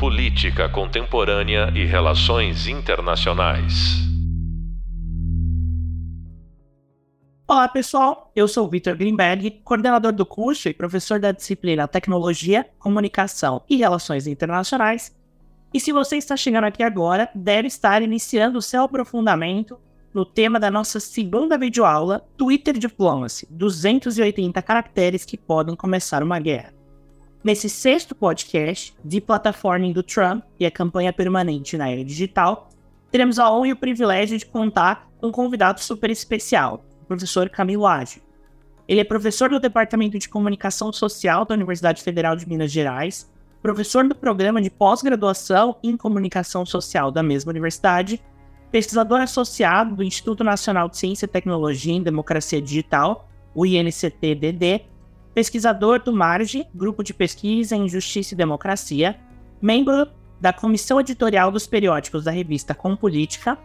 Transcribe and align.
Política 0.00 0.66
Contemporânea 0.66 1.70
e 1.74 1.84
Relações 1.84 2.66
Internacionais. 2.66 3.98
Olá, 7.46 7.68
pessoal. 7.68 8.32
Eu 8.34 8.48
sou 8.48 8.66
Vitor 8.66 8.96
Greenberg, 8.96 9.60
coordenador 9.62 10.12
do 10.12 10.24
curso 10.24 10.70
e 10.70 10.72
professor 10.72 11.20
da 11.20 11.32
disciplina 11.32 11.86
Tecnologia, 11.86 12.66
Comunicação 12.78 13.62
e 13.68 13.76
Relações 13.76 14.26
Internacionais. 14.26 15.14
E 15.74 15.78
se 15.78 15.92
você 15.92 16.16
está 16.16 16.34
chegando 16.34 16.64
aqui 16.64 16.82
agora, 16.82 17.28
deve 17.34 17.68
estar 17.68 18.00
iniciando 18.00 18.56
o 18.56 18.62
seu 18.62 18.84
aprofundamento 18.84 19.78
no 20.14 20.24
tema 20.24 20.58
da 20.58 20.70
nossa 20.70 20.98
segunda 20.98 21.58
videoaula, 21.58 22.26
Twitter 22.38 22.78
Diplomacy, 22.78 23.46
280 23.50 24.62
caracteres 24.62 25.26
que 25.26 25.36
podem 25.36 25.76
começar 25.76 26.22
uma 26.22 26.38
guerra. 26.38 26.79
Nesse 27.42 27.70
sexto 27.70 28.14
podcast 28.14 28.94
de 29.02 29.18
plataforma 29.18 29.90
do 29.94 30.02
Trump 30.02 30.44
e 30.58 30.66
a 30.66 30.70
campanha 30.70 31.10
permanente 31.10 31.74
na 31.74 31.88
era 31.88 32.04
digital, 32.04 32.68
teremos 33.10 33.38
a 33.38 33.50
honra 33.50 33.68
e 33.68 33.72
o 33.72 33.76
privilégio 33.76 34.36
de 34.36 34.44
contar 34.44 35.08
com 35.18 35.28
um 35.28 35.32
convidado 35.32 35.80
super 35.80 36.10
especial, 36.10 36.84
professor 37.08 37.48
Camilo 37.48 37.86
Age. 37.86 38.22
Ele 38.86 39.00
é 39.00 39.04
professor 39.04 39.48
do 39.48 39.58
Departamento 39.58 40.18
de 40.18 40.28
Comunicação 40.28 40.92
Social 40.92 41.46
da 41.46 41.54
Universidade 41.54 42.02
Federal 42.02 42.36
de 42.36 42.46
Minas 42.46 42.70
Gerais, 42.70 43.32
professor 43.62 44.06
do 44.06 44.14
programa 44.14 44.60
de 44.60 44.68
pós-graduação 44.68 45.76
em 45.82 45.96
Comunicação 45.96 46.66
Social 46.66 47.10
da 47.10 47.22
mesma 47.22 47.50
universidade, 47.50 48.22
pesquisador 48.70 49.22
associado 49.22 49.96
do 49.96 50.04
Instituto 50.04 50.44
Nacional 50.44 50.90
de 50.90 50.98
Ciência 50.98 51.24
e 51.24 51.28
Tecnologia 51.28 51.94
em 51.94 52.02
Democracia 52.02 52.60
Digital, 52.60 53.30
o 53.54 53.64
INCT-DD, 53.64 54.82
pesquisador 55.34 56.02
do 56.02 56.12
MARGE, 56.12 56.66
Grupo 56.74 57.02
de 57.02 57.14
Pesquisa 57.14 57.76
em 57.76 57.88
Justiça 57.88 58.34
e 58.34 58.36
Democracia, 58.36 59.16
membro 59.60 60.08
da 60.40 60.52
comissão 60.52 61.00
editorial 61.00 61.50
dos 61.50 61.66
periódicos 61.66 62.24
da 62.24 62.30
revista 62.30 62.74
Com 62.74 62.96
Política 62.96 63.58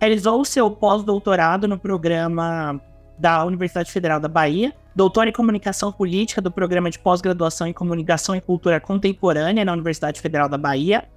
realizou 0.00 0.40
o 0.40 0.44
seu 0.44 0.70
pós-doutorado 0.70 1.66
no 1.66 1.78
programa 1.78 2.80
da 3.18 3.44
Universidade 3.44 3.90
Federal 3.90 4.20
da 4.20 4.28
Bahia, 4.28 4.74
doutor 4.94 5.26
em 5.26 5.32
comunicação 5.32 5.90
política 5.90 6.40
do 6.40 6.50
programa 6.50 6.90
de 6.90 6.98
pós-graduação 6.98 7.66
em 7.66 7.72
comunicação 7.72 8.34
e 8.36 8.40
cultura 8.40 8.78
contemporânea 8.78 9.64
na 9.64 9.72
Universidade 9.72 10.20
Federal 10.20 10.48
da 10.48 10.58
Bahia, 10.58 11.08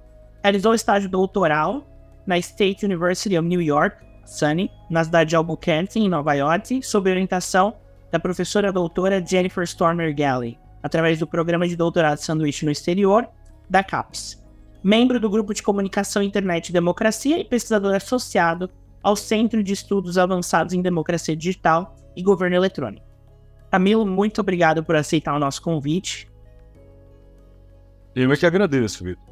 realizou 0.42 0.74
estágio 0.74 1.10
doutoral 1.10 1.86
na 2.26 2.38
State 2.38 2.84
University 2.84 3.36
of 3.36 3.46
New 3.46 3.60
York, 3.60 3.96
SUNY, 4.24 4.70
na 4.88 5.04
cidade 5.04 5.30
de 5.30 5.36
Albuquerque, 5.36 5.98
em 5.98 6.08
Nova 6.08 6.34
York, 6.34 6.82
sob 6.82 7.10
orientação 7.10 7.74
da 8.10 8.18
professora 8.18 8.72
doutora 8.72 9.24
Jennifer 9.24 9.64
Stormer 9.64 10.14
Galley, 10.14 10.58
através 10.82 11.18
do 11.18 11.26
programa 11.26 11.66
de 11.66 11.76
doutorado 11.76 12.18
sanduíche 12.18 12.64
no 12.64 12.70
exterior 12.70 13.28
da 13.68 13.82
CAPES 13.84 14.40
membro 14.82 15.20
do 15.20 15.28
grupo 15.28 15.52
de 15.52 15.62
comunicação 15.62 16.22
Internet 16.22 16.68
e 16.68 16.72
Democracia 16.72 17.38
e 17.38 17.44
pesquisador 17.44 17.94
associado 17.94 18.70
ao 19.02 19.14
Centro 19.14 19.62
de 19.62 19.72
Estudos 19.72 20.18
Avançados 20.18 20.74
em 20.74 20.82
Democracia 20.82 21.36
Digital 21.36 21.94
e 22.16 22.22
Governo 22.22 22.56
Eletrônico. 22.56 23.06
Camilo, 23.70 24.04
muito 24.04 24.40
obrigado 24.40 24.82
por 24.82 24.96
aceitar 24.96 25.34
o 25.34 25.38
nosso 25.38 25.62
convite. 25.62 26.28
Eu 28.14 28.32
é 28.32 28.36
que 28.36 28.44
agradeço, 28.44 29.04
Vitor. 29.04 29.30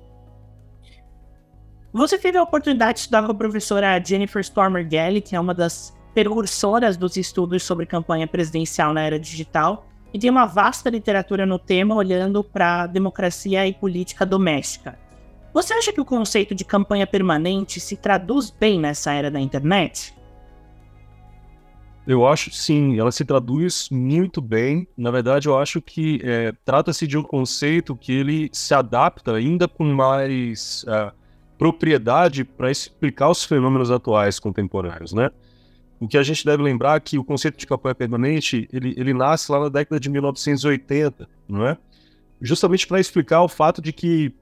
Você 1.93 2.19
teve 2.19 2.39
a 2.39 2.43
oportunidade 2.43 2.95
de 2.95 3.01
estudar 3.01 3.25
com 3.25 3.33
a 3.33 3.35
professora 3.35 4.03
Jennifer 4.03 4.41
Stormer 4.41 4.87
Gelli, 4.89 5.21
que 5.21 5.35
é 5.35 5.41
uma 5.41 5.55
das 5.55 5.97
precursoras 6.19 6.97
dos 6.97 7.17
estudos 7.17 7.63
sobre 7.63 7.87
campanha 7.87 8.27
presidencial 8.27 8.93
na 8.93 9.03
era 9.03 9.21
digital, 9.21 9.87
e 10.13 10.19
tem 10.19 10.29
uma 10.29 10.47
vasta 10.47 10.91
literatura 10.91 11.47
no 11.47 11.59
tema 11.59 11.95
olhando 11.95 12.43
para 12.43 12.87
democracia 12.89 13.67
e 13.69 13.73
política 13.73 14.27
doméstica. 14.27 14.99
Você 15.55 15.75
acha 15.75 15.93
que 15.93 16.01
o 16.01 16.05
conceito 16.05 16.55
de 16.57 16.65
campanha 16.65 17.07
permanente 17.07 17.79
se 17.79 17.97
traduz 17.97 18.51
bem 18.51 18.81
nessa 18.81 19.13
era 19.13 19.31
da 19.31 19.39
internet? 19.39 20.13
Eu 22.05 22.27
acho 22.27 22.51
sim, 22.51 22.99
ela 22.99 23.13
se 23.13 23.25
traduz 23.25 23.89
muito 23.91 24.41
bem. 24.41 24.89
Na 24.97 25.11
verdade, 25.11 25.47
eu 25.47 25.57
acho 25.57 25.81
que 25.81 26.21
é, 26.25 26.53
trata-se 26.65 27.07
de 27.07 27.17
um 27.17 27.23
conceito 27.23 27.95
que 27.95 28.13
ele 28.13 28.49
se 28.53 28.75
adapta 28.75 29.35
ainda 29.35 29.69
com 29.69 29.85
mais 29.85 30.85
uh, 30.85 31.13
propriedade 31.59 32.45
para 32.45 32.71
explicar 32.71 33.31
os 33.31 33.45
fenômenos 33.45 33.91
atuais 33.91 34.41
contemporâneos, 34.41 35.13
né? 35.13 35.31
O 36.01 36.07
que 36.07 36.17
a 36.17 36.23
gente 36.23 36.45
deve 36.45 36.63
lembrar 36.63 36.97
é 36.97 37.01
que 37.01 37.19
o 37.19 37.25
conceito 37.25 37.59
de 37.59 37.67
campanha 37.67 37.95
permanente 37.95 38.69
ele, 38.73 38.95
ele 38.97 39.13
nasce 39.13 39.51
lá 39.51 39.61
na 39.61 39.69
década 39.69 39.99
de 39.99 40.09
1980, 40.09 41.29
não 41.49 41.67
é? 41.67 41.77
Justamente 42.41 42.87
para 42.87 43.01
explicar 43.01 43.43
o 43.43 43.49
fato 43.49 43.83
de 43.83 43.93
que 43.93 44.33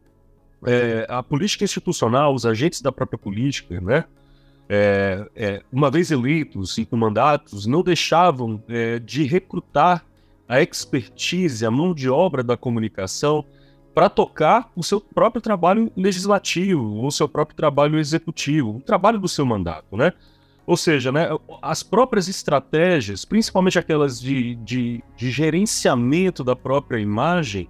é, 0.66 1.06
a 1.08 1.22
política 1.22 1.64
institucional, 1.64 2.34
os 2.34 2.44
agentes 2.44 2.82
da 2.82 2.92
própria 2.92 3.18
política, 3.18 3.80
né? 3.80 4.04
É, 4.68 5.28
é, 5.36 5.62
uma 5.72 5.90
vez 5.90 6.10
eleitos 6.10 6.76
e 6.76 6.84
com 6.84 6.96
mandatos, 6.96 7.66
não 7.66 7.82
deixavam 7.82 8.60
é, 8.68 8.98
de 8.98 9.22
recrutar 9.22 10.04
a 10.48 10.60
expertise, 10.60 11.64
a 11.64 11.70
mão 11.70 11.94
de 11.94 12.08
obra 12.10 12.42
da 12.42 12.56
comunicação 12.56 13.44
para 13.94 14.08
tocar 14.10 14.70
o 14.76 14.82
seu 14.82 15.00
próprio 15.00 15.40
trabalho 15.40 15.90
legislativo, 15.96 17.04
o 17.04 17.10
seu 17.10 17.28
próprio 17.28 17.56
trabalho 17.56 17.98
executivo, 17.98 18.76
o 18.76 18.80
trabalho 18.80 19.18
do 19.18 19.28
seu 19.28 19.46
mandato, 19.46 19.96
né? 19.96 20.12
Ou 20.66 20.76
seja, 20.76 21.12
né, 21.12 21.28
as 21.62 21.82
próprias 21.82 22.26
estratégias, 22.28 23.24
principalmente 23.24 23.78
aquelas 23.78 24.20
de, 24.20 24.56
de, 24.56 25.02
de 25.16 25.30
gerenciamento 25.30 26.42
da 26.42 26.56
própria 26.56 26.98
imagem, 26.98 27.68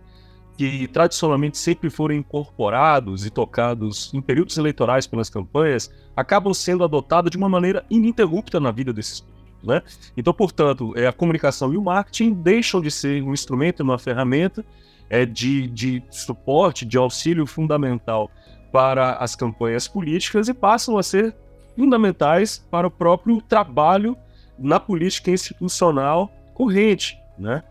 que 0.56 0.88
tradicionalmente 0.88 1.58
sempre 1.58 1.90
foram 1.90 2.14
incorporados 2.14 3.26
e 3.26 3.30
tocados 3.30 4.12
em 4.14 4.22
períodos 4.22 4.56
eleitorais 4.56 5.06
pelas 5.06 5.28
campanhas, 5.28 5.90
acabam 6.16 6.54
sendo 6.54 6.82
adotados 6.82 7.30
de 7.30 7.36
uma 7.36 7.48
maneira 7.48 7.84
ininterrupta 7.90 8.58
na 8.58 8.70
vida 8.70 8.92
desses. 8.92 9.22
Né? 9.62 9.82
Então, 10.16 10.32
portanto, 10.32 10.94
é, 10.96 11.06
a 11.06 11.12
comunicação 11.12 11.74
e 11.74 11.76
o 11.76 11.82
marketing 11.82 12.32
deixam 12.32 12.80
de 12.80 12.90
ser 12.90 13.22
um 13.22 13.34
instrumento, 13.34 13.82
uma 13.82 13.98
ferramenta 13.98 14.64
é, 15.10 15.26
de, 15.26 15.66
de 15.68 16.02
suporte, 16.10 16.86
de 16.86 16.96
auxílio 16.96 17.46
fundamental 17.46 18.30
para 18.72 19.16
as 19.16 19.36
campanhas 19.36 19.86
políticas 19.86 20.48
e 20.48 20.54
passam 20.54 20.96
a 20.96 21.02
ser 21.02 21.36
fundamentais 21.76 22.58
para 22.70 22.86
o 22.86 22.90
próprio 22.90 23.40
trabalho 23.40 24.16
na 24.58 24.80
política 24.80 25.30
institucional 25.30 26.30
corrente. 26.54 27.18
Né? 27.38 27.62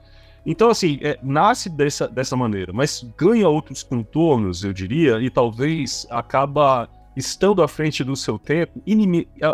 Então, 0.46 0.70
assim, 0.70 1.00
é, 1.02 1.18
nasce 1.24 1.70
dessa, 1.70 2.08
dessa 2.08 2.36
maneira, 2.38 2.72
mas 2.72 3.04
ganha 3.18 3.50
outros 3.50 3.82
contornos, 3.82 4.64
eu 4.64 4.72
diria, 4.72 5.20
e 5.20 5.30
talvez 5.30 6.06
acaba 6.10 6.88
estando 7.16 7.64
à 7.64 7.68
frente 7.68 8.04
do 8.04 8.16
seu 8.16 8.38
tempo, 8.38 8.80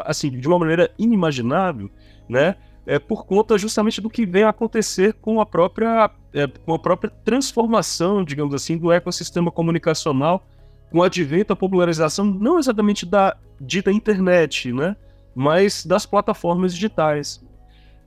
assim, 0.06 0.30
de 0.30 0.48
uma 0.48 0.60
maneira 0.60 0.92
inimaginável, 0.98 1.90
né? 2.28 2.56
É 2.86 2.98
por 2.98 3.26
conta 3.26 3.58
justamente 3.60 4.02
do 4.02 4.10
que 4.10 4.26
vem 4.26 4.42
a 4.42 4.50
acontecer 4.50 5.14
com 5.14 5.40
a 5.40 5.46
própria, 5.46 6.10
é, 6.34 6.48
com 6.48 6.74
a 6.74 6.80
própria 6.80 7.12
transformação, 7.24 8.24
digamos 8.24 8.56
assim, 8.56 8.76
do 8.76 8.92
ecossistema 8.92 9.52
comunicacional, 9.52 10.44
com 10.92 11.00
o 11.00 11.04
advento, 11.04 11.54
a 11.54 11.56
popularização, 11.56 12.26
não 12.26 12.60
exatamente 12.60 13.06
da 13.06 13.36
dita 13.60 13.92
internet, 13.92 14.72
né? 14.74 14.96
Mas 15.34 15.86
das 15.86 16.06
plataformas 16.06 16.74
digitais. 16.74 17.42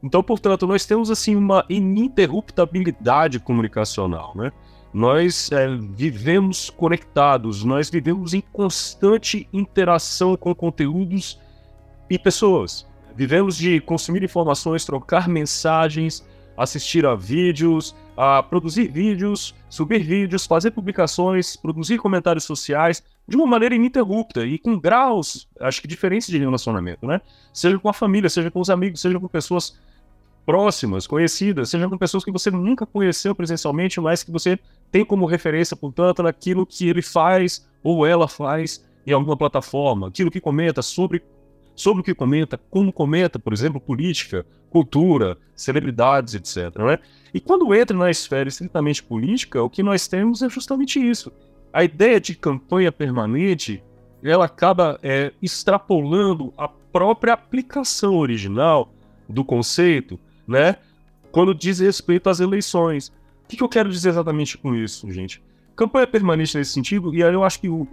Então, 0.02 0.22
portanto, 0.22 0.66
nós 0.66 0.84
temos 0.84 1.10
assim 1.10 1.34
uma 1.34 1.64
ininterruptabilidade 1.68 3.40
comunicacional, 3.40 4.32
né? 4.36 4.52
Nós 4.92 5.50
é, 5.50 5.66
vivemos 5.94 6.68
conectados, 6.70 7.64
nós 7.64 7.88
vivemos 7.90 8.34
em 8.34 8.40
constante 8.40 9.48
interação 9.52 10.36
com 10.36 10.54
conteúdos 10.54 11.40
e 12.08 12.18
pessoas. 12.18 12.86
Vivemos 13.16 13.56
de 13.56 13.80
consumir 13.80 14.22
informações, 14.22 14.84
trocar 14.84 15.26
mensagens, 15.26 16.24
assistir 16.56 17.06
a 17.06 17.14
vídeos, 17.14 17.94
a 18.16 18.42
produzir 18.42 18.88
vídeos, 18.88 19.54
subir 19.68 20.02
vídeos, 20.02 20.46
fazer 20.46 20.70
publicações, 20.70 21.56
produzir 21.56 21.98
comentários 21.98 22.44
sociais 22.44 23.02
de 23.26 23.36
uma 23.36 23.46
maneira 23.46 23.74
ininterrupta 23.74 24.44
e 24.44 24.58
com 24.58 24.78
graus, 24.78 25.48
acho 25.60 25.80
que 25.80 25.88
diferentes 25.88 26.28
de 26.28 26.38
relacionamento, 26.38 27.06
né? 27.06 27.20
Seja 27.52 27.78
com 27.78 27.88
a 27.88 27.92
família, 27.92 28.28
seja 28.28 28.50
com 28.50 28.60
os 28.60 28.70
amigos, 28.70 29.00
seja 29.00 29.18
com 29.18 29.26
pessoas 29.26 29.78
próximas, 30.44 31.06
conhecidas, 31.06 31.70
seja 31.70 31.88
com 31.88 31.96
pessoas 31.96 32.24
que 32.24 32.30
você 32.30 32.50
nunca 32.50 32.84
conheceu 32.84 33.34
presencialmente, 33.34 34.00
mas 34.00 34.22
que 34.22 34.30
você 34.30 34.58
tem 34.92 35.04
como 35.04 35.26
referência, 35.26 35.76
portanto, 35.76 36.22
naquilo 36.22 36.66
que 36.66 36.88
ele 36.88 37.02
faz 37.02 37.66
ou 37.82 38.06
ela 38.06 38.28
faz 38.28 38.84
em 39.06 39.12
alguma 39.12 39.36
plataforma, 39.36 40.08
aquilo 40.08 40.30
que 40.30 40.40
comenta 40.40 40.82
sobre, 40.82 41.22
sobre 41.74 42.00
o 42.02 42.04
que 42.04 42.14
comenta, 42.14 42.58
como 42.70 42.92
comenta, 42.92 43.38
por 43.38 43.52
exemplo, 43.52 43.80
política, 43.80 44.46
cultura, 44.74 45.38
celebridades, 45.54 46.34
etc. 46.34 46.76
Né? 46.78 46.98
E 47.32 47.40
quando 47.40 47.72
entra 47.72 47.96
na 47.96 48.10
esfera 48.10 48.48
estritamente 48.48 49.02
política, 49.02 49.62
o 49.62 49.70
que 49.70 49.84
nós 49.84 50.08
temos 50.08 50.42
é 50.42 50.50
justamente 50.50 50.98
isso. 50.98 51.32
A 51.72 51.84
ideia 51.84 52.20
de 52.20 52.34
campanha 52.34 52.90
permanente 52.90 53.80
ela 54.20 54.46
acaba 54.46 54.98
é, 55.02 55.32
extrapolando 55.40 56.52
a 56.58 56.66
própria 56.66 57.34
aplicação 57.34 58.16
original 58.16 58.92
do 59.28 59.44
conceito 59.44 60.18
né? 60.46 60.76
Quando 61.30 61.54
diz 61.54 61.78
respeito 61.78 62.28
às 62.28 62.40
eleições. 62.40 63.08
O 63.44 63.48
que, 63.48 63.56
que 63.56 63.62
eu 63.62 63.68
quero 63.68 63.90
dizer 63.90 64.10
exatamente 64.10 64.58
com 64.58 64.74
isso, 64.74 65.10
gente? 65.10 65.42
campanha 65.76 66.06
permanente 66.06 66.56
nesse 66.56 66.70
sentido, 66.70 67.12
e 67.14 67.22
aí 67.22 67.34
eu 67.34 67.42
acho 67.42 67.60
que 67.60 67.68
o, 67.68 67.86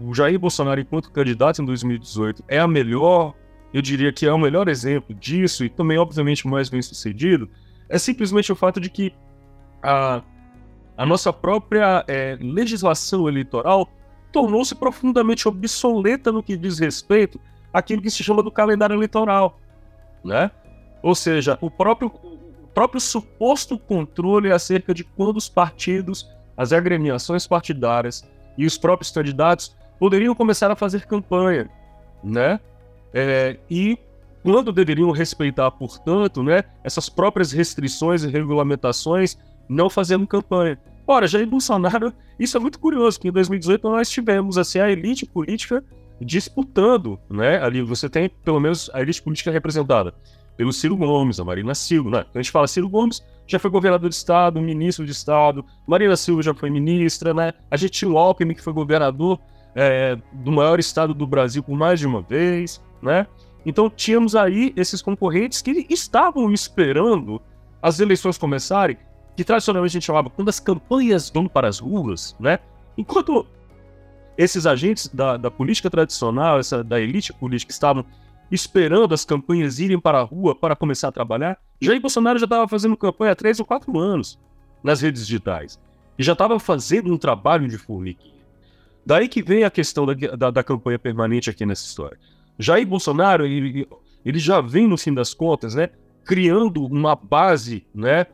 o 0.00 0.14
Jair 0.14 0.38
Bolsonaro, 0.38 0.80
enquanto 0.80 1.12
candidato 1.12 1.60
em 1.60 1.66
2018, 1.66 2.42
é 2.48 2.58
a 2.58 2.66
melhor, 2.66 3.34
eu 3.72 3.82
diria 3.82 4.12
que 4.12 4.26
é 4.26 4.32
o 4.32 4.38
melhor 4.38 4.68
exemplo 4.68 5.14
disso, 5.14 5.64
e 5.64 5.68
também, 5.68 5.98
obviamente, 5.98 6.46
mais 6.46 6.68
bem 6.68 6.80
sucedido, 6.80 7.48
é 7.88 7.98
simplesmente 7.98 8.50
o 8.52 8.56
fato 8.56 8.80
de 8.80 8.88
que 8.90 9.12
a, 9.82 10.22
a 10.96 11.06
nossa 11.06 11.32
própria 11.32 12.04
é, 12.08 12.36
legislação 12.40 13.28
eleitoral 13.28 13.90
tornou-se 14.32 14.74
profundamente 14.74 15.48
obsoleta 15.48 16.32
no 16.32 16.42
que 16.42 16.56
diz 16.56 16.78
respeito 16.78 17.40
àquilo 17.72 18.02
que 18.02 18.10
se 18.10 18.22
chama 18.22 18.42
do 18.42 18.50
calendário 18.50 18.94
eleitoral, 18.94 19.60
né? 20.24 20.50
Ou 21.02 21.14
seja, 21.14 21.58
o 21.60 21.70
próprio, 21.70 22.08
o 22.08 22.66
próprio 22.68 23.00
suposto 23.00 23.78
controle 23.78 24.50
acerca 24.50 24.92
de 24.92 25.04
quando 25.04 25.36
os 25.36 25.48
partidos, 25.48 26.28
as 26.56 26.72
agremiações 26.72 27.46
partidárias 27.46 28.28
e 28.58 28.66
os 28.66 28.76
próprios 28.76 29.10
candidatos 29.10 29.76
poderiam 29.98 30.34
começar 30.34 30.70
a 30.70 30.76
fazer 30.76 31.06
campanha, 31.06 31.70
né? 32.24 32.58
É, 33.12 33.58
e 33.70 33.98
quando 34.42 34.72
deveriam 34.72 35.10
respeitar, 35.10 35.70
portanto, 35.70 36.42
né, 36.42 36.62
essas 36.84 37.08
próprias 37.08 37.50
restrições 37.52 38.22
e 38.22 38.28
regulamentações, 38.28 39.36
não 39.68 39.90
fazendo 39.90 40.26
campanha. 40.26 40.78
Ora, 41.06 41.26
Jair 41.26 41.46
Bolsonaro, 41.46 42.12
isso 42.38 42.56
é 42.56 42.60
muito 42.60 42.78
curioso, 42.78 43.18
que 43.18 43.28
em 43.28 43.32
2018 43.32 43.88
nós 43.88 44.08
tivemos 44.08 44.58
assim, 44.58 44.78
a 44.78 44.90
elite 44.90 45.24
política 45.26 45.82
disputando, 46.20 47.18
né? 47.28 47.62
Ali 47.62 47.82
você 47.82 48.08
tem 48.08 48.28
pelo 48.28 48.58
menos 48.58 48.90
a 48.92 49.00
elite 49.00 49.22
política 49.22 49.50
representada 49.50 50.14
pelo 50.56 50.72
Ciro 50.72 50.96
Gomes, 50.96 51.38
a 51.38 51.44
Marina 51.44 51.74
Silva, 51.74 52.10
né? 52.10 52.22
Quando 52.24 52.36
a 52.36 52.42
gente 52.42 52.50
fala 52.50 52.66
Ciro 52.66 52.88
Gomes, 52.88 53.22
já 53.46 53.58
foi 53.58 53.70
governador 53.70 54.08
de 54.08 54.14
estado, 54.14 54.60
ministro 54.60 55.04
de 55.04 55.12
estado, 55.12 55.64
Marina 55.86 56.16
Silva 56.16 56.42
já 56.42 56.54
foi 56.54 56.70
ministra, 56.70 57.34
né? 57.34 57.52
A 57.70 57.76
gente 57.76 57.92
tinha 57.92 58.10
o 58.10 58.16
Alckmin, 58.16 58.54
que 58.54 58.62
foi 58.62 58.72
governador 58.72 59.38
é, 59.74 60.16
do 60.32 60.50
maior 60.50 60.80
estado 60.80 61.12
do 61.12 61.26
Brasil 61.26 61.62
por 61.62 61.76
mais 61.76 62.00
de 62.00 62.06
uma 62.06 62.22
vez, 62.22 62.80
né? 63.02 63.26
Então 63.64 63.90
tínhamos 63.90 64.36
aí 64.36 64.72
esses 64.76 65.02
concorrentes 65.02 65.60
que 65.60 65.86
estavam 65.90 66.52
esperando 66.52 67.40
as 67.82 68.00
eleições 68.00 68.38
começarem, 68.38 68.96
que 69.36 69.44
tradicionalmente 69.44 69.92
a 69.92 69.94
gente 69.94 70.06
chamava 70.06 70.30
quando 70.30 70.48
as 70.48 70.60
campanhas 70.60 71.30
vão 71.30 71.46
para 71.46 71.68
as 71.68 71.78
ruas, 71.78 72.36
né? 72.38 72.58
Enquanto 72.96 73.46
esses 74.36 74.66
agentes 74.66 75.08
da, 75.08 75.36
da 75.36 75.50
política 75.50 75.90
tradicional, 75.90 76.58
essa, 76.58 76.84
da 76.84 77.00
elite 77.00 77.32
política, 77.32 77.72
estavam 77.72 78.04
esperando 78.50 79.12
as 79.12 79.24
campanhas 79.24 79.78
irem 79.78 79.98
para 79.98 80.20
a 80.20 80.22
rua 80.22 80.54
para 80.54 80.76
começar 80.76 81.08
a 81.08 81.12
trabalhar, 81.12 81.58
Jair 81.80 82.00
Bolsonaro 82.00 82.38
já 82.38 82.44
estava 82.44 82.68
fazendo 82.68 82.96
campanha 82.96 83.32
há 83.32 83.36
três 83.36 83.58
ou 83.58 83.66
quatro 83.66 83.98
anos 83.98 84.38
nas 84.82 85.00
redes 85.00 85.26
digitais. 85.26 85.78
E 86.18 86.22
já 86.22 86.32
estava 86.32 86.58
fazendo 86.58 87.12
um 87.12 87.18
trabalho 87.18 87.68
de 87.68 87.76
formiguinha. 87.76 88.36
Daí 89.04 89.28
que 89.28 89.42
vem 89.42 89.64
a 89.64 89.70
questão 89.70 90.06
da, 90.06 90.14
da, 90.14 90.50
da 90.50 90.64
campanha 90.64 90.98
permanente 90.98 91.50
aqui 91.50 91.66
nessa 91.66 91.86
história. 91.86 92.18
Jair 92.58 92.86
Bolsonaro, 92.86 93.46
ele, 93.46 93.86
ele 94.24 94.38
já 94.38 94.60
vem, 94.60 94.86
no 94.86 94.96
fim 94.96 95.12
das 95.12 95.34
contas, 95.34 95.74
né, 95.74 95.90
criando 96.24 96.84
uma 96.84 97.14
base, 97.14 97.86
né, 97.94 98.26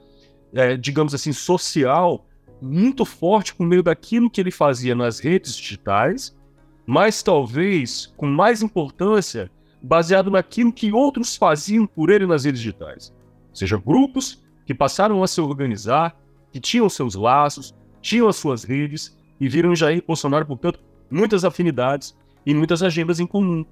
é, 0.53 0.77
digamos 0.77 1.15
assim, 1.15 1.33
social 1.33 2.27
muito 2.61 3.05
forte 3.05 3.55
por 3.55 3.67
meio 3.67 3.83
daquilo 3.83 4.31
que 4.31 4.41
ele 4.41 4.53
fazia 4.53 4.95
nas 4.95 5.19
redes 5.19 5.57
digitais, 5.57 6.37
mas 6.87 7.23
talvez 7.23 8.13
com 8.17 8.27
mais 8.27 8.63
importância 8.63 9.51
baseado 9.83 10.31
naquilo 10.31 10.73
que 10.73 10.93
outros 10.93 11.37
faziam 11.37 11.87
por 11.87 12.09
ele 12.09 12.25
nas 12.27 12.45
redes 12.45 12.61
digitais. 12.61 13.13
Ou 13.51 13.57
seja, 13.57 13.77
grupos 13.77 14.43
que 14.65 14.73
passaram 14.73 15.23
a 15.23 15.27
se 15.27 15.41
organizar, 15.41 16.17
que 16.53 16.61
tinham 16.61 16.89
seus 16.89 17.17
laços, 17.17 17.75
tinham 18.01 18.29
as 18.29 18.37
suas 18.37 18.63
redes 18.63 19.17
e 19.41 19.49
viram 19.49 19.75
Jair 19.75 20.03
Bolsonaro, 20.07 20.47
portanto, 20.47 20.79
muitas 21.11 21.45
afinidades 21.45 22.17
e 22.47 22.55
muitas 22.55 22.83
agendas 22.83 23.19
em 23.19 23.27
comum. 23.27 23.65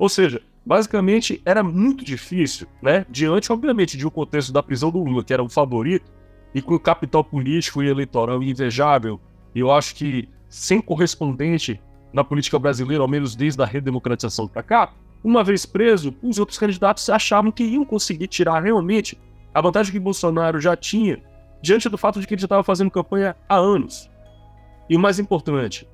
Ou 0.00 0.08
seja, 0.08 0.40
basicamente 0.64 1.42
era 1.44 1.62
muito 1.62 2.02
difícil, 2.02 2.66
né? 2.80 3.04
Diante, 3.10 3.52
obviamente, 3.52 3.98
de 3.98 4.06
um 4.06 4.10
contexto 4.10 4.50
da 4.50 4.62
prisão 4.62 4.90
do 4.90 4.98
Lula, 4.98 5.22
que 5.22 5.30
era 5.30 5.42
o 5.42 5.48
favorito, 5.48 6.10
e 6.54 6.62
com 6.62 6.74
o 6.74 6.80
capital 6.80 7.22
político 7.22 7.82
e 7.82 7.88
eleitoral 7.88 8.42
invejável, 8.42 9.20
eu 9.54 9.70
acho 9.70 9.94
que 9.94 10.26
sem 10.48 10.80
correspondente 10.80 11.78
na 12.14 12.24
política 12.24 12.58
brasileira, 12.58 13.02
ao 13.02 13.08
menos 13.08 13.36
desde 13.36 13.62
a 13.62 13.66
redemocratização 13.66 14.48
para 14.48 14.62
cá, 14.62 14.94
uma 15.22 15.44
vez 15.44 15.66
preso, 15.66 16.14
os 16.22 16.38
outros 16.38 16.56
candidatos 16.56 17.10
achavam 17.10 17.52
que 17.52 17.62
iam 17.62 17.84
conseguir 17.84 18.26
tirar 18.26 18.62
realmente 18.62 19.20
a 19.52 19.60
vantagem 19.60 19.92
que 19.92 20.00
Bolsonaro 20.00 20.58
já 20.58 20.74
tinha 20.74 21.22
diante 21.60 21.90
do 21.90 21.98
fato 21.98 22.18
de 22.18 22.26
que 22.26 22.32
ele 22.32 22.40
já 22.40 22.46
estava 22.46 22.64
fazendo 22.64 22.90
campanha 22.90 23.36
há 23.46 23.56
anos. 23.56 24.10
E 24.88 24.96
o 24.96 24.98
mais 24.98 25.18
importante, 25.18 25.86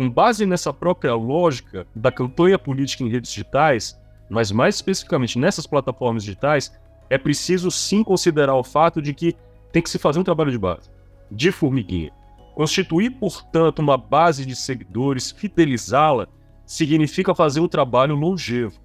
com 0.00 0.08
base 0.08 0.46
nessa 0.46 0.72
própria 0.72 1.14
lógica 1.14 1.86
da 1.94 2.10
campanha 2.10 2.58
política 2.58 3.04
em 3.04 3.10
redes 3.10 3.30
digitais, 3.30 4.00
mas 4.30 4.50
mais 4.50 4.76
especificamente 4.76 5.38
nessas 5.38 5.66
plataformas 5.66 6.24
digitais, 6.24 6.72
é 7.10 7.18
preciso 7.18 7.70
sim 7.70 8.02
considerar 8.02 8.54
o 8.54 8.64
fato 8.64 9.02
de 9.02 9.12
que 9.12 9.36
tem 9.70 9.82
que 9.82 9.90
se 9.90 9.98
fazer 9.98 10.18
um 10.18 10.24
trabalho 10.24 10.50
de 10.50 10.56
base, 10.56 10.88
de 11.30 11.52
formiguinha. 11.52 12.10
Constituir, 12.54 13.10
portanto, 13.10 13.80
uma 13.80 13.98
base 13.98 14.46
de 14.46 14.56
seguidores, 14.56 15.32
fidelizá-la, 15.32 16.26
significa 16.64 17.34
fazer 17.34 17.60
um 17.60 17.68
trabalho 17.68 18.14
longevo. 18.14 18.80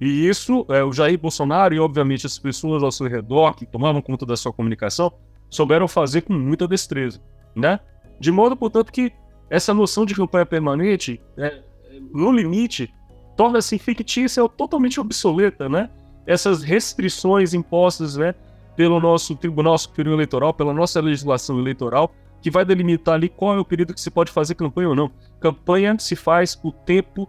E 0.00 0.26
isso, 0.26 0.66
é, 0.68 0.82
o 0.82 0.92
Jair 0.92 1.16
Bolsonaro 1.16 1.76
e, 1.76 1.78
obviamente, 1.78 2.26
as 2.26 2.40
pessoas 2.40 2.82
ao 2.82 2.90
seu 2.90 3.06
redor 3.06 3.54
que 3.54 3.64
tomavam 3.64 4.02
conta 4.02 4.26
da 4.26 4.36
sua 4.36 4.52
comunicação 4.52 5.12
souberam 5.48 5.86
fazer 5.86 6.22
com 6.22 6.32
muita 6.32 6.66
destreza, 6.66 7.22
né? 7.54 7.78
De 8.18 8.32
modo, 8.32 8.56
portanto, 8.56 8.90
que 8.90 9.12
essa 9.50 9.74
noção 9.74 10.06
de 10.06 10.14
campanha 10.14 10.46
permanente, 10.46 11.20
né, 11.36 11.60
no 12.14 12.32
limite, 12.32 12.94
torna-se 13.36 13.78
fictícia 13.78 14.42
ou 14.42 14.48
totalmente 14.48 15.00
obsoleta, 15.00 15.68
né? 15.68 15.90
Essas 16.26 16.62
restrições 16.62 17.52
impostas, 17.52 18.16
né, 18.16 18.34
pelo 18.76 19.00
nosso 19.00 19.34
Tribunal 19.34 19.76
Superior 19.76 20.14
Eleitoral, 20.14 20.54
pela 20.54 20.72
nossa 20.72 21.00
legislação 21.00 21.58
eleitoral, 21.58 22.14
que 22.40 22.50
vai 22.50 22.64
delimitar 22.64 23.14
ali 23.14 23.28
qual 23.28 23.56
é 23.56 23.58
o 23.58 23.64
período 23.64 23.92
que 23.92 24.00
se 24.00 24.10
pode 24.10 24.30
fazer 24.30 24.54
campanha 24.54 24.88
ou 24.88 24.94
não. 24.94 25.10
Campanha 25.40 25.98
se 25.98 26.16
faz 26.16 26.58
o 26.62 26.70
tempo 26.72 27.28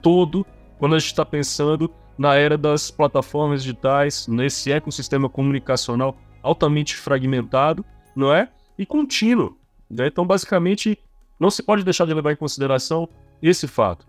todo 0.00 0.46
quando 0.78 0.94
a 0.94 0.98
gente 0.98 1.08
está 1.08 1.24
pensando 1.24 1.90
na 2.18 2.34
era 2.34 2.58
das 2.58 2.90
plataformas 2.90 3.62
digitais, 3.62 4.28
nesse 4.28 4.70
ecossistema 4.70 5.28
comunicacional 5.28 6.16
altamente 6.42 6.96
fragmentado, 6.96 7.84
não 8.14 8.32
é? 8.32 8.48
E 8.78 8.84
contínuo. 8.84 9.56
Né? 9.90 10.08
Então, 10.08 10.26
basicamente, 10.26 10.98
não 11.42 11.50
se 11.50 11.60
pode 11.60 11.82
deixar 11.82 12.06
de 12.06 12.14
levar 12.14 12.32
em 12.32 12.36
consideração 12.36 13.08
esse 13.42 13.66
fato. 13.66 14.06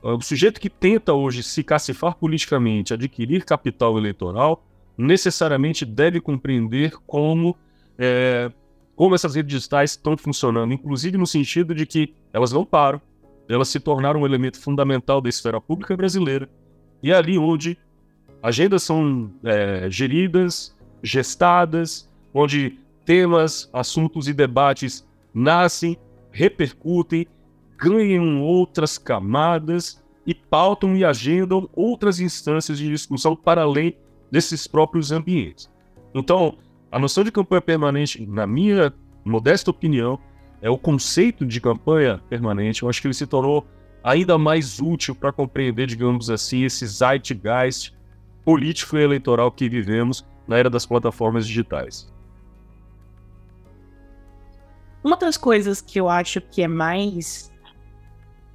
O 0.00 0.22
sujeito 0.22 0.60
que 0.60 0.70
tenta 0.70 1.12
hoje 1.12 1.42
se 1.42 1.64
cacifar 1.64 2.14
politicamente, 2.14 2.94
adquirir 2.94 3.44
capital 3.44 3.98
eleitoral, 3.98 4.64
necessariamente 4.96 5.84
deve 5.84 6.20
compreender 6.20 6.92
como, 7.08 7.56
é, 7.98 8.52
como 8.94 9.16
essas 9.16 9.34
redes 9.34 9.52
digitais 9.52 9.90
estão 9.90 10.16
funcionando, 10.16 10.72
inclusive 10.72 11.18
no 11.18 11.26
sentido 11.26 11.74
de 11.74 11.84
que 11.84 12.14
elas 12.32 12.52
não 12.52 12.64
param, 12.64 13.02
elas 13.48 13.68
se 13.68 13.80
tornaram 13.80 14.20
um 14.20 14.26
elemento 14.26 14.60
fundamental 14.60 15.20
da 15.20 15.28
esfera 15.28 15.60
pública 15.60 15.96
brasileira, 15.96 16.48
e 17.02 17.10
é 17.10 17.16
ali 17.16 17.36
onde 17.36 17.76
agendas 18.40 18.84
são 18.84 19.28
é, 19.42 19.90
geridas, 19.90 20.72
gestadas, 21.02 22.08
onde 22.32 22.78
temas, 23.04 23.68
assuntos 23.72 24.28
e 24.28 24.32
debates 24.32 25.04
nascem 25.34 25.98
repercutem, 26.30 27.26
ganham 27.76 28.42
outras 28.42 28.98
camadas 28.98 30.02
e 30.26 30.34
pautam 30.34 30.96
e 30.96 31.04
agendam 31.04 31.68
outras 31.74 32.20
instâncias 32.20 32.78
de 32.78 32.88
discussão 32.88 33.34
para 33.34 33.62
além 33.62 33.96
desses 34.30 34.66
próprios 34.66 35.10
ambientes. 35.10 35.70
Então, 36.14 36.58
a 36.90 36.98
noção 36.98 37.24
de 37.24 37.32
campanha 37.32 37.60
permanente, 37.60 38.24
na 38.26 38.46
minha 38.46 38.92
modesta 39.24 39.70
opinião, 39.70 40.18
é 40.60 40.68
o 40.68 40.76
conceito 40.76 41.46
de 41.46 41.60
campanha 41.60 42.20
permanente. 42.28 42.82
Eu 42.82 42.88
acho 42.88 43.00
que 43.00 43.06
ele 43.06 43.14
se 43.14 43.26
tornou 43.26 43.66
ainda 44.02 44.36
mais 44.36 44.80
útil 44.80 45.14
para 45.14 45.32
compreender, 45.32 45.86
digamos 45.86 46.30
assim, 46.30 46.64
esse 46.64 46.86
zeitgeist 46.86 47.94
político 48.44 48.96
e 48.96 49.02
eleitoral 49.02 49.50
que 49.50 49.68
vivemos 49.68 50.26
na 50.46 50.58
era 50.58 50.68
das 50.68 50.86
plataformas 50.86 51.46
digitais. 51.46 52.12
Uma 55.02 55.16
das 55.16 55.36
coisas 55.36 55.80
que 55.80 55.98
eu 55.98 56.08
acho 56.08 56.40
que 56.40 56.62
é 56.62 56.68
mais 56.68 57.50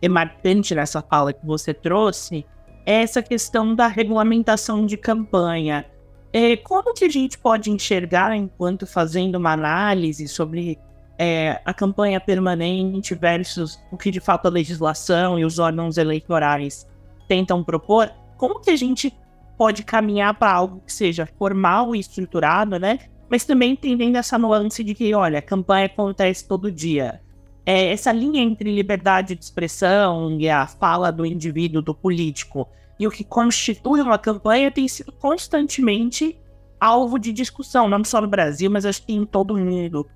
é 0.02 0.10
marcante 0.10 0.75
nessa 0.75 1.02
fala 1.02 1.34
que 1.34 1.46
você 1.46 1.74
trouxe 1.74 2.46
é 2.86 3.02
essa 3.02 3.22
questão 3.22 3.74
da 3.74 3.88
regulamentação 3.88 4.86
de 4.86 4.96
campanha. 4.98 5.86
É, 6.32 6.56
como 6.58 6.94
que 6.94 7.06
a 7.06 7.10
gente 7.10 7.38
pode 7.38 7.72
enxergar, 7.72 8.36
enquanto 8.36 8.86
fazendo 8.86 9.36
uma 9.36 9.54
análise 9.54 10.28
sobre 10.28 10.78
é, 11.18 11.60
a 11.66 11.74
campanha 11.74 12.20
permanente 12.20 13.16
versus 13.16 13.80
o 13.92 13.98
que 13.98 14.12
de 14.12 14.20
fato 14.20 14.48
a 14.48 14.52
legislação 14.52 15.40
e 15.40 15.46
os 15.46 15.58
órgãos 15.58 15.98
eleitorais 15.98 16.86
tentam 17.28 17.64
propor, 17.64 18.12
como 18.38 18.60
que 18.60 18.70
a 18.70 18.75
gente 18.75 19.18
pode 19.58 19.84
caminhar 19.84 20.34
para 20.38 20.52
algo 20.52 20.82
que 20.86 20.92
seja 20.92 21.28
formal 21.40 21.96
e 21.96 22.00
estruturado, 22.00 22.78
né? 22.78 23.00
Mas 23.29 23.46
também 23.46 23.72
entendendo 23.72 24.15
essa 24.15 24.38
nuance 24.38 24.84
de 24.84 24.94
que, 24.94 25.13
olha, 25.13 25.39
a 25.39 25.41
campanha 25.41 25.88
acontece 25.88 26.48
todo 26.48 26.72
dia. 26.72 27.22
é, 27.65 27.91
essa 27.91 28.12
linha 28.12 28.41
entre 28.41 28.74
liberdade 28.74 29.36
de 29.36 29.44
expressão 29.44 30.38
e 30.39 30.48
a 30.48 30.67
fala 30.67 31.12
do 31.12 31.25
indivíduo, 31.25 31.82
do 31.82 31.96
político, 31.96 32.67
e 33.00 33.08
o 33.08 33.12
que 33.12 33.24
constitui 33.24 34.01
uma 34.01 34.17
campanha 34.17 34.72
tem 34.72 34.88
sido 34.88 35.12
constantemente 35.12 36.38
alvo 36.79 37.17
de 37.17 37.34
discussão, 37.34 37.89
não 37.89 38.03
só 38.03 38.22
no 38.22 38.27
Brasil, 38.27 38.70
mas 38.70 38.86
acho 38.86 39.03
que 39.03 39.13
em 39.13 39.25
todo 39.25 39.55
o 39.55 39.58
mundo. 39.58 40.08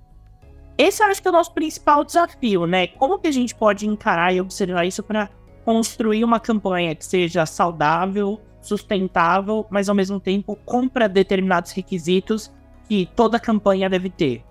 Esse 0.78 1.02
acho 1.02 1.20
que 1.20 1.28
é 1.28 1.30
o 1.30 1.34
nosso 1.34 1.52
principal 1.52 2.04
desafio, 2.04 2.66
né? 2.66 2.86
Como 2.86 3.18
que 3.18 3.26
a 3.26 3.32
gente 3.32 3.54
pode 3.54 3.86
encarar 3.86 4.32
e 4.32 4.40
observar 4.40 4.86
isso 4.86 5.02
para 5.02 5.28
construir 5.64 6.24
uma 6.24 6.40
campanha 6.40 6.94
que 6.94 7.04
seja 7.04 7.44
saudável, 7.44 8.40
sustentável, 8.62 9.66
mas 9.68 9.88
ao 9.88 9.94
mesmo 9.94 10.18
tempo 10.18 10.56
cumpra 10.64 11.08
determinados 11.08 11.72
requisitos 11.72 12.50
que 12.90 13.08
toda 13.14 13.38
campanha 13.38 13.88
deve 13.88 14.10
ter? 14.10 14.42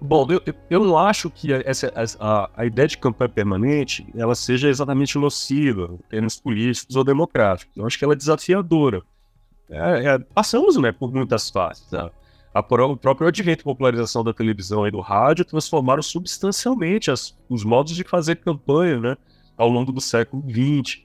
Bom, 0.00 0.26
eu, 0.30 0.40
eu 0.70 0.82
não 0.82 0.96
acho 0.96 1.28
que 1.28 1.52
essa, 1.52 1.92
a, 2.18 2.50
a 2.56 2.64
ideia 2.64 2.88
de 2.88 2.96
campanha 2.96 3.28
permanente 3.28 4.06
ela 4.16 4.34
seja 4.34 4.70
exatamente 4.70 5.18
nociva 5.18 5.90
em 5.92 6.08
termos 6.08 6.40
políticos 6.40 6.96
ou 6.96 7.04
democráticos. 7.04 7.76
Eu 7.76 7.86
acho 7.86 7.98
que 7.98 8.04
ela 8.04 8.14
é 8.14 8.16
desafiadora. 8.16 9.02
É, 9.68 10.14
é, 10.14 10.18
passamos 10.18 10.78
né, 10.78 10.92
por 10.92 11.12
muitas 11.12 11.50
fases. 11.50 11.90
Né? 11.92 12.10
A, 12.54 12.60
o 12.60 12.96
próprio 12.96 13.28
advento 13.28 13.60
e 13.60 13.64
popularização 13.64 14.24
da 14.24 14.32
televisão 14.32 14.88
e 14.88 14.90
do 14.90 15.00
rádio 15.00 15.44
transformaram 15.44 16.02
substancialmente 16.02 17.10
as, 17.10 17.38
os 17.50 17.64
modos 17.64 17.94
de 17.94 18.02
fazer 18.02 18.36
campanha 18.36 18.98
né, 18.98 19.16
ao 19.58 19.68
longo 19.68 19.92
do 19.92 20.00
século 20.00 20.42
XX. 20.48 21.02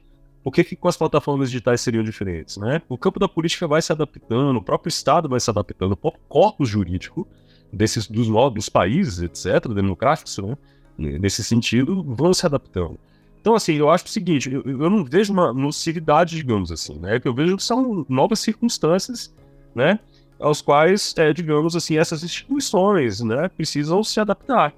Por 0.48 0.54
que, 0.54 0.64
que 0.64 0.76
com 0.78 0.88
as 0.88 0.96
plataformas 0.96 1.52
digitais 1.52 1.82
seriam 1.82 2.02
diferentes? 2.02 2.56
Né? 2.56 2.82
O 2.88 2.98
campo 2.98 3.20
da 3.20 3.28
política 3.28 3.68
vai 3.68 3.82
se 3.82 3.92
adaptando, 3.92 4.56
o 4.56 4.62
próprio 4.62 4.88
Estado 4.88 5.28
vai 5.28 5.42
se 5.42 5.50
adaptando, 5.50 5.92
o 5.92 5.98
próprio 5.98 6.24
corpus 6.30 6.70
jurídico 6.70 7.28
desses 7.70 8.08
dos, 8.08 8.30
dos 8.54 8.70
países, 8.70 9.22
etc., 9.22 9.68
democráticos, 9.74 10.38
né? 10.38 10.58
nesse 10.98 11.44
sentido, 11.44 12.02
vão 12.02 12.34
se 12.34 12.46
adaptando. 12.46 12.98
Então, 13.42 13.56
assim, 13.56 13.74
eu 13.74 13.90
acho 13.90 14.06
o 14.06 14.08
seguinte, 14.08 14.50
eu, 14.50 14.64
eu 14.66 14.90
não 14.90 15.04
vejo 15.04 15.34
uma 15.34 15.52
nocividade, 15.52 16.38
digamos 16.38 16.72
assim, 16.72 16.98
né? 16.98 17.18
O 17.18 17.22
que 17.22 17.28
eu 17.28 17.34
vejo 17.34 17.60
são 17.60 18.06
novas 18.08 18.40
circunstâncias, 18.40 19.36
né? 19.76 20.00
Aos 20.40 20.62
quais, 20.62 21.14
é, 21.18 21.34
digamos 21.34 21.76
assim, 21.76 21.98
essas 21.98 22.24
instituições, 22.24 23.20
né? 23.20 23.50
Precisam 23.50 24.02
se 24.02 24.18
adaptar. 24.18 24.74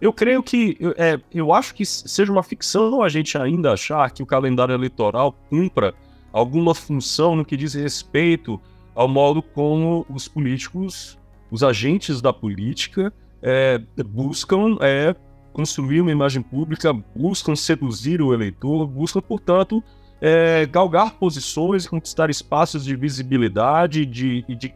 Eu 0.00 0.12
creio 0.12 0.42
que, 0.42 0.76
é, 0.96 1.18
eu 1.32 1.52
acho 1.52 1.74
que 1.74 1.84
seja 1.86 2.30
uma 2.30 2.42
ficção 2.42 3.02
a 3.02 3.08
gente 3.08 3.38
ainda 3.38 3.72
achar 3.72 4.10
que 4.10 4.22
o 4.22 4.26
calendário 4.26 4.74
eleitoral 4.74 5.32
cumpra 5.48 5.94
alguma 6.32 6.74
função 6.74 7.34
no 7.34 7.44
que 7.44 7.56
diz 7.56 7.74
respeito 7.74 8.60
ao 8.94 9.08
modo 9.08 9.42
como 9.42 10.06
os 10.10 10.28
políticos 10.28 11.18
os 11.50 11.62
agentes 11.62 12.20
da 12.20 12.32
política 12.32 13.12
é, 13.42 13.80
buscam 14.04 14.76
é, 14.80 15.14
construir 15.52 16.00
uma 16.00 16.10
imagem 16.10 16.42
pública, 16.42 16.92
buscam 17.14 17.54
seduzir 17.54 18.20
o 18.20 18.34
eleitor, 18.34 18.86
buscam, 18.86 19.20
portanto, 19.20 19.82
é, 20.20 20.66
galgar 20.66 21.14
posições 21.14 21.84
e 21.84 21.88
conquistar 21.88 22.28
espaços 22.30 22.84
de 22.84 22.96
visibilidade 22.96 24.04
de, 24.04 24.42
de 24.42 24.74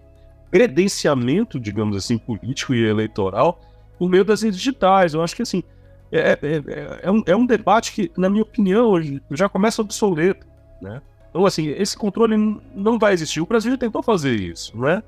credenciamento, 0.50 1.58
digamos 1.58 1.96
assim, 1.96 2.16
político 2.16 2.74
e 2.74 2.84
eleitoral 2.84 3.60
por 4.00 4.08
meio 4.08 4.24
das 4.24 4.40
redes 4.40 4.58
digitais. 4.58 5.12
Eu 5.12 5.22
acho 5.22 5.36
que, 5.36 5.42
assim, 5.42 5.62
é, 6.10 6.30
é, 6.30 6.38
é, 6.42 7.00
é 7.02 7.10
um, 7.10 7.22
é 7.26 7.36
um 7.36 7.44
debate 7.44 7.92
que, 7.92 8.10
na 8.16 8.30
minha 8.30 8.42
opinião, 8.42 8.94
já 9.30 9.46
começa 9.46 9.82
obsoleto, 9.82 10.46
né? 10.80 11.02
Então, 11.28 11.44
assim, 11.44 11.68
esse 11.68 11.98
controle 11.98 12.34
não 12.74 12.98
vai 12.98 13.12
existir. 13.12 13.42
O 13.42 13.46
Brasil 13.46 13.70
já 13.70 13.76
tentou 13.76 14.02
fazer 14.02 14.34
isso, 14.34 14.74
não 14.74 14.88
é? 14.88 15.02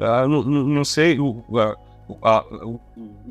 Ah, 0.00 0.26
não, 0.26 0.42
não, 0.42 0.84
sei 0.84 1.20
o, 1.20 1.44
a, 1.56 1.76
a, 2.20 2.44
o, 2.66 2.80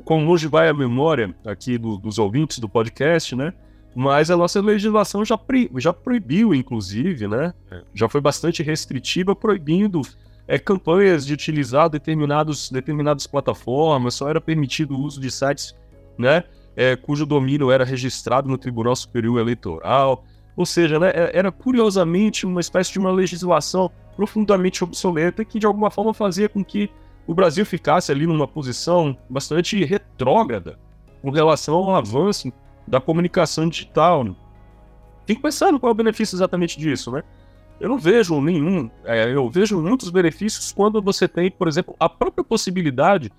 quão 0.06 0.26
longe 0.26 0.48
vai 0.48 0.70
a 0.70 0.74
memória 0.74 1.36
aqui 1.46 1.78
do, 1.78 1.98
dos 1.98 2.18
ouvintes 2.18 2.60
do 2.60 2.70
podcast, 2.70 3.36
né? 3.36 3.54
Mas 3.94 4.32
a 4.32 4.38
nossa 4.38 4.62
legislação 4.62 5.26
já, 5.26 5.38
já 5.76 5.92
proibiu, 5.92 6.56
inclusive, 6.56 7.28
né? 7.28 7.54
Já 7.94 8.08
foi 8.08 8.22
bastante 8.22 8.64
restritiva, 8.64 9.36
proibindo 9.36 10.02
é, 10.48 10.60
campanhas 10.60 11.26
de 11.26 11.34
utilizar 11.34 11.90
determinados, 11.90 12.70
determinadas 12.70 13.26
plataformas, 13.28 14.16
só 14.16 14.30
era 14.30 14.42
permitido 14.42 14.96
o 14.96 15.00
uso 15.00 15.20
de 15.20 15.32
sites, 15.32 15.76
né? 16.18 16.44
É, 16.76 16.96
cujo 16.96 17.26
domínio 17.26 17.72
era 17.72 17.86
registrado 17.86 18.50
no 18.50 18.58
Tribunal 18.58 18.96
Superior 18.96 19.40
Eleitoral. 19.40 20.26
Ou 20.56 20.66
seja, 20.66 21.00
né, 21.00 21.12
é, 21.14 21.38
era 21.38 21.52
curiosamente 21.52 22.46
uma 22.46 22.60
espécie 22.60 22.92
de 22.92 23.00
uma 23.00 23.12
legislação 23.12 23.92
profundamente 24.16 24.84
obsoleta 24.84 25.46
que 25.46 25.60
de 25.60 25.66
alguma 25.66 25.92
forma 25.92 26.14
fazia 26.14 26.50
com 26.50 26.64
que 26.64 26.90
o 27.28 27.34
Brasil 27.34 27.66
ficasse 27.66 28.12
ali 28.12 28.28
numa 28.28 28.48
posição 28.48 29.16
bastante 29.30 29.84
retrógrada 29.84 30.80
com 31.22 31.30
relação 31.30 31.76
ao 31.76 31.96
avanço 31.96 32.52
da 32.88 33.00
comunicação 33.00 33.70
digital. 33.70 34.24
Né? 34.24 34.36
Fico 35.26 35.42
pensando 35.42 35.80
qual 35.80 35.92
é 35.92 35.94
o 35.94 35.96
benefício 35.96 36.36
exatamente 36.36 36.78
disso, 36.78 37.12
né? 37.12 37.24
Eu 37.80 37.90
não 37.90 37.98
vejo 37.98 38.40
nenhum, 38.40 38.90
é, 39.04 39.34
eu 39.34 39.50
vejo 39.50 39.82
muitos 39.82 40.10
benefícios 40.10 40.72
quando 40.72 41.02
você 41.02 41.28
tem, 41.28 41.52
por 41.52 41.68
exemplo, 41.68 41.96
a 42.00 42.08
própria 42.08 42.44
possibilidade 42.44 43.32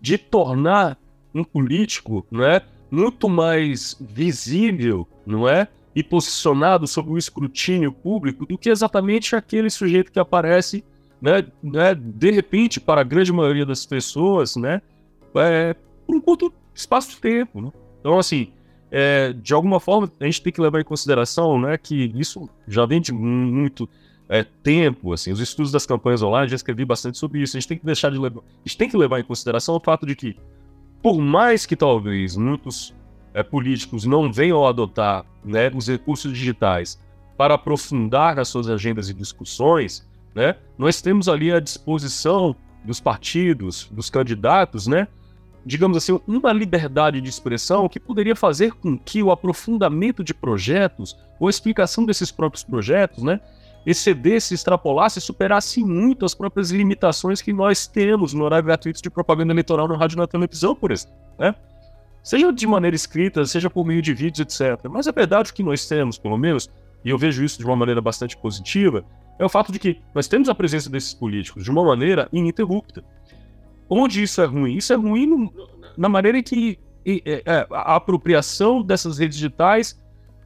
de 0.00 0.18
tornar 0.18 0.98
um 1.34 1.44
político, 1.44 2.26
não 2.30 2.44
é, 2.44 2.62
muito 2.90 3.28
mais 3.28 3.96
visível, 4.00 5.06
não 5.26 5.48
é, 5.48 5.68
e 5.94 6.02
posicionado 6.02 6.86
sob 6.86 7.10
o 7.10 7.18
escrutínio 7.18 7.92
público 7.92 8.44
do 8.46 8.58
que 8.58 8.68
exatamente 8.68 9.36
aquele 9.36 9.70
sujeito 9.70 10.10
que 10.10 10.18
aparece, 10.18 10.84
né, 11.20 11.46
né 11.62 11.94
de 11.94 12.30
repente, 12.30 12.80
para 12.80 13.00
a 13.00 13.04
grande 13.04 13.32
maioria 13.32 13.64
das 13.64 13.86
pessoas, 13.86 14.56
né, 14.56 14.82
é, 15.36 15.74
por 16.06 16.16
um 16.16 16.20
curto 16.20 16.52
espaço 16.74 17.10
de 17.10 17.16
tempo. 17.20 17.60
Né? 17.60 17.70
Então, 18.00 18.18
assim, 18.18 18.52
é, 18.96 19.32
de 19.32 19.52
alguma 19.52 19.80
forma, 19.80 20.08
a 20.20 20.24
gente 20.24 20.40
tem 20.40 20.52
que 20.52 20.60
levar 20.60 20.80
em 20.80 20.84
consideração 20.84 21.60
né, 21.60 21.76
que 21.76 22.12
isso 22.14 22.48
já 22.68 22.86
vem 22.86 23.00
de 23.00 23.12
muito 23.12 23.88
é, 24.28 24.44
tempo, 24.44 25.12
assim, 25.12 25.32
os 25.32 25.40
estudos 25.40 25.72
das 25.72 25.84
campanhas 25.84 26.22
online, 26.22 26.48
já 26.48 26.54
escrevi 26.54 26.84
bastante 26.84 27.18
sobre 27.18 27.42
isso, 27.42 27.56
a 27.56 27.60
gente 27.60 27.68
tem 27.68 27.76
que 27.76 27.84
deixar 27.84 28.12
de 28.12 28.18
levar, 28.18 28.38
a 28.38 28.68
gente 28.68 28.78
tem 28.78 28.88
que 28.88 28.96
levar 28.96 29.18
em 29.18 29.24
consideração 29.24 29.74
o 29.74 29.80
fato 29.80 30.06
de 30.06 30.14
que, 30.14 30.36
por 31.02 31.20
mais 31.20 31.66
que 31.66 31.74
talvez 31.74 32.36
muitos 32.36 32.94
é, 33.34 33.42
políticos 33.42 34.04
não 34.04 34.32
venham 34.32 34.64
a 34.64 34.68
adotar 34.68 35.26
né, 35.44 35.72
os 35.74 35.88
recursos 35.88 36.32
digitais 36.32 36.96
para 37.36 37.54
aprofundar 37.54 38.38
as 38.38 38.46
suas 38.46 38.68
agendas 38.68 39.10
e 39.10 39.12
discussões, 39.12 40.08
né, 40.32 40.54
nós 40.78 41.02
temos 41.02 41.28
ali 41.28 41.50
à 41.50 41.58
disposição 41.58 42.54
dos 42.84 43.00
partidos, 43.00 43.88
dos 43.90 44.08
candidatos, 44.08 44.86
né, 44.86 45.08
digamos 45.64 45.96
assim, 45.96 46.20
uma 46.26 46.52
liberdade 46.52 47.20
de 47.20 47.28
expressão 47.28 47.88
que 47.88 48.00
poderia 48.00 48.36
fazer 48.36 48.72
com 48.72 48.98
que 48.98 49.22
o 49.22 49.30
aprofundamento 49.30 50.22
de 50.22 50.34
projetos 50.34 51.16
ou 51.38 51.46
a 51.46 51.50
explicação 51.50 52.04
desses 52.04 52.30
próprios 52.30 52.62
projetos, 52.62 53.22
né, 53.22 53.40
excedesse, 53.86 54.54
extrapolasse, 54.54 55.20
superasse 55.20 55.84
muito 55.84 56.24
as 56.24 56.34
próprias 56.34 56.70
limitações 56.70 57.42
que 57.42 57.52
nós 57.52 57.86
temos 57.86 58.32
no 58.32 58.44
horário 58.44 58.64
gratuito 58.64 59.02
de 59.02 59.10
propaganda 59.10 59.52
eleitoral 59.52 59.86
no 59.86 59.96
rádio 59.96 60.16
e 60.16 60.18
na 60.18 60.26
televisão, 60.26 60.74
por 60.74 60.90
exemplo. 60.90 61.14
Né? 61.38 61.54
seja 62.24 62.50
de 62.50 62.66
maneira 62.66 62.96
escrita, 62.96 63.44
seja 63.44 63.68
por 63.68 63.84
meio 63.84 64.00
de 64.00 64.14
vídeos, 64.14 64.40
etc. 64.40 64.86
Mas 64.90 65.06
a 65.06 65.12
verdade 65.12 65.52
que 65.52 65.62
nós 65.62 65.86
temos, 65.86 66.16
pelo 66.16 66.38
menos, 66.38 66.70
e 67.04 67.10
eu 67.10 67.18
vejo 67.18 67.44
isso 67.44 67.58
de 67.58 67.66
uma 67.66 67.76
maneira 67.76 68.00
bastante 68.00 68.34
positiva, 68.34 69.04
é 69.38 69.44
o 69.44 69.48
fato 69.48 69.70
de 69.70 69.78
que 69.78 70.00
nós 70.14 70.26
temos 70.26 70.48
a 70.48 70.54
presença 70.54 70.88
desses 70.88 71.12
políticos 71.12 71.62
de 71.62 71.70
uma 71.70 71.84
maneira 71.84 72.26
ininterrupta. 72.32 73.04
Onde 73.88 74.22
isso 74.22 74.40
é 74.40 74.44
ruim? 74.44 74.76
Isso 74.76 74.92
é 74.92 74.96
ruim 74.96 75.26
no, 75.26 75.52
na 75.96 76.08
maneira 76.08 76.38
em 76.38 76.42
que 76.42 76.78
é, 77.06 77.42
é, 77.44 77.66
a 77.70 77.96
apropriação 77.96 78.82
dessas 78.82 79.18
redes 79.18 79.36
digitais 79.36 80.00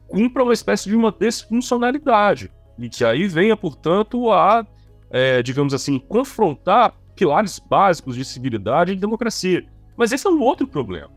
cumpra 0.07 0.43
uma 0.43 0.53
espécie 0.53 0.89
de 0.89 0.95
uma 0.95 1.11
desfuncionalidade. 1.11 2.51
E 2.77 2.89
que 2.89 3.03
aí 3.03 3.27
venha, 3.27 3.55
portanto, 3.55 4.31
a, 4.31 4.65
é, 5.09 5.41
digamos 5.41 5.73
assim, 5.73 5.99
confrontar 5.99 6.93
pilares 7.15 7.59
básicos 7.59 8.15
de 8.15 8.25
civilidade 8.25 8.93
e 8.93 8.95
democracia. 8.95 9.65
Mas 9.95 10.11
esse 10.11 10.25
é 10.25 10.29
um 10.29 10.41
outro 10.41 10.65
problema. 10.67 11.09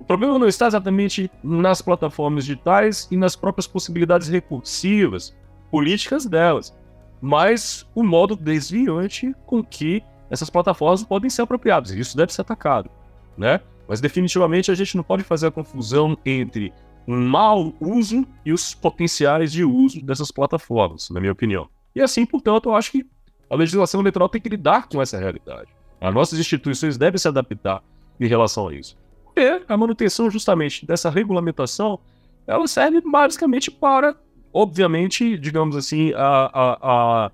O 0.00 0.04
problema 0.04 0.38
não 0.38 0.48
está 0.48 0.66
exatamente 0.66 1.30
nas 1.42 1.80
plataformas 1.80 2.44
digitais 2.44 3.08
e 3.10 3.16
nas 3.16 3.36
próprias 3.36 3.66
possibilidades 3.66 4.28
recursivas, 4.28 5.34
políticas 5.70 6.26
delas, 6.26 6.76
mas 7.20 7.86
o 7.94 8.02
modo 8.02 8.36
desviante 8.36 9.34
com 9.46 9.62
que 9.62 10.02
essas 10.34 10.50
plataformas 10.50 11.02
podem 11.02 11.30
ser 11.30 11.42
apropriadas. 11.42 11.90
E 11.90 11.98
isso 11.98 12.16
deve 12.16 12.32
ser 12.32 12.42
atacado, 12.42 12.90
né? 13.36 13.60
Mas 13.88 14.00
definitivamente 14.00 14.70
a 14.70 14.74
gente 14.74 14.96
não 14.96 15.04
pode 15.04 15.22
fazer 15.22 15.46
a 15.46 15.50
confusão 15.50 16.16
entre 16.24 16.72
um 17.06 17.26
mau 17.28 17.72
uso 17.80 18.26
e 18.44 18.52
os 18.52 18.74
potenciais 18.74 19.52
de 19.52 19.64
uso 19.64 20.04
dessas 20.04 20.30
plataformas, 20.30 21.10
na 21.10 21.20
minha 21.20 21.32
opinião. 21.32 21.68
E 21.94 22.00
assim, 22.00 22.24
portanto, 22.24 22.70
eu 22.70 22.74
acho 22.74 22.90
que 22.90 23.06
a 23.48 23.54
legislação 23.54 24.00
eleitoral 24.00 24.28
tem 24.28 24.40
que 24.40 24.48
lidar 24.48 24.88
com 24.88 25.00
essa 25.00 25.18
realidade. 25.18 25.68
As 26.00 26.12
nossas 26.12 26.38
instituições 26.38 26.96
devem 26.96 27.18
se 27.18 27.28
adaptar 27.28 27.82
em 28.18 28.26
relação 28.26 28.68
a 28.68 28.74
isso. 28.74 28.96
E 29.36 29.62
a 29.68 29.76
manutenção 29.76 30.30
justamente 30.30 30.86
dessa 30.86 31.10
regulamentação, 31.10 31.98
ela 32.46 32.66
serve 32.66 33.00
basicamente 33.00 33.70
para, 33.70 34.16
obviamente, 34.52 35.38
digamos 35.38 35.76
assim, 35.76 36.12
a, 36.14 36.50
a, 36.52 36.78
a 37.26 37.32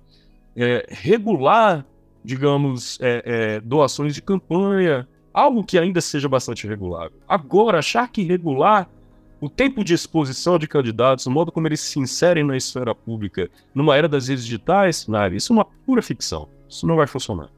é, 0.55 0.85
regular, 0.89 1.85
digamos, 2.23 2.99
é, 3.01 3.23
é, 3.25 3.59
doações 3.61 4.13
de 4.13 4.21
campanha, 4.21 5.07
algo 5.33 5.63
que 5.63 5.77
ainda 5.77 6.01
seja 6.01 6.27
bastante 6.27 6.67
regulável. 6.67 7.17
Agora, 7.27 7.79
achar 7.79 8.09
que 8.09 8.23
regular 8.23 8.89
o 9.39 9.49
tempo 9.49 9.83
de 9.83 9.93
exposição 9.93 10.59
de 10.59 10.67
candidatos, 10.67 11.25
o 11.25 11.31
modo 11.31 11.51
como 11.51 11.67
eles 11.67 11.79
se 11.79 11.99
inserem 11.99 12.43
na 12.43 12.55
esfera 12.55 12.93
pública, 12.93 13.49
numa 13.73 13.97
era 13.97 14.07
das 14.07 14.27
redes 14.27 14.45
digitais, 14.45 15.07
Nari, 15.07 15.37
isso 15.37 15.51
é 15.51 15.55
uma 15.55 15.65
pura 15.65 16.01
ficção. 16.01 16.47
Isso 16.69 16.85
não 16.85 16.95
vai 16.95 17.07
funcionar. 17.07 17.49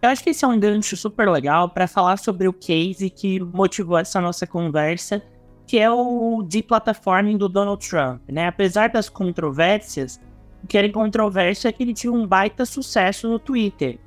Eu 0.00 0.08
acho 0.08 0.22
que 0.22 0.30
esse 0.30 0.44
é 0.44 0.48
um 0.48 0.58
gancho 0.58 0.96
super 0.96 1.28
legal 1.28 1.68
para 1.68 1.86
falar 1.86 2.16
sobre 2.16 2.48
o 2.48 2.52
case 2.52 3.10
que 3.10 3.40
motivou 3.40 3.98
essa 3.98 4.20
nossa 4.20 4.46
conversa, 4.46 5.22
que 5.66 5.78
é 5.78 5.90
o 5.90 6.42
deplatforming 6.42 7.36
do 7.36 7.48
Donald 7.48 7.88
Trump, 7.88 8.20
né? 8.28 8.48
Apesar 8.48 8.88
das 8.88 9.08
controvérsias, 9.08 10.20
que 10.68 10.78
era 10.78 10.90
controvérsia 10.90 11.68
é 11.68 11.72
que 11.72 11.82
ele 11.82 11.94
tinha 11.94 12.12
um 12.12 12.26
baita 12.26 12.64
sucesso 12.64 13.28
no 13.28 13.38
Twitter. 13.38 13.98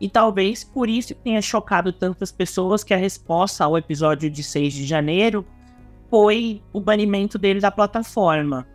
E 0.00 0.08
talvez 0.08 0.62
por 0.62 0.88
isso 0.88 1.14
tenha 1.14 1.42
chocado 1.42 1.92
tantas 1.92 2.30
pessoas 2.30 2.84
que 2.84 2.94
a 2.94 2.96
resposta 2.96 3.64
ao 3.64 3.76
episódio 3.76 4.30
de 4.30 4.42
6 4.42 4.72
de 4.72 4.86
janeiro 4.86 5.44
foi 6.08 6.62
o 6.72 6.80
banimento 6.80 7.36
dele 7.36 7.60
da 7.60 7.70
plataforma. 7.70 8.66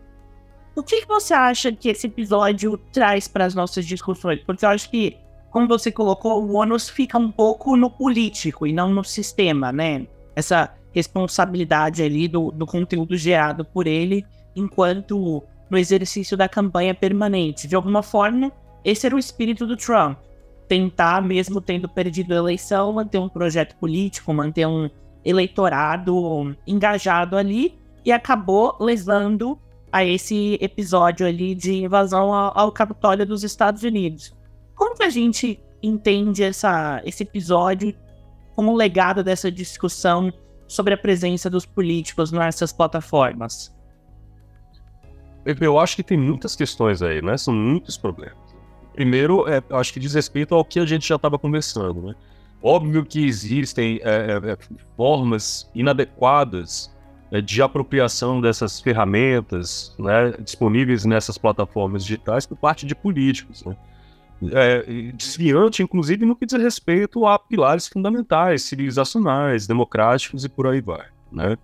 O 0.75 0.84
que, 0.84 1.02
que 1.02 1.08
você 1.08 1.34
acha 1.34 1.72
que 1.72 1.90
esse 1.90 2.08
episódio 2.08 2.78
traz 2.92 3.28
para 3.28 3.46
as 3.46 3.56
nossas 3.56 3.86
discussões? 3.86 4.42
Porque 4.46 4.66
eu 4.66 4.70
acho 4.70 4.90
que, 4.90 5.18
como 5.52 5.68
você 5.68 5.92
colocou, 5.92 6.44
o 6.44 6.54
ônus 6.56 6.90
fica 6.90 7.18
um 7.18 7.32
pouco 7.32 7.78
no 7.78 7.90
político 7.90 8.66
e 8.68 8.74
não 8.74 8.92
no 8.92 9.04
sistema, 9.04 9.72
né? 9.72 10.08
Essa 10.36 10.74
responsabilidade 10.92 12.02
ali 12.02 12.28
do, 12.28 12.52
do 12.52 12.66
conteúdo 12.66 13.16
gerado 13.16 13.63
por 13.63 13.88
ele 13.88 14.25
enquanto 14.56 15.44
no 15.74 15.80
exercício 15.80 16.38
da 16.38 16.48
campanha 16.48 16.94
permanente. 16.94 17.68
De 17.68 17.75
alguma 17.75 18.03
forma, 18.03 18.51
esse 18.86 19.08
era 19.08 19.15
o 19.15 19.20
espírito 19.20 19.65
do 19.65 19.75
Trump 19.75 20.20
tentar, 20.68 21.20
mesmo 21.20 21.60
tendo 21.60 21.89
perdido 21.89 22.32
a 22.32 22.38
eleição, 22.38 22.94
manter 22.94 23.18
um 23.18 23.27
projeto 23.27 23.75
político, 23.77 24.32
manter 24.32 24.68
um 24.68 24.88
eleitorado 25.25 26.56
engajado 26.68 27.36
ali, 27.36 27.75
e 28.06 28.12
acabou 28.12 28.77
levando 28.80 29.58
a 29.92 30.06
esse 30.06 30.60
episódio 30.62 31.25
ali 31.25 31.56
de 31.56 31.84
invasão 31.84 32.32
ao, 32.32 32.56
ao 32.56 32.72
Capitólio 32.72 33.25
dos 33.25 33.44
Estados 33.44 33.82
Unidos. 33.82 34.32
Como 34.75 34.96
que 34.96 35.03
a 35.03 35.10
gente 35.10 35.60
entende 35.82 36.44
essa, 36.44 37.01
esse 37.03 37.24
episódio 37.24 37.96
como 38.56 38.75
legado 38.75 39.24
dessa 39.24 39.51
discussão 39.51 40.32
sobre 40.68 40.94
a 40.94 40.98
presença 40.98 41.50
dos 41.50 41.65
políticos 41.65 42.32
nessas 42.32 42.72
plataformas? 42.72 43.73
Eu 45.45 45.79
acho 45.79 45.95
que 45.95 46.03
tem 46.03 46.17
muitas 46.17 46.55
questões 46.55 47.01
aí, 47.01 47.21
né? 47.21 47.38
São 47.38 47.53
muitos 47.53 47.97
problemas. 47.97 48.38
Primeiro, 48.93 49.47
é, 49.47 49.62
acho 49.71 49.91
que 49.91 50.00
diz 50.00 50.13
respeito 50.13 50.55
ao 50.55 50.63
que 50.63 50.79
a 50.79 50.85
gente 50.85 51.07
já 51.07 51.15
estava 51.15 51.38
conversando, 51.38 52.01
né? 52.01 52.15
Óbvio 52.62 53.03
que 53.03 53.25
existem 53.25 54.00
é, 54.03 54.39
é, 54.41 54.51
é 54.51 54.57
formas 54.95 55.69
inadequadas 55.75 56.93
é, 57.29 57.41
de 57.41 57.62
apropriação 57.62 58.39
dessas 58.39 58.79
ferramentas 58.79 59.93
né, 60.00 60.31
disponíveis 60.39 61.03
nessas 61.03 61.38
plataformas 61.38 62.05
digitais 62.05 62.45
por 62.45 62.55
parte 62.55 62.85
de 62.85 62.95
políticos. 62.95 63.65
Né? 63.65 63.75
É, 64.51 65.12
desviante, 65.13 65.83
inclusive, 65.83 66.25
no 66.25 66.35
que 66.35 66.45
diz 66.45 66.62
respeito 66.62 67.25
a 67.25 67.38
pilares 67.38 67.88
fundamentais, 67.88 68.62
civilizacionais, 68.62 69.67
democráticos 69.67 70.45
e 70.45 70.50
por 70.50 70.67
aí 70.67 70.79
vai. 70.79 71.07
Né? 71.31 71.57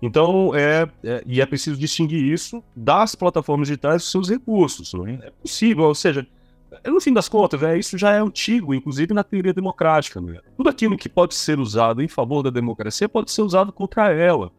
Então, 0.00 0.54
é, 0.54 0.88
é, 1.02 1.22
e 1.26 1.40
é 1.40 1.46
preciso 1.46 1.78
distinguir 1.78 2.22
isso 2.22 2.62
das 2.74 3.14
plataformas 3.14 3.68
digitais 3.68 4.02
dos 4.02 4.10
seus 4.10 4.28
recursos. 4.28 4.92
É? 4.94 5.26
é 5.26 5.30
possível, 5.30 5.84
ou 5.84 5.94
seja, 5.94 6.26
no 6.86 7.00
fim 7.00 7.12
das 7.12 7.28
contas, 7.28 7.62
é, 7.62 7.76
isso 7.76 7.98
já 7.98 8.12
é 8.12 8.20
antigo, 8.20 8.74
inclusive 8.74 9.12
na 9.12 9.24
teoria 9.24 9.52
democrática. 9.52 10.20
Né? 10.20 10.40
Tudo 10.56 10.68
aquilo 10.68 10.96
que 10.96 11.08
pode 11.08 11.34
ser 11.34 11.58
usado 11.58 12.02
em 12.02 12.08
favor 12.08 12.42
da 12.42 12.50
democracia 12.50 13.08
pode 13.08 13.30
ser 13.30 13.42
usado 13.42 13.72
contra 13.72 14.12
ela. 14.12 14.52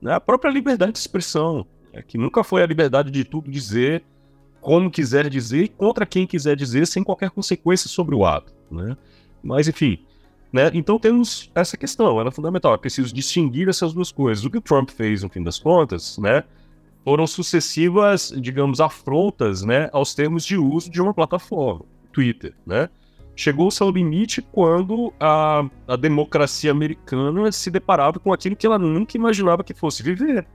Né? 0.00 0.12
A 0.12 0.20
própria 0.20 0.50
liberdade 0.50 0.92
de 0.92 0.98
expressão, 0.98 1.66
né? 1.92 2.02
que 2.02 2.18
nunca 2.18 2.44
foi 2.44 2.62
a 2.62 2.66
liberdade 2.66 3.10
de 3.10 3.24
tudo 3.24 3.50
dizer 3.50 4.04
como 4.62 4.90
quiser 4.90 5.28
dizer 5.28 5.64
e 5.64 5.68
contra 5.68 6.06
quem 6.06 6.24
quiser 6.24 6.54
dizer, 6.54 6.86
sem 6.86 7.02
qualquer 7.02 7.30
consequência 7.30 7.88
sobre 7.88 8.14
o 8.14 8.24
ato. 8.24 8.54
Né? 8.70 8.96
Mas, 9.42 9.66
enfim. 9.66 9.98
Né? 10.52 10.70
Então 10.74 10.98
temos 10.98 11.50
essa 11.54 11.76
questão, 11.76 12.20
ela 12.20 12.28
é 12.28 12.32
fundamental. 12.32 12.74
É 12.74 12.78
preciso 12.78 13.14
distinguir 13.14 13.68
essas 13.68 13.92
duas 13.94 14.12
coisas. 14.12 14.44
O 14.44 14.50
que 14.50 14.58
o 14.58 14.60
Trump 14.60 14.90
fez, 14.90 15.22
no 15.22 15.28
fim 15.28 15.42
das 15.42 15.58
contas, 15.58 16.18
né? 16.18 16.44
foram 17.04 17.26
sucessivas, 17.26 18.32
digamos, 18.36 18.80
afrontas, 18.80 19.62
né, 19.62 19.88
aos 19.92 20.14
termos 20.14 20.44
de 20.44 20.56
uso 20.56 20.90
de 20.90 21.00
uma 21.00 21.12
plataforma, 21.12 21.84
Twitter, 22.12 22.54
né? 22.66 22.88
Chegou-se 23.34 23.82
ao 23.82 23.90
limite 23.90 24.42
quando 24.42 25.12
a, 25.18 25.64
a 25.88 25.96
democracia 25.96 26.70
americana 26.70 27.50
se 27.50 27.70
deparava 27.70 28.18
com 28.18 28.32
aquilo 28.32 28.54
que 28.54 28.66
ela 28.66 28.78
nunca 28.78 29.16
imaginava 29.16 29.64
que 29.64 29.72
fosse 29.72 30.02
viver, 30.02 30.46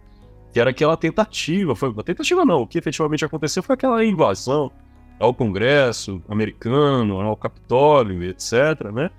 que 0.53 0.59
era 0.59 0.69
aquela 0.69 0.95
tentativa, 0.95 1.75
foi 1.75 1.89
uma 1.89 2.03
tentativa 2.03 2.45
não, 2.45 2.61
o 2.61 2.67
que 2.67 2.77
efetivamente 2.77 3.25
aconteceu 3.25 3.63
foi 3.63 3.73
aquela 3.73 4.05
invasão 4.05 4.71
ao 5.19 5.33
Congresso 5.33 6.21
americano, 6.29 7.19
ao 7.19 7.35
Capitólio, 7.35 8.23
etc, 8.23 8.91
né? 8.93 9.09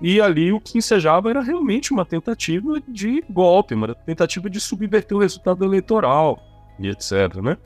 E 0.00 0.20
ali 0.20 0.52
o 0.52 0.60
que 0.60 0.78
ensejava 0.78 1.30
era 1.30 1.40
realmente 1.40 1.92
uma 1.92 2.04
tentativa 2.04 2.80
de 2.86 3.24
golpe, 3.30 3.74
uma 3.74 3.94
tentativa 3.94 4.50
de 4.50 4.60
subverter 4.60 5.16
o 5.16 5.20
resultado 5.20 5.64
eleitoral 5.64 6.38
e 6.78 6.88
etc, 6.88 7.36
né? 7.42 7.56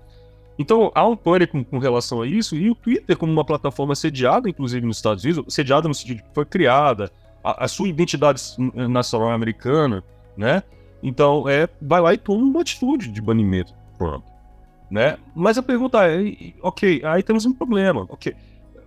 Então, 0.58 0.90
há 0.94 1.06
um 1.06 1.16
pânico 1.16 1.64
com 1.64 1.78
relação 1.78 2.20
a 2.20 2.26
isso, 2.26 2.56
e 2.56 2.68
o 2.68 2.74
Twitter, 2.74 3.16
como 3.16 3.32
uma 3.32 3.44
plataforma 3.44 3.94
sediada, 3.94 4.48
inclusive 4.48 4.84
nos 4.84 4.96
Estados 4.96 5.22
Unidos, 5.22 5.54
sediada 5.54 5.86
no 5.86 5.94
sentido 5.94 6.22
que 6.22 6.34
foi 6.34 6.44
criada, 6.44 7.12
a, 7.44 7.64
a, 7.64 7.68
sua 7.68 7.88
identidade 7.88 8.42
nacional 8.74 9.30
americana, 9.30 10.02
né? 10.36 10.64
Então, 11.00 11.48
é, 11.48 11.68
vai 11.80 12.00
lá 12.00 12.12
e 12.12 12.18
toma 12.18 12.42
uma 12.42 12.60
atitude 12.60 13.08
de 13.08 13.22
banimento 13.22 13.72
Trump, 13.96 14.24
né? 14.90 15.16
Mas 15.32 15.56
a 15.58 15.62
pergunta 15.62 16.04
é, 16.08 16.52
ok, 16.60 17.02
aí 17.04 17.22
temos 17.22 17.46
um 17.46 17.52
problema, 17.52 18.04
ok. 18.08 18.34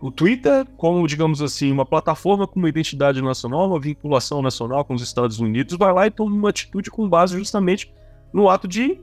O 0.02 0.10
Twitter, 0.10 0.66
como, 0.78 1.08
digamos 1.08 1.44
assim, 1.44 1.72
uma 1.72 1.86
plataforma 1.86 2.48
com 2.48 2.58
uma 2.58 2.68
identidade 2.68 3.22
nacional, 3.22 3.70
uma 3.70 3.80
vinculação 3.80 4.42
nacional 4.42 4.84
com 4.84 4.96
os 4.96 5.02
Estados 5.04 5.40
Unidos, 5.40 5.78
vai 5.78 5.94
lá 5.94 6.08
e 6.08 6.12
toma 6.12 6.36
uma 6.36 6.50
atitude 6.50 6.90
com 6.90 7.08
base 7.08 7.38
justamente 7.38 7.94
no 8.34 8.50
ato 8.50 8.68
de 8.68 9.00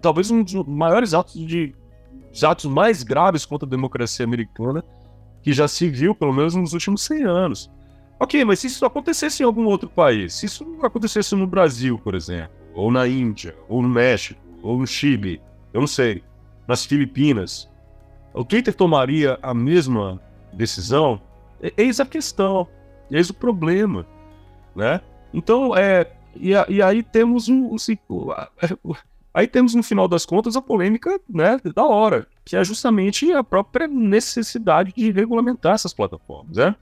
talvez 0.00 0.30
um 0.30 0.42
dos 0.42 0.54
maiores 0.66 1.12
atos 1.12 1.34
de 1.34 1.74
os 2.32 2.42
atos 2.42 2.64
mais 2.64 3.02
graves 3.02 3.46
contra 3.46 3.66
a 3.66 3.70
democracia 3.70 4.24
americana 4.24 4.82
que 5.42 5.52
já 5.52 5.68
se 5.68 5.88
viu, 5.88 6.14
pelo 6.14 6.32
menos 6.32 6.54
nos 6.54 6.72
últimos 6.72 7.02
100 7.02 7.24
anos. 7.24 7.70
Ok, 8.18 8.44
mas 8.44 8.58
se 8.58 8.66
isso 8.66 8.84
acontecesse 8.84 9.42
em 9.42 9.46
algum 9.46 9.66
outro 9.66 9.88
país, 9.88 10.34
se 10.34 10.46
isso 10.46 10.66
acontecesse 10.82 11.34
no 11.34 11.46
Brasil, 11.46 11.98
por 11.98 12.14
exemplo, 12.14 12.50
ou 12.74 12.90
na 12.90 13.06
Índia, 13.06 13.54
ou 13.68 13.82
no 13.82 13.88
México, 13.88 14.40
ou 14.62 14.78
no 14.78 14.86
Chile, 14.86 15.40
eu 15.72 15.80
não 15.80 15.86
sei, 15.86 16.22
nas 16.66 16.84
Filipinas, 16.84 17.70
o 18.36 18.44
Twitter 18.44 18.74
tomaria 18.74 19.38
a 19.42 19.54
mesma 19.54 20.20
decisão? 20.52 21.20
Eis 21.76 21.98
a 22.00 22.06
questão, 22.06 22.68
eis 23.10 23.30
o 23.30 23.34
problema, 23.34 24.06
né? 24.74 25.00
Então, 25.32 25.76
é, 25.76 26.12
e, 26.34 26.50
e 26.68 26.82
aí 26.82 27.02
temos 27.02 27.48
um, 27.48 27.74
um 27.74 27.76
Aí 29.36 29.46
temos, 29.46 29.74
no 29.74 29.82
final 29.82 30.08
das 30.08 30.24
contas, 30.24 30.56
a 30.56 30.62
polêmica 30.62 31.20
né, 31.28 31.60
da 31.74 31.84
hora, 31.84 32.26
que 32.42 32.56
é 32.56 32.64
justamente 32.64 33.30
a 33.32 33.44
própria 33.44 33.86
necessidade 33.86 34.94
de 34.96 35.10
regulamentar 35.10 35.74
essas 35.74 35.92
plataformas. 35.92 36.56
Né? 36.56 36.74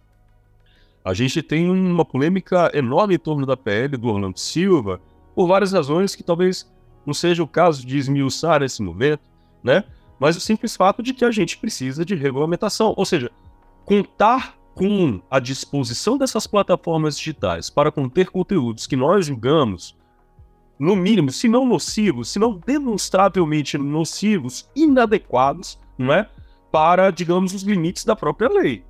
A 1.04 1.12
gente 1.12 1.42
tem 1.42 1.68
uma 1.68 2.04
polêmica 2.04 2.70
enorme 2.72 3.16
em 3.16 3.18
torno 3.18 3.44
da 3.44 3.56
PL 3.56 3.96
do 3.96 4.06
Orlando 4.06 4.38
Silva, 4.38 5.00
por 5.34 5.48
várias 5.48 5.72
razões 5.72 6.14
que 6.14 6.22
talvez 6.22 6.72
não 7.04 7.12
seja 7.12 7.42
o 7.42 7.48
caso 7.48 7.84
de 7.84 7.98
esmiuçar 7.98 8.60
nesse 8.60 8.80
momento, 8.82 9.22
né? 9.60 9.82
Mas 10.18 10.36
o 10.36 10.40
simples 10.40 10.76
fato 10.76 11.02
de 11.02 11.12
que 11.12 11.24
a 11.24 11.30
gente 11.30 11.58
precisa 11.58 12.04
de 12.04 12.14
regulamentação, 12.14 12.94
ou 12.96 13.04
seja, 13.04 13.30
contar 13.84 14.56
com 14.74 15.20
a 15.30 15.38
disposição 15.38 16.18
dessas 16.18 16.46
plataformas 16.46 17.16
digitais 17.16 17.70
para 17.70 17.92
conter 17.92 18.30
conteúdos 18.30 18.86
que 18.86 18.96
nós 18.96 19.26
julgamos 19.26 19.96
no 20.78 20.96
mínimo, 20.96 21.30
se 21.30 21.48
não 21.48 21.64
nocivos, 21.64 22.30
se 22.30 22.38
não 22.38 22.60
demonstravelmente 22.66 23.78
nocivos, 23.78 24.68
inadequados, 24.74 25.78
não 25.96 26.12
é? 26.12 26.28
Para, 26.72 27.10
digamos, 27.10 27.54
os 27.54 27.62
limites 27.62 28.04
da 28.04 28.16
própria 28.16 28.48
lei, 28.48 28.84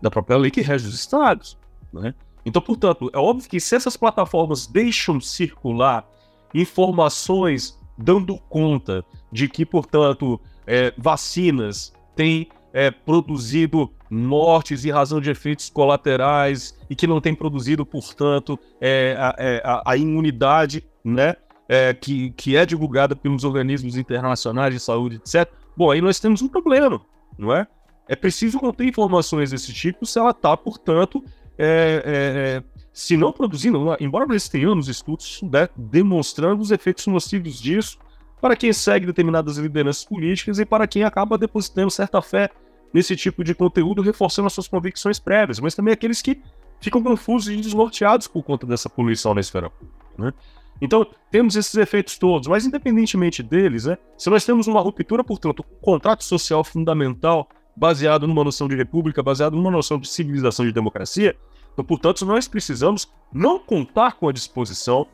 da 0.00 0.10
própria 0.10 0.38
lei 0.38 0.50
que 0.50 0.62
rege 0.62 0.88
os 0.88 0.94
estados, 0.94 1.58
né? 1.92 2.14
Então, 2.44 2.60
portanto, 2.60 3.10
é 3.12 3.18
óbvio 3.18 3.48
que 3.48 3.60
se 3.60 3.76
essas 3.76 3.96
plataformas 3.96 4.66
deixam 4.66 5.20
circular 5.20 6.08
informações 6.54 7.78
dando 7.96 8.36
conta 8.48 9.04
de 9.32 9.48
que, 9.48 9.64
portanto, 9.64 10.38
é, 10.66 10.92
vacinas 10.96 11.92
têm 12.14 12.48
é, 12.72 12.90
produzido 12.90 13.90
mortes 14.10 14.84
em 14.84 14.90
razão 14.90 15.20
de 15.20 15.30
efeitos 15.30 15.70
colaterais 15.70 16.78
e 16.88 16.94
que 16.94 17.06
não 17.06 17.20
tem 17.20 17.34
produzido, 17.34 17.84
portanto, 17.84 18.58
é, 18.80 19.16
a, 19.18 19.34
é, 19.38 19.62
a, 19.64 19.82
a, 19.92 19.96
imunidade 19.96 20.84
né, 21.02 21.34
é, 21.68 21.94
que, 21.94 22.30
que 22.32 22.56
é 22.56 22.66
divulgada 22.66 23.16
pelos 23.16 23.44
organismos 23.44 23.96
internacionais 23.96 24.74
de 24.74 24.80
saúde, 24.80 25.16
etc. 25.16 25.50
Bom, 25.76 25.90
aí 25.90 26.00
nós 26.00 26.20
temos 26.20 26.42
um 26.42 26.48
problema, 26.48 27.00
não 27.38 27.54
é? 27.54 27.66
É 28.08 28.16
preciso 28.16 28.58
conter 28.58 28.86
informações 28.86 29.50
desse 29.50 29.72
tipo 29.72 30.04
se 30.04 30.18
ela 30.18 30.30
está, 30.30 30.54
portanto, 30.56 31.24
é, 31.56 32.02
é, 32.04 32.12
é, 32.58 32.62
se 32.92 33.16
não 33.16 33.32
produzindo, 33.32 33.96
embora 34.00 34.26
nós 34.26 34.48
tenhamos 34.48 34.88
estudos 34.88 35.40
né, 35.42 35.68
demonstrando 35.76 36.60
os 36.60 36.70
efeitos 36.70 37.06
nocivos 37.06 37.60
disso 37.60 37.98
para 38.42 38.56
quem 38.56 38.72
segue 38.72 39.06
determinadas 39.06 39.56
lideranças 39.56 40.04
políticas 40.04 40.58
e 40.58 40.66
para 40.66 40.88
quem 40.88 41.04
acaba 41.04 41.38
depositando 41.38 41.92
certa 41.92 42.20
fé 42.20 42.50
nesse 42.92 43.14
tipo 43.14 43.44
de 43.44 43.54
conteúdo, 43.54 44.02
reforçando 44.02 44.48
as 44.48 44.52
suas 44.52 44.66
convicções 44.66 45.20
prévias, 45.20 45.60
mas 45.60 45.76
também 45.76 45.94
aqueles 45.94 46.20
que 46.20 46.42
ficam 46.80 47.00
confusos 47.00 47.54
e 47.54 47.56
desnorteados 47.56 48.26
por 48.26 48.42
conta 48.42 48.66
dessa 48.66 48.90
poluição 48.90 49.32
na 49.32 49.40
esfera 49.40 49.70
pública. 49.70 49.94
Né? 50.18 50.32
Então, 50.80 51.06
temos 51.30 51.54
esses 51.54 51.72
efeitos 51.76 52.18
todos, 52.18 52.48
mas 52.48 52.66
independentemente 52.66 53.44
deles, 53.44 53.84
né, 53.84 53.96
se 54.18 54.28
nós 54.28 54.44
temos 54.44 54.66
uma 54.66 54.80
ruptura, 54.80 55.22
portanto, 55.22 55.64
um 55.64 55.80
contrato 55.80 56.24
social 56.24 56.64
fundamental 56.64 57.48
baseado 57.76 58.26
numa 58.26 58.42
noção 58.42 58.66
de 58.66 58.74
república, 58.74 59.22
baseado 59.22 59.54
numa 59.54 59.70
noção 59.70 60.00
de 60.00 60.08
civilização 60.08 60.66
de 60.66 60.72
democracia, 60.72 61.36
então, 61.72 61.84
portanto, 61.84 62.26
nós 62.26 62.48
precisamos 62.48 63.08
não 63.32 63.60
contar 63.60 64.14
com 64.14 64.28
a 64.28 64.32
disposição 64.32 65.06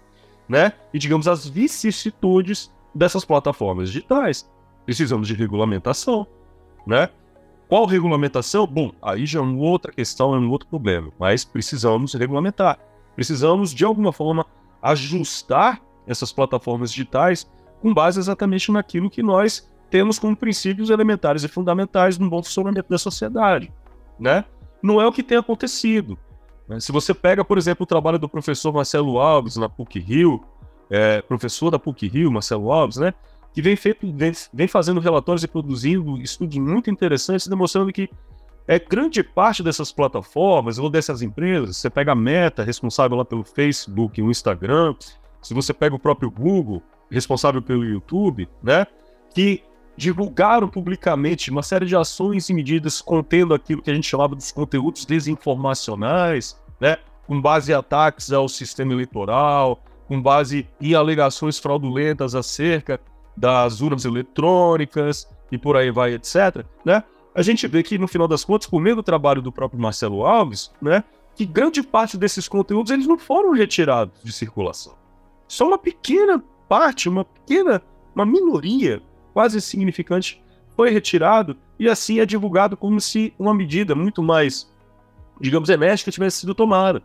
né, 0.49 0.73
e, 0.95 0.99
digamos, 0.99 1.29
as 1.29 1.47
vicissitudes 1.47 2.73
dessas 2.99 3.25
plataformas 3.25 3.89
digitais. 3.89 4.51
Precisamos 4.85 5.29
de 5.29 5.35
regulamentação, 5.35 6.27
né? 6.87 7.09
Qual 7.69 7.85
regulamentação? 7.85 8.67
Bom, 8.67 8.93
aí 9.01 9.27
já 9.27 9.39
é 9.39 9.43
uma 9.43 9.63
outra 9.63 9.93
questão, 9.93 10.35
é 10.35 10.39
um 10.39 10.51
outro 10.51 10.69
problema, 10.69 11.13
mas 11.19 11.45
precisamos 11.45 12.15
regulamentar. 12.15 12.79
Precisamos, 13.15 13.75
de 13.75 13.85
alguma 13.85 14.13
forma, 14.13 14.45
ajustar 14.83 15.81
essas 16.07 16.33
plataformas 16.33 16.91
digitais 16.91 17.49
com 17.81 17.93
base 17.93 18.19
exatamente 18.19 18.73
naquilo 18.73 19.11
que 19.11 19.23
nós 19.23 19.71
temos 19.91 20.19
como 20.19 20.37
princípios 20.37 20.91
elementares 20.91 21.45
e 21.45 21.49
fundamentais 21.49 22.19
no 22.19 22.29
bom 22.29 22.43
funcionamento 22.43 22.89
da 22.89 22.99
sociedade, 22.99 23.73
né? 24.19 24.45
Não 24.83 25.01
é 25.01 25.07
o 25.07 25.13
que 25.13 25.23
tem 25.23 25.39
acontecido. 25.39 26.19
Né? 26.69 26.81
Se 26.81 26.93
você 26.93 27.13
pega, 27.13 27.45
por 27.45 27.59
exemplo, 27.59 27.85
o 27.85 27.87
trabalho 27.87 28.19
do 28.19 28.29
professor 28.29 28.73
Marcelo 28.73 29.19
Alves 29.19 29.57
na 29.57 29.69
PUC-Rio, 29.69 30.43
é, 30.91 31.23
professor 31.23 31.71
da 31.71 31.79
PUC-Rio, 31.79 32.31
Marcelo 32.31 32.73
Alves, 32.73 32.97
né? 32.97 33.13
Que 33.53 33.63
vem, 33.63 33.77
feito, 33.77 34.11
vem, 34.13 34.33
vem 34.53 34.69
fazendo 34.69 35.01
relatórios 35.01 35.43
e 35.43 35.49
produzindo 35.49 36.21
estudos 36.21 36.57
muito 36.59 36.91
interessantes, 36.91 37.47
demonstrando 37.47 37.93
que 37.93 38.09
é 38.67 38.79
grande 38.79 39.23
parte 39.23 39.63
dessas 39.63 39.91
plataformas 39.91 40.79
ou 40.79 40.91
dessas 40.91 41.23
empresas, 41.23 41.79
você 41.79 41.89
pega 41.89 42.13
a 42.13 42.15
Meta, 42.15 42.63
responsável 42.63 43.17
lá 43.17 43.25
pelo 43.25 43.43
Facebook 43.43 44.21
o 44.21 44.31
Instagram, 44.31 44.95
se 45.41 45.55
você 45.55 45.73
pega 45.73 45.97
o 45.97 45.99
próprio 45.99 46.31
Google, 46.31 46.83
responsável 47.11 47.63
pelo 47.63 47.83
YouTube, 47.83 48.47
né? 48.63 48.87
Que 49.35 49.63
divulgaram 49.97 50.69
publicamente 50.69 51.51
uma 51.51 51.63
série 51.63 51.87
de 51.87 51.97
ações 51.97 52.49
e 52.51 52.55
medidas 52.55 53.01
contendo 53.01 53.55
aquilo 53.55 53.83
que 53.83 53.91
a 53.91 53.95
gente 53.95 54.07
chamava 54.07 54.37
dos 54.37 54.53
conteúdos 54.53 55.07
desinformacionais, 55.07 56.61
né? 56.79 56.99
Com 57.27 57.41
base 57.41 57.73
em 57.73 57.75
ataques 57.75 58.31
ao 58.31 58.49
sistema 58.51 58.93
eleitoral, 58.93 59.83
com 60.09 60.21
base 60.21 60.67
em 60.81 60.95
alegações 60.95 61.59
fraudulentas 61.59 62.35
acerca 62.35 63.01
das 63.37 63.81
urnas 63.81 64.05
eletrônicas 64.05 65.29
e 65.53 65.57
por 65.57 65.77
aí 65.77 65.91
vai, 65.91 66.15
etc., 66.15 66.65
né? 66.85 67.05
a 67.39 67.43
gente 67.43 67.69
vê 67.69 67.85
que, 67.85 67.97
no 67.97 68.09
final 68.09 68.27
das 68.27 68.45
contas, 68.45 68.69
por 68.69 68.81
meio 68.81 68.97
do 68.97 69.03
trabalho 69.03 69.41
do 69.41 69.53
próprio 69.53 69.81
Marcelo 69.81 70.27
Alves, 70.27 70.73
né, 70.83 71.05
que 71.37 71.47
grande 71.47 71.85
parte 71.85 72.17
desses 72.17 72.49
conteúdos 72.49 72.91
eles 72.91 73.07
não 73.07 73.17
foram 73.17 73.53
retirados 73.53 74.21
de 74.25 74.33
circulação. 74.33 74.95
Só 75.47 75.69
uma 75.69 75.79
pequena 75.79 76.43
parte, 76.69 77.09
uma 77.09 77.25
pequena, 77.25 77.81
uma 78.13 78.27
minoria 78.27 79.01
quase 79.33 79.61
significante 79.61 80.43
foi 80.75 80.91
retirado 80.91 81.57
e 81.79 81.89
assim 81.89 82.19
é 82.19 82.27
divulgado 82.27 82.77
como 82.77 83.01
se 83.01 83.33
uma 83.39 83.55
medida 83.55 83.95
muito 83.95 84.21
mais, 84.21 84.69
digamos, 85.41 85.69
enérgica 85.69 86.11
tivesse 86.11 86.41
sido 86.41 86.57
tomada. 86.57 87.05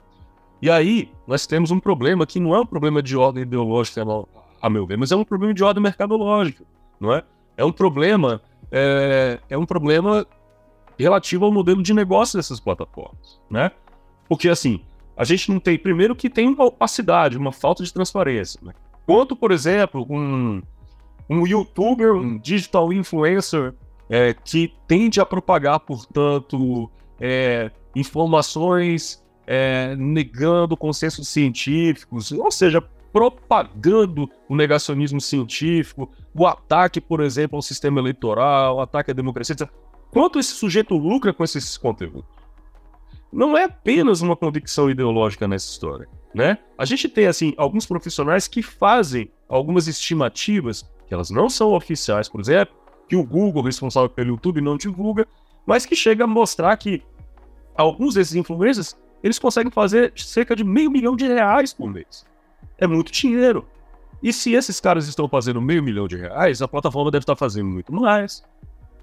E 0.64 0.72
aí 0.72 1.12
nós 1.28 1.46
temos 1.46 1.72
um 1.72 1.80
problema 1.80 2.26
que 2.26 2.40
não 2.40 2.56
é 2.56 2.60
um 2.62 2.66
problema 2.66 3.04
de 3.04 3.18
ordem 3.18 3.44
ideológica, 3.44 4.02
a 4.62 4.70
meu 4.70 4.88
ver, 4.88 4.98
mas 4.98 5.12
é 5.12 5.16
um 5.18 5.26
problema 5.26 5.54
de 5.54 5.62
ordem 5.62 5.84
mercadológica, 5.84 6.64
não 6.98 7.12
é? 7.14 7.22
É 7.58 7.66
um 7.66 7.72
problema 7.74 8.42
é, 8.72 9.42
é 9.50 9.58
um 9.58 9.66
problema 9.66 10.26
relativo 10.98 11.44
ao 11.44 11.52
modelo 11.52 11.84
de 11.84 11.94
negócio 11.94 12.40
dessas 12.40 12.62
plataformas, 12.62 13.42
né? 13.52 13.72
Porque, 14.30 14.48
assim, 14.48 14.80
a 15.18 15.26
gente 15.26 15.52
não 15.52 15.60
tem, 15.60 15.78
primeiro, 15.78 16.16
que 16.16 16.30
tem 16.30 16.48
uma 16.48 16.64
opacidade, 16.64 17.38
uma 17.38 17.52
falta 17.52 17.84
de 17.84 17.92
transparência. 17.92 18.58
Né? 18.64 18.72
Quanto, 19.06 19.36
por 19.36 19.52
exemplo, 19.52 20.08
um, 20.10 20.62
um 21.30 21.46
youtuber, 21.46 22.14
um 22.14 22.38
digital 22.38 22.94
influencer, 22.94 23.74
é, 24.10 24.34
que 24.34 24.74
tende 24.88 25.20
a 25.20 25.26
propagar, 25.26 25.82
portanto, 25.82 26.90
é, 27.20 27.70
informações 27.94 29.23
é, 29.46 29.96
negando 29.96 30.78
consensos 30.78 31.28
científicos, 31.28 32.32
ou 32.32 32.52
seja, 32.52 32.82
propagando 33.12 34.30
o 34.50 34.56
negacionismo 34.56 35.22
científico, 35.22 36.12
o 36.34 36.48
ataque, 36.48 37.00
por 37.00 37.22
exemplo, 37.22 37.56
ao 37.56 37.62
sistema 37.62 38.00
eleitoral, 38.00 38.78
o 38.78 38.82
ataque 38.82 39.12
à 39.12 39.14
democracia, 39.14 39.54
etc. 39.54 39.70
Quanto 40.12 40.40
esse 40.40 40.54
sujeito 40.54 40.96
lucra 40.96 41.34
com 41.34 41.44
esses 41.44 41.78
conteúdos? 41.78 42.24
Não 43.32 43.58
é 43.58 43.64
apenas 43.64 44.22
uma 44.22 44.36
convicção 44.36 44.90
ideológica 44.90 45.48
nessa 45.48 45.72
história, 45.72 46.08
né? 46.34 46.60
A 46.78 46.86
gente 46.86 47.10
tem, 47.10 47.26
assim, 47.26 47.54
alguns 47.58 47.86
profissionais 47.86 48.48
que 48.48 48.62
fazem 48.62 49.32
algumas 49.50 49.88
estimativas, 49.88 50.88
que 51.08 51.14
elas 51.14 51.30
não 51.30 51.50
são 51.50 51.74
oficiais, 51.74 52.30
por 52.30 52.42
exemplo, 52.42 52.76
que 53.08 53.16
o 53.16 53.24
Google, 53.24 53.64
responsável 53.64 54.10
pelo 54.10 54.30
YouTube, 54.30 54.62
não 54.62 54.78
divulga, 54.78 55.28
mas 55.66 55.86
que 55.86 55.96
chega 55.96 56.24
a 56.24 56.28
mostrar 56.28 56.76
que 56.78 57.02
alguns 57.76 58.16
desses 58.16 58.36
influencers, 58.36 58.96
eles 59.24 59.40
conseguem 59.40 59.72
fazer 59.72 60.14
cerca 60.16 60.56
de 60.56 60.64
meio 60.64 60.92
milhão 60.92 61.16
de 61.16 61.26
reais 61.26 61.74
por 61.74 61.90
mês 61.90 62.26
é 62.78 62.88
muito 62.88 63.12
dinheiro. 63.12 63.66
E 64.22 64.32
se 64.32 64.54
esses 64.54 64.80
caras 64.80 65.08
estão 65.08 65.28
fazendo 65.28 65.62
meio 65.62 65.84
milhão 65.84 66.08
de 66.08 66.18
reais, 66.18 66.62
a 66.62 66.68
plataforma 66.68 67.12
deve 67.12 67.24
estar 67.24 67.36
fazendo 67.36 67.70
muito 67.70 67.92
mais, 67.94 68.44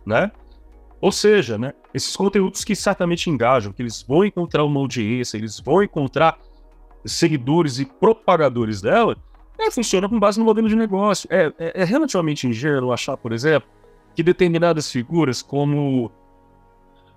né? 0.05 0.31
Ou 1.01 1.11
seja, 1.11 1.57
né, 1.57 1.73
esses 1.95 2.15
conteúdos 2.15 2.63
que 2.63 2.77
certamente 2.77 3.31
engajam, 3.31 3.73
que 3.73 3.81
eles 3.81 4.03
vão 4.03 4.25
encontrar 4.25 4.65
uma 4.65 4.81
audiência, 4.81 5.39
eles 5.39 5.59
vão 5.59 5.83
encontrar 5.83 6.39
seguidores 7.05 7.79
e 7.79 7.87
propagadores 7.87 8.83
dela, 8.83 9.17
é, 9.59 9.71
funciona 9.71 10.09
com 10.09 10.19
base 10.19 10.39
no 10.39 10.45
modelo 10.45 10.69
de 10.69 10.77
negócio. 10.77 11.27
É, 11.31 11.53
é, 11.59 11.83
é 11.83 11.85
relativamente 11.85 12.47
ingênuo 12.47 12.93
achar, 12.93 13.17
por 13.17 13.33
exemplo, 13.33 13.69
que 14.15 14.23
determinadas 14.23 14.91
figuras, 14.91 15.41
como 15.41 16.11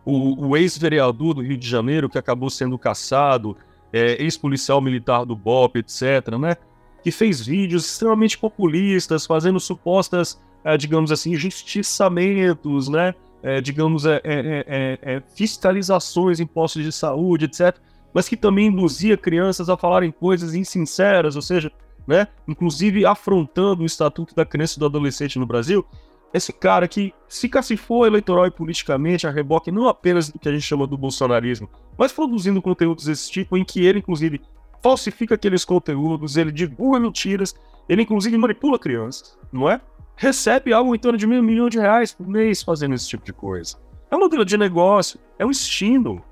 o, 0.06 0.48
o 0.48 0.58
ex-vereador 0.58 1.34
do 1.34 1.42
Rio 1.42 1.58
de 1.58 1.68
Janeiro, 1.68 2.10
que 2.10 2.18
acabou 2.18 2.50
sendo 2.50 2.78
caçado, 2.78 3.56
é, 3.92 4.22
ex-policial 4.22 4.82
militar 4.82 5.26
do 5.26 5.36
BOP, 5.36 5.78
etc., 5.78 6.38
né? 6.40 6.56
Que 7.04 7.12
fez 7.12 7.46
vídeos 7.46 7.86
extremamente 7.86 8.38
populistas, 8.38 9.26
fazendo 9.26 9.60
supostas, 9.60 10.42
é, 10.64 10.76
digamos 10.78 11.12
assim, 11.12 11.36
justiçamentos, 11.36 12.90
né? 12.90 13.14
É, 13.42 13.60
digamos, 13.60 14.06
é, 14.06 14.22
é, 14.24 15.00
é, 15.02 15.24
fiscalizações 15.36 16.40
em 16.40 16.46
postos 16.46 16.84
de 16.84 16.92
saúde, 16.92 17.46
etc., 17.46 17.78
mas 18.14 18.30
que 18.30 18.38
também 18.38 18.68
induzia 18.68 19.18
crianças 19.18 19.70
a 19.70 19.76
falarem 19.76 20.12
coisas 20.12 20.54
insinceras, 20.54 21.36
ou 21.36 21.42
seja, 21.42 21.72
né, 22.08 22.28
inclusive 22.48 23.06
afrontando 23.06 23.84
o 23.84 23.86
Estatuto 23.86 24.36
da 24.36 24.46
Criança 24.46 24.78
e 24.78 24.80
do 24.80 24.86
Adolescente 24.86 25.40
no 25.40 25.46
Brasil, 25.46 25.86
esse 26.34 26.52
cara 26.52 26.88
que 26.88 27.14
se 27.28 27.48
cacifou 27.48 28.08
eleitoral 28.08 28.48
e 28.48 28.52
politicamente 28.52 29.28
a 29.28 29.30
reboque 29.32 29.72
não 29.72 29.88
apenas 29.88 30.30
do 30.30 30.40
que 30.40 30.50
a 30.50 30.52
gente 30.52 30.64
chama 30.64 30.88
do 30.88 30.98
bolsonarismo, 30.98 31.70
mas 31.98 32.12
produzindo 32.12 32.62
conteúdos 32.62 33.06
desse 33.06 33.30
tipo 33.32 33.56
em 33.56 33.64
que 33.64 33.86
ele, 33.86 34.00
inclusive, 34.00 34.42
falsifica 34.82 35.36
aqueles 35.36 35.64
conteúdos, 35.64 36.36
ele 36.36 36.52
divulga 36.52 37.00
mentiras, 37.00 37.56
ele, 37.88 38.02
inclusive, 38.02 38.36
manipula 38.38 38.80
crianças, 38.80 39.38
não 39.52 39.70
é? 39.70 39.80
Recebe 40.16 40.74
algo 40.74 40.96
em 40.96 41.00
torno 41.00 41.18
de 41.18 41.28
meio 41.28 41.44
milhão 41.44 41.70
de 41.70 41.80
reais 41.80 42.12
por 42.12 42.28
mês 42.28 42.64
fazendo 42.64 42.96
esse 42.96 43.08
tipo 43.08 43.24
de 43.24 43.34
coisa. 43.34 43.78
É 44.10 44.16
um 44.16 44.20
modelo 44.20 44.44
de 44.44 44.58
negócio, 44.58 45.20
é 45.38 45.46
um 45.46 45.52
estímulo. 45.52 46.24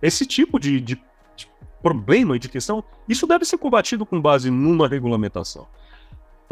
Esse 0.00 0.26
tipo 0.26 0.58
de, 0.58 0.80
de, 0.80 1.00
de 1.36 1.48
problema 1.82 2.36
e 2.36 2.38
de 2.38 2.48
questão, 2.48 2.82
isso 3.08 3.26
deve 3.26 3.44
ser 3.44 3.58
combatido 3.58 4.04
com 4.04 4.20
base 4.20 4.50
numa 4.50 4.88
regulamentação. 4.88 5.66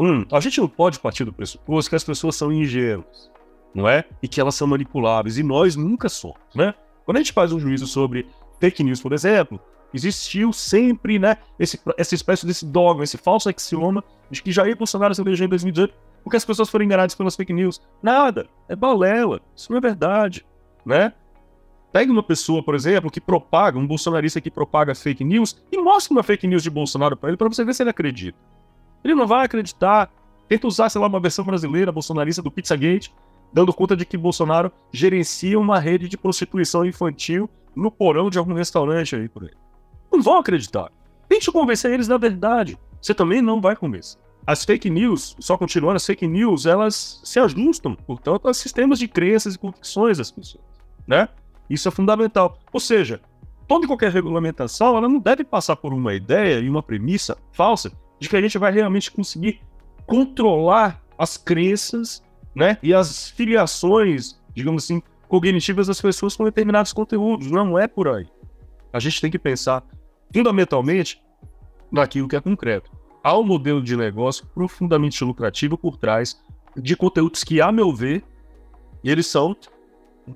Um, 0.01 0.25
a 0.31 0.39
gente 0.39 0.59
não 0.59 0.67
pode 0.67 0.99
partir 0.99 1.23
do 1.23 1.31
pressuposto 1.31 1.91
que 1.91 1.95
as 1.95 2.03
pessoas 2.03 2.35
são 2.35 2.51
ingênuas, 2.51 3.31
não 3.71 3.87
é? 3.87 4.03
E 4.19 4.27
que 4.27 4.41
elas 4.41 4.55
são 4.55 4.65
manipuláveis, 4.65 5.37
e 5.37 5.43
nós 5.43 5.75
nunca 5.75 6.09
somos, 6.09 6.39
né? 6.55 6.73
Quando 7.05 7.17
a 7.17 7.19
gente 7.19 7.31
faz 7.31 7.53
um 7.53 7.59
juízo 7.59 7.85
sobre 7.85 8.27
fake 8.59 8.83
news, 8.83 8.99
por 8.99 9.13
exemplo, 9.13 9.59
existiu 9.93 10.51
sempre, 10.51 11.19
né, 11.19 11.37
esse, 11.59 11.79
essa 11.97 12.15
espécie 12.15 12.47
desse 12.47 12.65
dogma, 12.65 13.03
esse 13.03 13.15
falso 13.15 13.47
axioma 13.47 14.03
de 14.31 14.41
que 14.41 14.51
Jair 14.51 14.75
Bolsonaro 14.75 15.13
se 15.13 15.21
elegeu 15.21 15.45
em 15.45 15.49
2018 15.49 15.93
porque 16.23 16.37
as 16.37 16.45
pessoas 16.45 16.69
foram 16.69 16.85
enganadas 16.85 17.15
pelas 17.15 17.35
fake 17.35 17.53
news. 17.53 17.81
Nada, 18.01 18.47
é 18.67 18.75
balela, 18.75 19.39
isso 19.55 19.71
não 19.71 19.77
é 19.77 19.81
verdade, 19.81 20.45
né? 20.85 21.13
Pegue 21.91 22.11
uma 22.11 22.23
pessoa, 22.23 22.63
por 22.63 22.73
exemplo, 22.73 23.11
que 23.11 23.19
propaga, 23.19 23.77
um 23.77 23.85
bolsonarista 23.85 24.39
que 24.39 24.49
propaga 24.49 24.95
fake 24.95 25.23
news 25.23 25.61
e 25.71 25.77
mostre 25.77 26.13
uma 26.13 26.23
fake 26.23 26.47
news 26.47 26.63
de 26.63 26.69
Bolsonaro 26.69 27.17
para 27.17 27.29
ele 27.29 27.37
para 27.37 27.49
você 27.49 27.65
ver 27.65 27.73
se 27.73 27.83
ele 27.83 27.89
acredita. 27.89 28.37
Ele 29.03 29.15
não 29.15 29.27
vai 29.27 29.45
acreditar. 29.45 30.11
Tenta 30.47 30.67
usar, 30.67 30.89
sei 30.89 30.99
lá, 30.99 31.07
uma 31.07 31.19
versão 31.19 31.45
brasileira 31.45 31.91
bolsonarista 31.91 32.41
do 32.41 32.51
Pizzagate, 32.51 33.13
dando 33.53 33.73
conta 33.73 33.95
de 33.95 34.05
que 34.05 34.17
Bolsonaro 34.17 34.71
gerencia 34.91 35.59
uma 35.59 35.79
rede 35.79 36.07
de 36.07 36.17
prostituição 36.17 36.85
infantil 36.85 37.49
no 37.75 37.89
porão 37.89 38.29
de 38.29 38.37
algum 38.37 38.53
restaurante 38.53 39.15
aí 39.15 39.29
por 39.29 39.43
aí. 39.43 39.51
Não 40.11 40.21
vão 40.21 40.37
acreditar. 40.37 40.91
Tente 41.29 41.51
convencer 41.51 41.91
eles 41.93 42.07
da 42.07 42.17
verdade. 42.17 42.77
Você 43.01 43.13
também 43.13 43.41
não 43.41 43.61
vai 43.61 43.75
convencer. 43.75 44.19
As 44.45 44.65
fake 44.65 44.89
news, 44.89 45.35
só 45.39 45.57
continuando, 45.57 45.95
as 45.95 46.05
fake 46.05 46.27
news, 46.27 46.65
elas 46.65 47.21
se 47.23 47.39
ajustam, 47.39 47.95
portanto, 47.95 48.47
aos 48.47 48.57
sistemas 48.57 48.99
de 48.99 49.07
crenças 49.07 49.55
e 49.55 49.59
convicções 49.59 50.17
das 50.17 50.31
pessoas, 50.31 50.63
né? 51.07 51.29
Isso 51.69 51.87
é 51.87 51.91
fundamental. 51.91 52.57
Ou 52.73 52.79
seja, 52.79 53.21
toda 53.67 53.85
e 53.85 53.87
qualquer 53.87 54.11
regulamentação, 54.11 54.97
ela 54.97 55.07
não 55.07 55.19
deve 55.19 55.43
passar 55.43 55.75
por 55.75 55.93
uma 55.93 56.13
ideia 56.13 56.59
e 56.59 56.67
uma 56.67 56.83
premissa 56.83 57.37
falsa 57.51 57.91
de 58.21 58.29
que 58.29 58.35
a 58.35 58.41
gente 58.41 58.57
vai 58.59 58.71
realmente 58.71 59.11
conseguir 59.11 59.59
controlar 60.05 61.03
as 61.17 61.37
crenças, 61.37 62.23
né, 62.53 62.77
e 62.83 62.93
as 62.93 63.31
filiações, 63.31 64.39
digamos 64.53 64.83
assim, 64.83 65.01
cognitivas 65.27 65.87
das 65.87 65.99
pessoas 65.99 66.35
com 66.35 66.43
determinados 66.43 66.93
conteúdos. 66.93 67.49
Não 67.49 67.79
é 67.79 67.87
por 67.87 68.07
aí. 68.07 68.27
A 68.93 68.99
gente 68.99 69.19
tem 69.19 69.31
que 69.31 69.39
pensar 69.39 69.83
fundamentalmente 70.31 71.19
naquilo 71.91 72.27
que 72.27 72.35
é 72.35 72.41
concreto. 72.41 72.91
Há 73.23 73.35
um 73.35 73.43
modelo 73.43 73.81
de 73.81 73.97
negócio 73.97 74.45
profundamente 74.53 75.23
lucrativo 75.23 75.75
por 75.75 75.97
trás 75.97 76.39
de 76.77 76.95
conteúdos 76.95 77.43
que, 77.43 77.59
a 77.59 77.71
meu 77.71 77.91
ver, 77.91 78.23
eles 79.03 79.25
são 79.25 79.55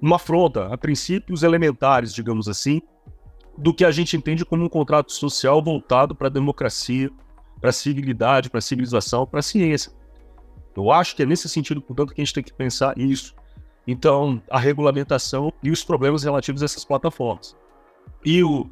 uma 0.01 0.15
afronta 0.15 0.73
a 0.73 0.77
princípios 0.77 1.43
elementares, 1.43 2.13
digamos 2.13 2.47
assim, 2.47 2.81
do 3.55 3.73
que 3.73 3.85
a 3.85 3.91
gente 3.91 4.17
entende 4.17 4.43
como 4.43 4.63
um 4.63 4.69
contrato 4.69 5.11
social 5.11 5.63
voltado 5.63 6.15
para 6.15 6.27
a 6.27 6.31
democracia, 6.31 7.11
para 7.65 7.71
a 7.71 7.73
civilidade, 7.73 8.47
para 8.47 8.59
a 8.59 8.61
civilização, 8.61 9.25
para 9.25 9.39
a 9.39 9.43
ciência. 9.43 9.91
Eu 10.77 10.91
acho 10.91 11.15
que 11.15 11.23
é 11.23 11.25
nesse 11.25 11.49
sentido, 11.49 11.81
portanto, 11.81 12.13
que 12.13 12.21
a 12.21 12.23
gente 12.23 12.33
tem 12.35 12.43
que 12.43 12.53
pensar 12.53 12.95
isso. 12.95 13.33
Então, 13.87 14.39
a 14.51 14.59
regulamentação 14.59 15.51
e 15.63 15.71
os 15.71 15.83
problemas 15.83 16.23
relativos 16.23 16.61
a 16.61 16.65
essas 16.65 16.85
plataformas. 16.85 17.57
E, 18.23 18.43
o, 18.43 18.69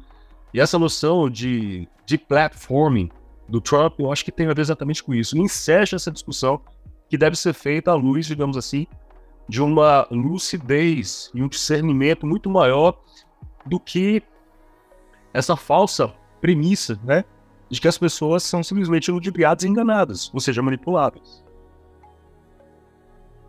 e 0.52 0.60
essa 0.60 0.78
noção 0.78 1.28
de, 1.28 1.88
de 2.06 2.16
platforming 2.16 3.10
do 3.48 3.60
Trump, 3.60 3.98
eu 3.98 4.12
acho 4.12 4.24
que 4.24 4.30
tem 4.30 4.46
a 4.46 4.54
ver 4.54 4.60
exatamente 4.60 5.02
com 5.02 5.12
isso. 5.12 5.36
Enseja 5.36 5.96
essa 5.96 6.12
discussão 6.12 6.60
que 7.10 7.18
deve 7.18 7.34
ser 7.34 7.52
feita 7.52 7.90
à 7.90 7.94
luz, 7.94 8.26
digamos 8.26 8.56
assim, 8.56 8.86
de 9.48 9.60
uma 9.60 10.06
lucidez 10.08 11.32
e 11.34 11.42
um 11.42 11.48
discernimento 11.48 12.28
muito 12.28 12.48
maior 12.48 12.96
do 13.66 13.80
que 13.80 14.22
essa 15.32 15.56
falsa 15.56 16.14
premissa, 16.40 16.96
né? 17.02 17.24
De 17.74 17.80
que 17.80 17.88
as 17.88 17.98
pessoas 17.98 18.44
são 18.44 18.62
simplesmente 18.62 19.10
ludibriadas 19.10 19.64
e 19.64 19.68
enganadas, 19.68 20.30
ou 20.32 20.38
seja, 20.38 20.62
manipuladas. 20.62 21.44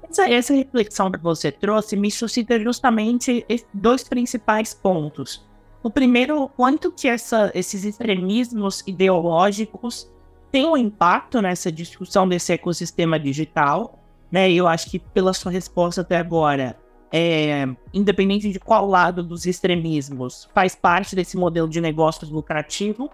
Essa, 0.09 0.27
essa 0.27 0.53
reflexão 0.53 1.11
que 1.11 1.19
você 1.19 1.51
trouxe 1.51 1.95
me 1.95 2.09
suscita 2.09 2.59
justamente 2.59 3.45
dois 3.71 4.03
principais 4.03 4.73
pontos. 4.73 5.45
O 5.83 5.91
primeiro, 5.91 6.49
quanto 6.49 6.91
que 6.91 7.07
essa, 7.07 7.51
esses 7.53 7.85
extremismos 7.85 8.83
ideológicos 8.87 10.11
têm 10.51 10.65
um 10.65 10.75
impacto 10.75 11.39
nessa 11.39 11.71
discussão 11.71 12.27
desse 12.27 12.51
ecossistema 12.51 13.19
digital, 13.19 14.03
né? 14.31 14.51
Eu 14.51 14.67
acho 14.67 14.89
que 14.89 14.97
pela 14.97 15.33
sua 15.33 15.51
resposta 15.51 16.01
até 16.01 16.17
agora, 16.17 16.75
é, 17.13 17.67
independente 17.93 18.51
de 18.51 18.59
qual 18.59 18.87
lado 18.87 19.21
dos 19.21 19.45
extremismos, 19.45 20.49
faz 20.51 20.75
parte 20.75 21.15
desse 21.15 21.37
modelo 21.37 21.69
de 21.69 21.79
negócios 21.79 22.31
lucrativo. 22.31 23.11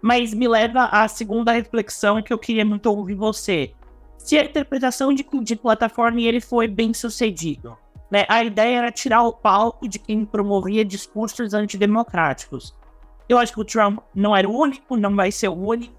Mas 0.00 0.32
me 0.34 0.46
leva 0.46 0.84
à 0.84 1.08
segunda 1.08 1.52
reflexão 1.52 2.22
que 2.22 2.32
eu 2.32 2.38
queria 2.38 2.64
muito 2.64 2.86
ouvir 2.86 3.14
você 3.14 3.74
se 4.26 4.36
a 4.36 4.44
interpretação 4.44 5.14
de, 5.14 5.24
de 5.40 5.54
plataforma 5.54 6.20
ele 6.20 6.40
foi 6.40 6.66
bem 6.66 6.92
sucedido. 6.92 7.78
Né? 8.10 8.26
A 8.28 8.42
ideia 8.42 8.78
era 8.78 8.90
tirar 8.90 9.22
o 9.22 9.32
palco 9.32 9.88
de 9.88 10.00
quem 10.00 10.24
promovia 10.24 10.84
discursos 10.84 11.54
antidemocráticos. 11.54 12.74
Eu 13.28 13.38
acho 13.38 13.52
que 13.52 13.60
o 13.60 13.64
Trump 13.64 14.00
não 14.12 14.36
era 14.36 14.48
o 14.48 14.52
único, 14.52 14.96
não 14.96 15.14
vai 15.14 15.30
ser 15.30 15.46
o 15.46 15.54
único, 15.54 15.94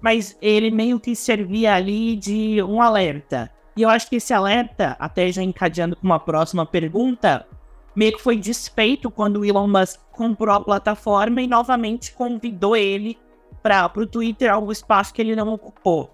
mas 0.00 0.36
ele 0.42 0.68
meio 0.72 0.98
que 0.98 1.14
servia 1.14 1.74
ali 1.74 2.16
de 2.16 2.60
um 2.60 2.82
alerta. 2.82 3.48
E 3.76 3.82
eu 3.82 3.88
acho 3.88 4.08
que 4.08 4.16
esse 4.16 4.34
alerta, 4.34 4.96
até 4.98 5.30
já 5.30 5.40
encadeando 5.40 5.94
com 5.94 6.08
uma 6.08 6.18
próxima 6.18 6.66
pergunta, 6.66 7.46
meio 7.94 8.16
que 8.16 8.22
foi 8.22 8.36
desfeito 8.36 9.12
quando 9.12 9.36
o 9.36 9.44
Elon 9.44 9.68
Musk 9.68 10.00
comprou 10.10 10.56
a 10.56 10.60
plataforma 10.60 11.40
e 11.40 11.46
novamente 11.46 12.12
convidou 12.12 12.74
ele 12.74 13.16
para 13.62 13.90
o 13.96 14.06
Twitter, 14.06 14.52
algum 14.52 14.72
espaço 14.72 15.12
que 15.12 15.20
ele 15.20 15.36
não 15.36 15.52
ocupou. 15.52 16.12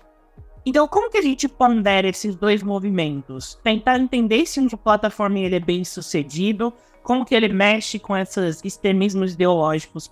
Então, 0.65 0.89
como 0.89 1.11
que 1.11 1.19
a 1.19 1.23
gente 1.23 1.49
pondera 1.49 2.09
esses 2.09 2.35
dois 2.35 2.63
movimentos? 2.63 3.57
Tentar 3.63 4.01
entender 4.01 4.45
se 4.47 4.59
um 4.59 4.69
plataforma 4.69 5.39
ele 5.39 5.55
é 5.55 5.61
bem 5.61 5.85
sucedido, 5.85 6.73
como 7.05 7.25
que 7.25 7.37
ele 7.37 7.49
mexe 7.49 8.01
com 8.01 8.17
esses 8.17 8.65
extremismos 8.65 9.35
ideológicos 9.35 10.11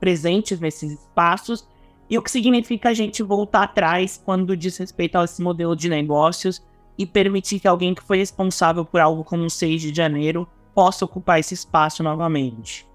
presentes 0.00 0.58
nesses 0.58 0.92
espaços, 0.92 1.68
e 2.08 2.16
o 2.16 2.22
que 2.22 2.30
significa 2.30 2.88
a 2.90 2.94
gente 2.94 3.22
voltar 3.22 3.64
atrás 3.64 4.20
quando 4.24 4.56
diz 4.56 4.76
respeito 4.78 5.18
a 5.18 5.24
esse 5.24 5.42
modelo 5.42 5.76
de 5.76 5.88
negócios 5.88 6.62
e 6.96 7.04
permitir 7.04 7.60
que 7.60 7.68
alguém 7.68 7.94
que 7.94 8.02
foi 8.02 8.18
responsável 8.18 8.84
por 8.84 9.00
algo 9.00 9.22
como 9.22 9.44
o 9.44 9.50
6 9.50 9.82
de 9.82 9.94
janeiro 9.94 10.48
possa 10.74 11.04
ocupar 11.04 11.40
esse 11.40 11.52
espaço 11.52 12.02
novamente. 12.02 12.86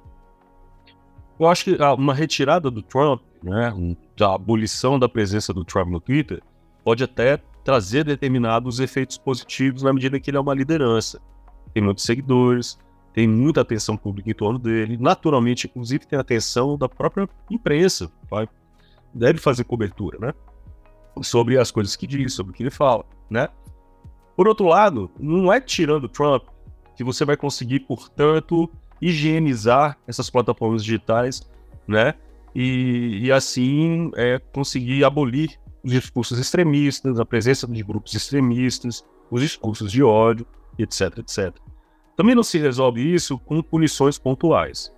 Eu 1.39 1.47
acho 1.47 1.63
que 1.63 1.77
uma 1.97 2.13
retirada 2.13 2.69
do 2.69 2.81
Trump, 2.81 3.21
né, 3.41 3.73
da 4.17 4.35
abolição 4.35 4.99
da 4.99 5.07
presença 5.07 5.53
do 5.53 5.63
Trump 5.63 5.87
no 5.89 6.01
Twitter, 6.01 6.43
pode 6.83 7.03
até 7.03 7.37
trazer 7.63 8.03
determinados 8.03 8.79
efeitos 8.79 9.17
positivos 9.17 9.83
na 9.83 9.93
medida 9.93 10.19
que 10.19 10.29
ele 10.29 10.37
é 10.37 10.39
uma 10.39 10.53
liderança. 10.53 11.21
Tem 11.73 11.81
muitos 11.81 12.03
seguidores, 12.03 12.77
tem 13.13 13.27
muita 13.27 13.61
atenção 13.61 13.95
pública 13.95 14.29
em 14.29 14.33
torno 14.33 14.59
dele. 14.59 14.97
Naturalmente, 14.97 15.67
inclusive, 15.67 16.05
tem 16.05 16.19
atenção 16.19 16.77
da 16.77 16.89
própria 16.89 17.29
imprensa. 17.49 18.11
Vai, 18.29 18.49
deve 19.13 19.39
fazer 19.39 19.63
cobertura, 19.63 20.17
né? 20.19 20.33
Sobre 21.21 21.57
as 21.57 21.71
coisas 21.71 21.95
que 21.95 22.07
diz, 22.07 22.33
sobre 22.33 22.51
o 22.51 22.55
que 22.55 22.63
ele 22.63 22.69
fala, 22.69 23.05
né? 23.29 23.47
Por 24.35 24.47
outro 24.47 24.67
lado, 24.67 25.11
não 25.19 25.51
é 25.51 25.59
tirando 25.59 26.09
Trump 26.09 26.43
que 26.95 27.03
você 27.03 27.23
vai 27.23 27.37
conseguir, 27.37 27.81
portanto, 27.81 28.69
higienizar 29.01 29.97
essas 30.07 30.29
plataformas 30.29 30.83
digitais, 30.83 31.41
né? 31.87 32.13
E, 32.53 33.19
e 33.23 33.31
assim 33.31 34.11
é, 34.15 34.39
conseguir 34.51 35.03
abolir 35.03 35.59
os 35.83 35.91
discursos 35.91 36.39
extremistas, 36.39 37.19
a 37.19 37.25
presença 37.25 37.67
de 37.67 37.83
grupos 37.83 38.13
extremistas, 38.13 39.05
os 39.29 39.41
discursos 39.41 39.91
de 39.91 40.03
ódio, 40.03 40.45
etc, 40.77 41.19
etc. 41.19 41.55
Também 42.15 42.35
não 42.35 42.43
se 42.43 42.57
resolve 42.57 43.01
isso 43.13 43.37
com 43.37 43.61
punições 43.61 44.17
pontuais, 44.17 44.93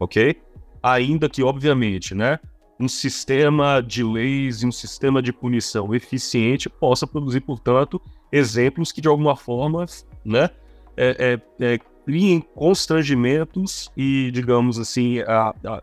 ok? 0.00 0.40
Ainda 0.82 1.28
que, 1.28 1.42
obviamente, 1.42 2.14
né, 2.14 2.38
um 2.80 2.88
sistema 2.88 3.80
de 3.80 4.02
leis 4.02 4.62
e 4.62 4.66
um 4.66 4.72
sistema 4.72 5.20
de 5.20 5.32
punição 5.32 5.94
eficiente 5.94 6.68
possa 6.68 7.06
produzir, 7.06 7.40
portanto, 7.40 8.00
exemplos 8.30 8.92
que, 8.92 9.00
de 9.00 9.08
alguma 9.08 9.36
forma, 9.36 9.84
né, 10.24 10.50
é, 10.96 11.40
é, 11.60 11.74
é, 11.74 11.78
criem 12.08 12.40
constrangimentos 12.54 13.92
e, 13.94 14.30
digamos 14.30 14.78
assim, 14.78 15.18
a, 15.18 15.54
a, 15.62 15.82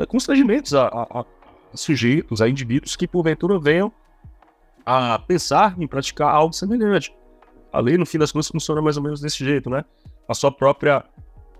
a 0.00 0.06
constrangimentos 0.06 0.74
a, 0.74 0.88
a, 0.88 1.24
sujeitos, 1.72 2.42
a 2.42 2.48
indivíduos 2.48 2.96
que 2.96 3.06
porventura 3.06 3.56
venham 3.56 3.92
a 4.84 5.16
pensar 5.20 5.80
em 5.80 5.86
praticar 5.86 6.34
algo 6.34 6.52
semelhante. 6.52 7.14
A 7.72 7.78
lei, 7.78 7.96
no 7.96 8.04
fim 8.04 8.18
das 8.18 8.32
contas, 8.32 8.48
funciona 8.48 8.82
mais 8.82 8.96
ou 8.96 9.02
menos 9.04 9.20
desse 9.20 9.44
jeito, 9.44 9.70
né? 9.70 9.84
A 10.28 10.34
sua 10.34 10.50
própria 10.50 11.04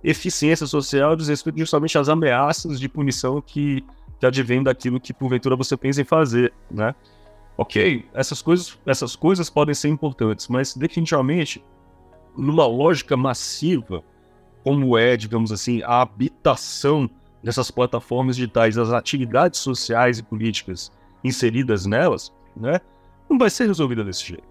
eficiência 0.03 0.67
social 0.67 1.15
diz 1.15 1.29
respeito 1.29 1.61
justamente 1.61 1.97
às 1.97 2.09
ameaças 2.09 2.81
de 2.81 2.89
punição 2.89 3.41
que, 3.41 3.85
que 4.19 4.27
advêm 4.27 4.61
daquilo 4.61 4.99
que 4.99 5.15
porventura 5.15 5.55
você 5.55 5.77
pensa 5.77 6.01
em 6.01 6.05
fazer, 6.05 6.53
né? 6.69 6.97
Ok, 7.57 8.05
essas 8.13 8.43
coisas, 8.43 8.77
essas 8.85 9.15
coisas 9.15 9.49
podem 9.49 9.75
ser 9.75 9.89
importantes, 9.89 10.49
mas 10.49 10.75
definitivamente, 10.75 11.63
numa 12.37 12.67
lógica 12.67 13.17
massiva, 13.17 14.03
como 14.63 14.97
é, 14.97 15.17
digamos 15.17 15.53
assim, 15.53 15.83
a 15.83 16.03
habitação 16.03 17.09
dessas 17.43 17.71
plataformas 17.71 18.37
digitais, 18.37 18.77
as 18.77 18.93
atividades 18.93 19.61
sociais 19.61 20.19
e 20.19 20.23
políticas 20.23 20.93
inseridas 21.25 21.87
nelas, 21.87 22.33
né, 22.57 22.81
não 23.29 23.39
vai 23.39 23.49
ser 23.49 23.67
resolvida 23.67 24.05
desse 24.05 24.27
jeito. 24.27 24.51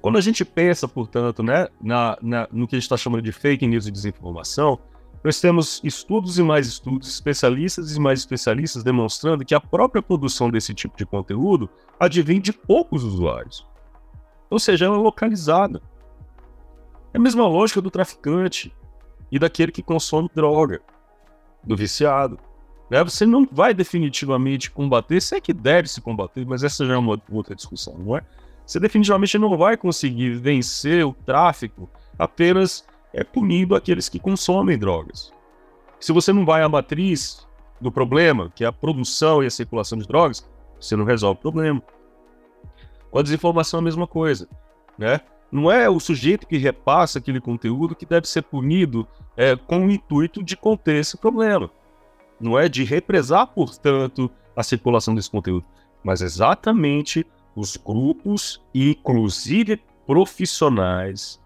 Quando 0.00 0.18
a 0.18 0.20
gente 0.20 0.44
pensa, 0.44 0.86
portanto, 0.86 1.42
né, 1.42 1.68
na, 1.80 2.16
na, 2.22 2.48
no 2.52 2.66
que 2.66 2.76
a 2.76 2.78
gente 2.78 2.84
está 2.84 2.96
chamando 2.96 3.22
de 3.22 3.32
fake 3.32 3.66
news 3.66 3.86
e 3.86 3.90
desinformação, 3.90 4.78
nós 5.24 5.40
temos 5.40 5.80
estudos 5.82 6.38
e 6.38 6.42
mais 6.42 6.68
estudos, 6.68 7.08
especialistas 7.08 7.96
e 7.96 8.00
mais 8.00 8.20
especialistas 8.20 8.84
demonstrando 8.84 9.44
que 9.44 9.54
a 9.54 9.60
própria 9.60 10.00
produção 10.00 10.48
desse 10.50 10.72
tipo 10.72 10.96
de 10.96 11.04
conteúdo 11.04 11.68
advém 11.98 12.40
de 12.40 12.52
poucos 12.52 13.02
usuários. 13.02 13.66
Ou 14.48 14.60
seja, 14.60 14.84
ela 14.84 14.94
é 14.94 15.00
localizada. 15.00 15.82
É 17.16 17.18
a 17.18 17.22
mesma 17.22 17.48
lógica 17.48 17.80
do 17.80 17.90
traficante 17.90 18.70
e 19.32 19.38
daquele 19.38 19.72
que 19.72 19.82
consome 19.82 20.30
droga 20.34 20.82
do 21.64 21.74
viciado. 21.74 22.38
Né? 22.90 23.02
Você 23.02 23.24
não 23.24 23.48
vai 23.50 23.72
definitivamente 23.72 24.70
combater, 24.70 25.22
se 25.22 25.34
é 25.34 25.40
que 25.40 25.54
deve 25.54 25.88
se 25.88 26.02
combater, 26.02 26.44
mas 26.44 26.62
essa 26.62 26.84
já 26.84 26.92
é 26.92 26.96
uma 26.98 27.18
outra 27.32 27.54
discussão, 27.54 27.96
não 27.96 28.18
é? 28.18 28.22
Você 28.66 28.78
definitivamente 28.78 29.38
não 29.38 29.56
vai 29.56 29.78
conseguir 29.78 30.34
vencer 30.34 31.06
o 31.06 31.14
tráfico 31.14 31.88
apenas 32.18 32.84
é, 33.14 33.24
punindo 33.24 33.74
aqueles 33.74 34.10
que 34.10 34.18
consomem 34.18 34.76
drogas. 34.76 35.32
Se 35.98 36.12
você 36.12 36.34
não 36.34 36.44
vai 36.44 36.62
à 36.62 36.68
matriz 36.68 37.48
do 37.80 37.90
problema, 37.90 38.52
que 38.54 38.62
é 38.62 38.66
a 38.66 38.72
produção 38.72 39.42
e 39.42 39.46
a 39.46 39.50
circulação 39.50 39.96
de 39.96 40.06
drogas, 40.06 40.46
você 40.78 40.94
não 40.94 41.06
resolve 41.06 41.38
o 41.38 41.40
problema. 41.40 41.82
Com 43.10 43.18
a 43.18 43.22
desinformação 43.22 43.78
é 43.78 43.80
a 43.80 43.84
mesma 43.84 44.06
coisa, 44.06 44.46
né? 44.98 45.18
Não 45.50 45.70
é 45.70 45.88
o 45.88 46.00
sujeito 46.00 46.46
que 46.46 46.56
repassa 46.56 47.18
aquele 47.18 47.40
conteúdo 47.40 47.94
que 47.94 48.04
deve 48.04 48.28
ser 48.28 48.42
punido 48.42 49.06
é, 49.36 49.54
com 49.56 49.86
o 49.86 49.90
intuito 49.90 50.42
de 50.42 50.56
conter 50.56 50.96
esse 50.96 51.16
problema. 51.16 51.70
Não 52.40 52.58
é 52.58 52.68
de 52.68 52.84
represar, 52.84 53.46
portanto, 53.46 54.30
a 54.54 54.62
circulação 54.62 55.14
desse 55.14 55.30
conteúdo, 55.30 55.64
mas 56.02 56.20
exatamente 56.20 57.26
os 57.54 57.76
grupos, 57.76 58.62
inclusive 58.74 59.80
profissionais, 60.06 61.40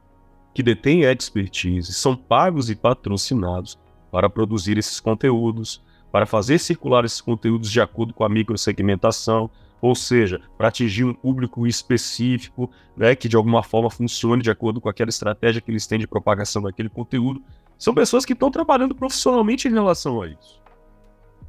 que 0.53 0.63
detêm 0.63 1.03
expertise, 1.03 1.93
são 1.93 2.17
pagos 2.17 2.69
e 2.71 2.75
patrocinados 2.75 3.79
para 4.11 4.29
produzir 4.29 4.77
esses 4.77 4.99
conteúdos, 4.99 5.83
para 6.11 6.27
fazer 6.27 6.59
circular 6.59 7.05
esses 7.05 7.21
conteúdos 7.21 7.71
de 7.71 7.81
acordo 7.81 8.13
com 8.13 8.25
a 8.25 8.29
microsegmentação, 8.29 9.49
ou 9.81 9.95
seja, 9.95 10.41
para 10.59 10.69
atingir 10.69 11.05
um 11.05 11.15
público 11.15 11.67
específico, 11.67 12.71
né, 12.97 13.15
que 13.15 13.29
de 13.29 13.37
alguma 13.37 13.63
forma 13.63 13.91
funcione 13.91 14.43
de 14.43 14.51
acordo 14.51 14.81
com 14.81 14.89
aquela 14.89 15.09
estratégia 15.09 15.61
que 15.61 15.71
eles 15.71 15.87
têm 15.87 15.99
de 15.99 16.07
propagação 16.07 16.63
daquele 16.63 16.89
conteúdo. 16.89 17.43
São 17.79 17.95
pessoas 17.95 18.25
que 18.25 18.35
estão 18.35 18.51
trabalhando 18.51 18.95
profissionalmente 18.95 19.67
em 19.67 19.73
relação 19.73 20.21
a 20.21 20.29
isso. 20.29 20.61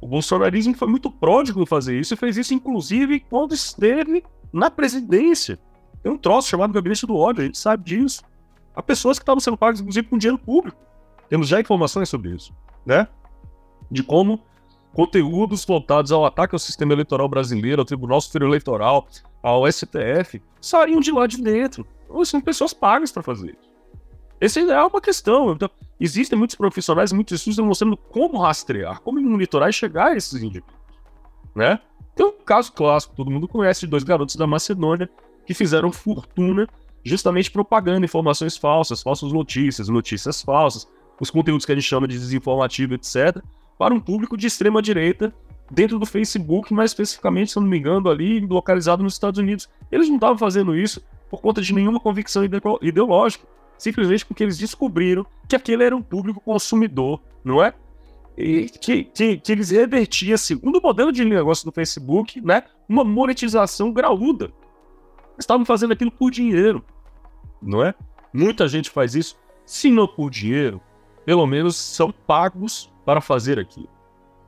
O 0.00 0.08
bolsonarismo 0.08 0.74
foi 0.74 0.88
muito 0.88 1.10
pródigo 1.10 1.62
em 1.62 1.66
fazer 1.66 1.98
isso 1.98 2.14
e 2.14 2.16
fez 2.16 2.36
isso, 2.36 2.54
inclusive, 2.54 3.20
quando 3.20 3.54
esteve 3.54 4.24
na 4.52 4.70
presidência. 4.70 5.58
Tem 6.02 6.10
um 6.10 6.18
troço 6.18 6.48
chamado 6.48 6.72
Gabinete 6.72 7.06
do 7.06 7.14
Ódio, 7.14 7.42
a 7.42 7.46
gente 7.46 7.58
sabe 7.58 7.84
disso. 7.84 8.22
Há 8.74 8.82
pessoas 8.82 9.18
que 9.18 9.22
estavam 9.22 9.40
sendo 9.40 9.56
pagas, 9.56 9.80
inclusive, 9.80 10.08
com 10.08 10.18
dinheiro 10.18 10.38
público. 10.38 10.78
Temos 11.28 11.46
já 11.46 11.60
informações 11.60 12.08
sobre 12.08 12.30
isso, 12.30 12.52
né? 12.84 13.06
De 13.90 14.02
como 14.02 14.40
conteúdos 14.92 15.64
voltados 15.64 16.12
ao 16.12 16.24
ataque 16.24 16.54
ao 16.54 16.58
sistema 16.58 16.92
eleitoral 16.92 17.28
brasileiro, 17.28 17.80
ao 17.80 17.86
Tribunal 17.86 18.20
Superior 18.20 18.48
Eleitoral, 18.48 19.06
ao 19.42 19.70
STF, 19.70 20.40
saíam 20.60 21.00
de 21.00 21.10
lá 21.10 21.26
de 21.26 21.42
dentro. 21.42 21.86
Ou 22.08 22.24
são 22.24 22.40
pessoas 22.40 22.74
pagas 22.74 23.10
para 23.10 23.22
fazer 23.22 23.56
isso. 23.58 23.72
Essa 24.40 24.60
é 24.60 24.82
uma 24.84 25.00
questão. 25.00 25.52
Então, 25.52 25.70
existem 25.98 26.38
muitos 26.38 26.56
profissionais, 26.56 27.12
muitos 27.12 27.38
estudos 27.38 27.56
demonstrando 27.56 27.96
como 27.96 28.38
rastrear, 28.38 29.00
como 29.00 29.20
monitorar 29.20 29.70
e 29.70 29.72
chegar 29.72 30.08
a 30.08 30.16
esses 30.16 30.42
indivíduos. 30.42 30.74
Né? 31.54 31.78
Tem 32.14 32.26
um 32.26 32.32
caso 32.44 32.72
clássico, 32.72 33.14
todo 33.14 33.30
mundo 33.30 33.48
conhece, 33.48 33.80
de 33.80 33.86
dois 33.86 34.02
garotos 34.02 34.36
da 34.36 34.46
Macedônia 34.46 35.08
que 35.46 35.54
fizeram 35.54 35.90
fortuna 35.90 36.68
justamente 37.04 37.50
propagando 37.50 38.04
informações 38.04 38.56
falsas, 38.56 39.02
falsas 39.02 39.32
notícias, 39.32 39.88
notícias 39.88 40.42
falsas, 40.42 40.86
os 41.18 41.30
conteúdos 41.30 41.64
que 41.64 41.72
a 41.72 41.74
gente 41.74 41.84
chama 41.84 42.06
de 42.06 42.18
desinformativo, 42.18 42.94
etc 42.94 43.42
para 43.82 43.92
um 43.92 43.98
público 43.98 44.36
de 44.36 44.46
extrema 44.46 44.80
direita 44.80 45.34
dentro 45.68 45.98
do 45.98 46.06
Facebook, 46.06 46.72
mais 46.72 46.92
especificamente, 46.92 47.50
se 47.50 47.58
eu 47.58 47.62
não 47.62 47.68
me 47.68 47.76
engano, 47.76 48.08
ali 48.08 48.38
localizado 48.38 49.02
nos 49.02 49.14
Estados 49.14 49.40
Unidos. 49.40 49.68
Eles 49.90 50.08
não 50.08 50.14
estavam 50.14 50.38
fazendo 50.38 50.76
isso 50.76 51.04
por 51.28 51.40
conta 51.40 51.60
de 51.60 51.74
nenhuma 51.74 51.98
convicção 51.98 52.44
ideológica, 52.80 53.44
simplesmente 53.76 54.24
porque 54.24 54.44
eles 54.44 54.56
descobriram 54.56 55.26
que 55.48 55.56
aquele 55.56 55.82
era 55.82 55.96
um 55.96 56.00
público 56.00 56.40
consumidor, 56.40 57.20
não 57.42 57.60
é? 57.60 57.74
E 58.38 58.66
que, 58.66 59.02
que, 59.02 59.38
que 59.38 59.50
eles 59.50 59.70
revertiam, 59.70 60.38
segundo 60.38 60.78
o 60.78 60.80
modelo 60.80 61.10
de 61.10 61.24
negócio 61.24 61.64
do 61.64 61.72
Facebook, 61.72 62.40
né, 62.40 62.62
uma 62.88 63.02
monetização 63.02 63.92
graúda. 63.92 64.52
Estavam 65.36 65.66
fazendo 65.66 65.92
aquilo 65.92 66.12
por 66.12 66.30
dinheiro, 66.30 66.84
não 67.60 67.82
é? 67.82 67.92
Muita 68.32 68.68
gente 68.68 68.90
faz 68.90 69.16
isso, 69.16 69.36
se 69.66 69.90
não 69.90 70.06
por 70.06 70.30
dinheiro, 70.30 70.80
pelo 71.24 71.44
menos 71.48 71.74
são 71.74 72.12
pagos 72.12 72.91
para 73.04 73.20
fazer 73.20 73.58
aquilo. 73.58 73.88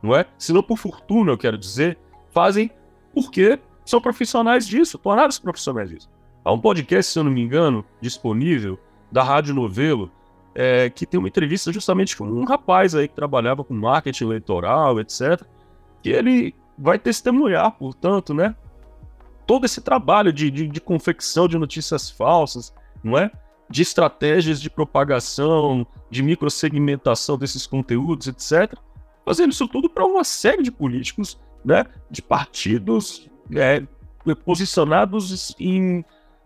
Não 0.03 0.15
é? 0.15 0.27
Se 0.37 0.53
não 0.53 0.63
por 0.63 0.79
fortuna, 0.79 1.33
eu 1.33 1.39
quero 1.39 1.57
dizer, 1.57 1.99
fazem 2.31 2.71
porque 3.13 3.59
são 3.85 4.01
profissionais 4.01 4.67
disso, 4.67 4.99
tornaram-se 4.99 5.41
profissionais 5.41 5.91
disso. 5.91 6.11
Há 6.45 6.53
um 6.53 6.61
podcast, 6.61 7.13
se 7.13 7.19
eu 7.19 7.25
não 7.25 7.31
me 7.31 7.41
engano, 7.41 7.85
disponível, 8.01 8.79
da 9.11 9.23
Rádio 9.23 9.55
Novelo, 9.55 10.11
é, 10.55 10.91
que 10.91 11.07
tem 11.07 11.19
uma 11.19 11.29
entrevista 11.29 11.73
justamente 11.73 12.17
com 12.17 12.25
um 12.25 12.45
rapaz 12.45 12.95
aí 12.95 13.09
que 13.09 13.15
trabalhava 13.15 13.65
com 13.65 13.75
marketing 13.75 14.25
eleitoral, 14.25 15.01
etc. 15.01 15.43
Que 16.03 16.11
ele 16.11 16.55
vai 16.77 16.99
testemunhar, 16.99 17.73
portanto, 17.73 18.35
né? 18.35 18.55
Todo 19.47 19.65
esse 19.65 19.81
trabalho 19.81 20.33
de, 20.33 20.51
de, 20.51 20.69
de 20.69 20.81
confecção 20.81 21.47
de 21.49 21.59
notícias 21.59 22.11
falsas, 22.11 22.75
não 23.03 23.17
é? 23.17 23.31
De 23.75 23.83
estratégias 23.83 24.63
de 24.63 24.71
propagação, 24.71 25.85
de 26.09 26.23
microsegmentação 26.23 27.37
desses 27.37 27.67
conteúdos, 27.67 28.29
etc., 28.29 28.73
fazendo 29.25 29.51
isso 29.51 29.67
tudo 29.67 29.91
para 29.91 30.07
uma 30.07 30.23
série 30.23 30.63
de 30.63 30.71
políticos, 30.71 31.41
né, 31.65 31.85
de 32.09 32.23
partidos 32.23 33.29
é, 33.53 33.83
posicionados 34.45 35.57
em, 35.59 36.05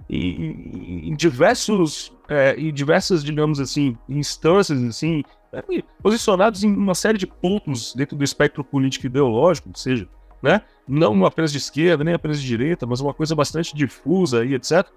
em, 0.08 1.10
em 1.10 1.14
diversos, 1.14 2.16
é, 2.30 2.54
em 2.58 2.72
diversas, 2.72 3.22
digamos 3.22 3.60
assim, 3.60 3.94
instâncias, 4.08 4.82
assim, 4.82 5.22
é, 5.52 5.62
posicionados 6.02 6.64
em 6.64 6.74
uma 6.74 6.94
série 6.94 7.18
de 7.18 7.26
pontos 7.26 7.94
dentro 7.94 8.16
do 8.16 8.24
espectro 8.24 8.64
político 8.64 9.04
ideológico, 9.04 9.68
ou 9.68 9.76
seja, 9.76 10.08
né, 10.42 10.62
não 10.88 11.26
apenas 11.26 11.52
de 11.52 11.58
esquerda, 11.58 12.02
nem 12.02 12.14
apenas 12.14 12.40
de 12.40 12.46
direita, 12.46 12.86
mas 12.86 13.02
uma 13.02 13.12
coisa 13.12 13.34
bastante 13.34 13.76
difusa 13.76 14.46
e 14.46 14.54
etc. 14.54 14.88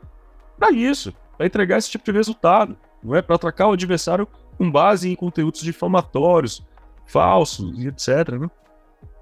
Para 0.62 0.72
isso, 0.72 1.12
para 1.36 1.48
entregar 1.48 1.80
esse 1.80 1.90
tipo 1.90 2.06
de 2.06 2.12
resultado, 2.12 2.78
não 3.02 3.16
é? 3.16 3.22
Para 3.24 3.36
atacar 3.36 3.68
o 3.68 3.72
adversário 3.72 4.28
com 4.60 4.70
base 4.70 5.10
em 5.10 5.16
conteúdos 5.16 5.62
difamatórios, 5.62 6.64
falsos 7.04 7.84
e 7.84 7.88
etc. 7.88 8.30
Né? 8.40 8.48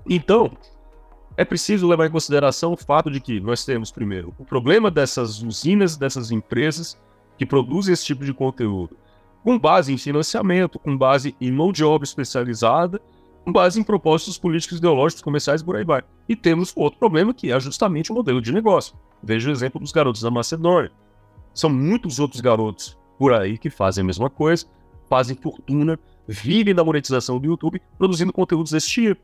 Então, 0.10 0.52
é 1.38 1.46
preciso 1.46 1.88
levar 1.88 2.08
em 2.08 2.12
consideração 2.12 2.74
o 2.74 2.78
fato 2.78 3.10
de 3.10 3.22
que 3.22 3.40
nós 3.40 3.64
temos, 3.64 3.90
primeiro, 3.90 4.34
o 4.38 4.44
problema 4.44 4.92
dessas 4.92 5.42
usinas, 5.42 5.96
dessas 5.96 6.30
empresas 6.30 7.00
que 7.38 7.46
produzem 7.46 7.94
esse 7.94 8.04
tipo 8.04 8.26
de 8.26 8.34
conteúdo, 8.34 8.98
com 9.42 9.58
base 9.58 9.94
em 9.94 9.98
financiamento, 9.98 10.78
com 10.78 10.98
base 10.98 11.34
em 11.40 11.54
mão 11.54 11.72
de 11.72 11.86
obra 11.86 12.04
especializada, 12.04 13.00
com 13.46 13.54
base 13.54 13.80
em 13.80 13.84
propósitos 13.84 14.38
políticos, 14.38 14.80
ideológicos, 14.80 15.24
comerciais, 15.24 15.64
por 15.64 15.78
aí 15.78 15.86
vai. 15.86 16.04
E 16.28 16.36
temos 16.36 16.74
outro 16.76 17.00
problema 17.00 17.34
que 17.34 17.50
é 17.50 17.58
justamente 17.62 18.12
o 18.12 18.16
modelo 18.16 18.42
de 18.42 18.52
negócio. 18.52 18.94
Veja 19.24 19.50
o 19.50 19.54
exemplo 19.54 19.80
dos 19.80 19.94
garotos 19.94 20.22
da 20.22 20.30
Macedônia. 20.30 20.92
São 21.54 21.70
muitos 21.70 22.20
outros 22.20 22.42
garotos 22.42 22.98
por 23.18 23.34
aí 23.34 23.58
que 23.58 23.70
fazem 23.70 24.02
a 24.02 24.06
mesma 24.06 24.30
coisa, 24.30 24.66
fazem 25.10 25.36
fortuna, 25.36 26.00
vivem 26.28 26.76
da 26.76 26.84
monetização 26.84 27.40
do 27.40 27.48
YouTube 27.48 27.82
produzindo 27.98 28.32
conteúdos 28.32 28.72
desse 28.72 28.88
tipo. 28.88 29.22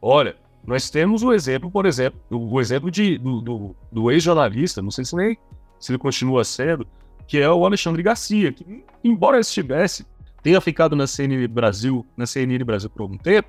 Olha, 0.00 0.36
nós 0.66 0.90
temos 0.90 1.22
o 1.22 1.32
exemplo, 1.32 1.70
por 1.70 1.86
exemplo, 1.86 2.20
o 2.30 2.60
exemplo 2.60 2.90
de, 2.90 3.18
do, 3.18 3.40
do, 3.40 3.76
do 3.92 4.10
ex-jornalista, 4.10 4.82
não 4.82 4.90
sei 4.90 5.04
se, 5.04 5.14
nem, 5.14 5.38
se 5.78 5.92
ele 5.92 5.98
continua 5.98 6.42
sendo, 6.44 6.86
que 7.28 7.38
é 7.38 7.48
o 7.48 7.64
Alexandre 7.64 8.02
Garcia, 8.02 8.52
que, 8.52 8.84
embora 9.04 9.38
estivesse, 9.38 10.04
tenha 10.42 10.60
ficado 10.60 10.96
na 10.96 11.06
CNN 11.06 11.46
Brasil, 11.46 12.04
na 12.16 12.26
CNN 12.26 12.62
Brasil 12.64 12.90
por 12.90 13.02
algum 13.02 13.16
tempo, 13.16 13.48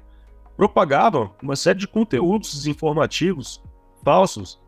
propagava 0.56 1.32
uma 1.42 1.56
série 1.56 1.80
de 1.80 1.88
conteúdos 1.88 2.66
informativos 2.68 3.63
falsos, 4.04 4.60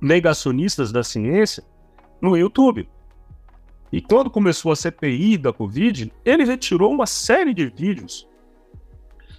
negacionistas 0.00 0.92
da 0.92 1.02
ciência, 1.02 1.64
no 2.20 2.36
YouTube. 2.36 2.88
E 3.92 4.00
quando 4.00 4.30
começou 4.30 4.72
a 4.72 4.76
CPI 4.76 5.38
da 5.38 5.52
Covid, 5.52 6.12
ele 6.24 6.44
retirou 6.44 6.92
uma 6.92 7.06
série 7.06 7.54
de 7.54 7.66
vídeos 7.66 8.28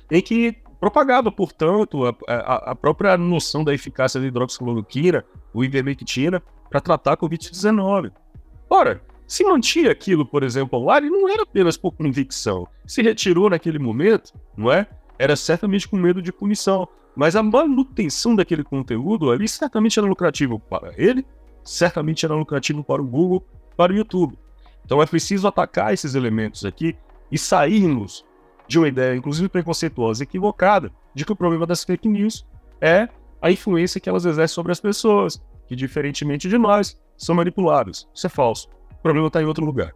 em 0.10 0.22
que 0.22 0.56
propagava, 0.80 1.32
portanto, 1.32 2.06
a, 2.06 2.16
a, 2.28 2.72
a 2.72 2.76
própria 2.76 3.18
noção 3.18 3.64
da 3.64 3.74
eficácia 3.74 4.22
da 4.22 4.28
hidroxicloroquina, 4.28 5.26
o 5.54 5.64
ivermectina, 5.64 6.42
para 6.70 6.80
tratar 6.80 7.14
a 7.14 7.18
Covid-19. 7.18 8.12
Ora, 8.70 9.02
se 9.26 9.44
mantinha 9.44 9.92
aquilo, 9.92 10.26
por 10.26 10.44
exemplo, 10.44 10.84
lá, 10.84 10.98
ele 10.98 11.10
não 11.10 11.28
era 11.28 11.44
apenas 11.44 11.76
por 11.76 11.92
convicção. 11.92 12.68
Se 12.86 13.02
retirou 13.02 13.50
naquele 13.50 13.80
momento, 13.80 14.34
não 14.56 14.72
é? 14.72 14.88
Era 15.20 15.36
certamente 15.36 15.88
com 15.88 15.98
medo 15.98 16.22
de 16.22 16.32
punição. 16.32 16.88
Mas 17.16 17.36
a 17.36 17.42
manutenção 17.42 18.36
daquele 18.36 18.64
conteúdo 18.64 19.32
ali 19.32 19.48
certamente 19.48 19.98
era 19.98 20.08
lucrativo 20.08 20.60
para 20.60 20.94
ele 20.96 21.26
certamente 21.68 22.26
era 22.26 22.34
lucrativo 22.34 22.84
para 22.84 23.02
o 23.02 23.06
Google, 23.06 23.46
para 23.76 23.92
o 23.92 23.96
YouTube. 23.96 24.38
Então 24.86 25.02
é 25.02 25.06
preciso 25.06 25.48
atacar 25.48 25.94
esses 25.94 26.16
elementos 26.16 26.64
aqui 26.66 26.96
e 27.32 27.38
sairmos 27.38 28.26
de 28.68 28.80
uma 28.80 28.88
ideia, 28.88 29.16
inclusive 29.16 29.50
preconceituosa, 29.50 30.24
equivocada, 30.24 30.92
de 31.14 31.26
que 31.26 31.32
o 31.32 31.36
problema 31.36 31.66
das 31.66 31.84
fake 31.84 32.08
news 32.08 32.46
é 32.80 33.10
a 33.42 33.52
influência 33.52 34.00
que 34.00 34.10
elas 34.10 34.26
exercem 34.26 34.56
sobre 34.56 34.72
as 34.72 34.80
pessoas, 34.80 35.42
que 35.68 35.76
diferentemente 35.76 36.50
de 36.50 36.58
nós, 36.58 37.00
são 37.18 37.36
manipuladas. 37.36 38.08
Isso 38.14 38.28
é 38.28 38.30
falso. 38.30 38.70
O 38.92 39.02
problema 39.02 39.28
está 39.28 39.42
em 39.42 39.46
outro 39.46 39.66
lugar. 39.66 39.94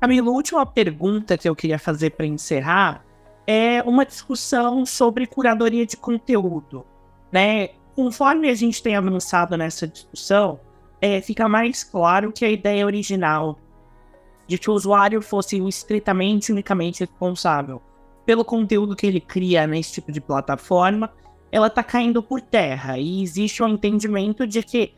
Camilo, 0.00 0.30
a 0.30 0.34
última 0.34 0.64
pergunta 0.64 1.36
que 1.36 1.48
eu 1.48 1.54
queria 1.54 1.78
fazer 1.78 2.10
para 2.10 2.26
encerrar 2.26 3.04
é 3.46 3.82
uma 3.82 4.06
discussão 4.06 4.86
sobre 4.86 5.26
curadoria 5.26 5.84
de 5.84 5.96
conteúdo. 5.96 6.86
Né? 7.30 7.70
Conforme 7.94 8.48
a 8.48 8.54
gente 8.54 8.82
tem 8.82 8.96
avançado 8.96 9.56
nessa 9.56 9.86
discussão, 9.86 10.60
é, 11.00 11.20
fica 11.20 11.48
mais 11.48 11.82
claro 11.82 12.32
que 12.32 12.44
a 12.44 12.50
ideia 12.50 12.84
original 12.84 13.58
de 14.46 14.58
que 14.58 14.70
o 14.70 14.74
usuário 14.74 15.22
fosse 15.22 15.56
estritamente, 15.66 16.52
unicamente 16.52 17.00
responsável 17.00 17.80
pelo 18.30 18.44
conteúdo 18.44 18.94
que 18.94 19.06
ele 19.06 19.20
cria 19.20 19.66
nesse 19.66 19.94
tipo 19.94 20.12
de 20.12 20.20
plataforma, 20.20 21.10
ela 21.50 21.66
está 21.66 21.82
caindo 21.82 22.22
por 22.22 22.40
terra. 22.40 22.98
E 22.98 23.22
existe 23.22 23.62
um 23.62 23.68
entendimento 23.68 24.46
de 24.46 24.62
que 24.62 24.94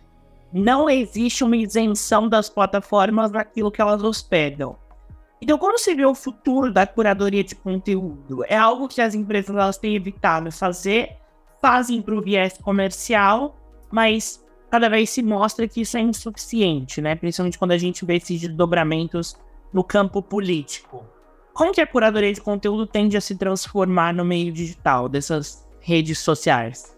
não 0.53 0.88
existe 0.90 1.43
uma 1.43 1.57
isenção 1.57 2.28
das 2.28 2.51
plataformas 2.51 3.30
daquilo 3.30 3.70
que 3.70 3.80
elas 3.80 4.03
hospedam. 4.03 4.76
Então, 5.40 5.57
como 5.57 5.78
se 5.78 5.95
vê 5.95 6.05
o 6.05 6.14
futuro 6.14 6.70
da 6.70 6.86
curadoria 6.86 7.43
de 7.43 7.55
conteúdo? 7.55 8.45
É 8.47 8.57
algo 8.57 8.86
que 8.86 9.01
as 9.01 9.14
empresas 9.14 9.57
elas 9.57 9.78
têm 9.78 9.97
evitado 9.97 10.53
fazer, 10.53 11.16
fazem 11.62 12.02
para 12.02 12.14
o 12.14 12.20
viés 12.20 12.58
comercial, 12.58 13.56
mas 13.90 14.44
cada 14.68 14.88
vez 14.88 15.10
se 15.10 15.22
mostra 15.22 15.68
que 15.68 15.82
isso 15.82 15.96
é 15.96 16.00
insuficiente, 16.00 17.00
né? 17.00 17.14
Principalmente 17.14 17.58
quando 17.58 17.70
a 17.70 17.78
gente 17.78 18.04
vê 18.04 18.16
esses 18.16 18.40
desdobramentos 18.40 19.36
no 19.72 19.84
campo 19.84 20.20
político. 20.20 21.06
Como 21.54 21.72
que 21.72 21.80
a 21.80 21.86
curadoria 21.86 22.32
de 22.32 22.40
conteúdo 22.40 22.86
tende 22.86 23.16
a 23.16 23.20
se 23.20 23.36
transformar 23.36 24.12
no 24.12 24.24
meio 24.24 24.50
digital 24.50 25.08
dessas 25.08 25.64
redes 25.80 26.18
sociais? 26.18 26.91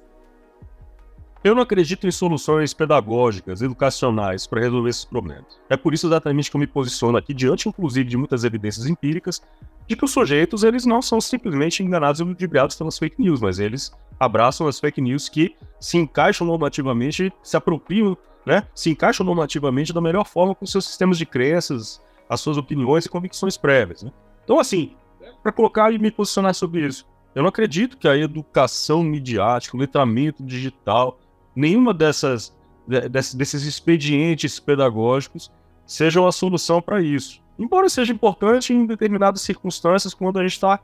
Eu 1.45 1.55
não 1.55 1.61
acredito 1.61 2.07
em 2.07 2.11
soluções 2.11 2.73
pedagógicas, 2.73 3.61
educacionais 3.61 4.47
para 4.47 4.63
resolver 4.63 4.89
esses 4.89 5.05
problemas. 5.05 5.61
É 5.69 5.77
por 5.77 5.93
isso 5.93 6.07
exatamente 6.07 6.51
que 6.51 6.57
eu 6.57 6.59
me 6.59 6.67
posiciono 6.67 7.19
aqui 7.19 7.35
diante, 7.35 7.69
inclusive, 7.69 8.09
de 8.09 8.17
muitas 8.17 8.45
evidências 8.45 8.87
empíricas 8.87 9.43
de 9.87 9.95
que 9.95 10.07
os 10.07 10.11
sujeitos 10.11 10.65
eles 10.65 10.87
não 10.87 11.03
são 11.03 11.21
simplesmente 11.21 11.83
enganados 11.83 12.19
e 12.19 12.25
ludibriados 12.25 12.77
pelas 12.77 12.99
fake 12.99 13.21
news, 13.21 13.43
mas 13.43 13.59
eles 13.59 13.93
abraçam 14.19 14.67
as 14.67 14.81
fake 14.81 15.03
news 15.03 15.29
que 15.29 15.55
se 15.79 15.99
encaixam 15.99 16.47
normativamente, 16.47 17.31
se 17.43 17.59
apropriam, 17.59 18.17
né, 18.47 18.67
se 18.75 18.89
encaixam 18.89 19.27
normativamente 19.27 19.93
da 19.93 20.01
melhor 20.01 20.27
forma 20.27 20.55
com 20.55 20.65
seus 20.65 20.87
sistemas 20.87 21.19
de 21.19 21.27
crenças, 21.27 22.01
as 22.27 22.41
suas 22.41 22.57
opiniões 22.57 23.05
e 23.05 23.11
convicções 23.11 23.59
prévias. 23.59 24.03
Né? 24.03 24.11
Então, 24.45 24.59
assim, 24.59 24.95
para 25.43 25.53
colocar 25.53 25.93
e 25.93 25.99
me 25.99 26.11
posicionar 26.11 26.55
sobre 26.55 26.87
isso, 26.87 27.07
eu 27.35 27.43
não 27.43 27.51
acredito 27.51 27.99
que 27.99 28.09
a 28.09 28.17
educação 28.17 29.03
midiática, 29.03 29.77
o 29.77 29.81
letramento 29.81 30.43
digital, 30.43 31.19
nenhuma 31.55 31.95
dessas 31.95 32.55
desses 32.87 33.63
expedientes 33.65 34.61
pedagógicos 34.61 35.51
sejam 35.87 36.27
a 36.27 36.33
solução 36.33 36.83
para 36.83 37.01
isso. 37.01 37.43
Embora 37.59 37.89
seja 37.89 38.13
importante 38.13 38.75
em 38.75 38.85
determinadas 38.85 39.41
circunstâncias, 39.41 40.13
quando 40.13 40.39
a 40.39 40.43
gente 40.43 40.53
está 40.53 40.81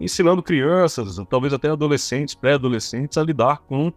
ensinando 0.00 0.42
crianças, 0.42 1.16
talvez 1.28 1.52
até 1.52 1.70
adolescentes, 1.70 2.34
pré-adolescentes, 2.34 3.16
a 3.16 3.22
lidar 3.22 3.58
com, 3.58 3.92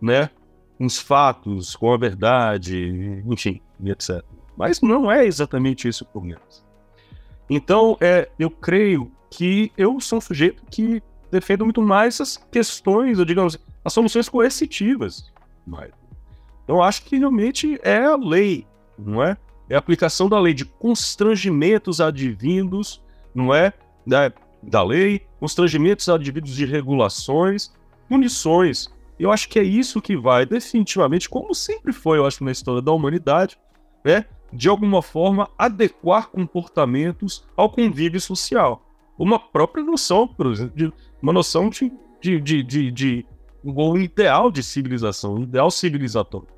né, 0.00 0.30
os 0.78 0.98
fatos, 0.98 1.76
com 1.76 1.92
a 1.92 1.96
verdade, 1.96 3.22
enfim, 3.26 3.60
etc. 3.84 4.22
Mas 4.56 4.80
não 4.80 5.10
é 5.10 5.26
exatamente 5.26 5.88
isso 5.88 6.04
o 6.04 6.06
problema. 6.06 6.40
Então, 7.48 7.96
é, 8.00 8.30
eu 8.38 8.50
creio 8.50 9.10
que 9.30 9.72
eu 9.76 9.98
sou 10.00 10.18
um 10.18 10.20
sujeito 10.20 10.62
que 10.70 11.02
defendo 11.30 11.64
muito 11.64 11.80
mais 11.80 12.20
as 12.20 12.36
questões, 12.50 13.18
ou 13.18 13.24
digamos, 13.24 13.58
as 13.84 13.92
soluções 13.92 14.28
coercitivas. 14.28 15.32
Então, 16.64 16.76
eu 16.76 16.82
acho 16.82 17.02
que 17.04 17.18
realmente 17.18 17.78
é 17.82 18.04
a 18.04 18.16
lei, 18.16 18.66
não 18.98 19.22
é? 19.22 19.36
É 19.68 19.74
a 19.74 19.78
aplicação 19.78 20.28
da 20.28 20.38
lei 20.38 20.54
de 20.54 20.64
constrangimentos 20.64 22.00
advindos, 22.00 23.02
não 23.34 23.54
é? 23.54 23.72
Da, 24.06 24.32
da 24.62 24.82
lei, 24.82 25.22
constrangimentos 25.40 26.08
advindos 26.08 26.54
de 26.54 26.64
regulações, 26.64 27.72
punições. 28.08 28.88
Eu 29.18 29.30
acho 29.30 29.48
que 29.48 29.58
é 29.58 29.62
isso 29.62 30.02
que 30.02 30.16
vai 30.16 30.44
definitivamente, 30.44 31.28
como 31.28 31.54
sempre 31.54 31.92
foi, 31.92 32.18
eu 32.18 32.26
acho, 32.26 32.44
na 32.44 32.52
história 32.52 32.82
da 32.82 32.92
humanidade, 32.92 33.58
né? 34.04 34.24
De 34.52 34.68
alguma 34.68 35.00
forma 35.00 35.48
adequar 35.56 36.28
comportamentos 36.28 37.44
ao 37.56 37.70
convívio 37.70 38.20
social. 38.20 38.84
Uma 39.18 39.38
própria 39.38 39.84
noção, 39.84 40.28
por 40.28 40.46
exemplo, 40.46 40.76
de, 40.76 40.92
uma 41.22 41.32
noção 41.32 41.70
de, 41.70 41.90
de, 42.20 42.40
de, 42.40 42.90
de, 42.90 43.26
um 43.64 43.96
ideal 43.96 44.50
de 44.50 44.62
civilização, 44.62 45.34
um 45.34 45.42
ideal 45.42 45.70
civilizatório, 45.70 46.48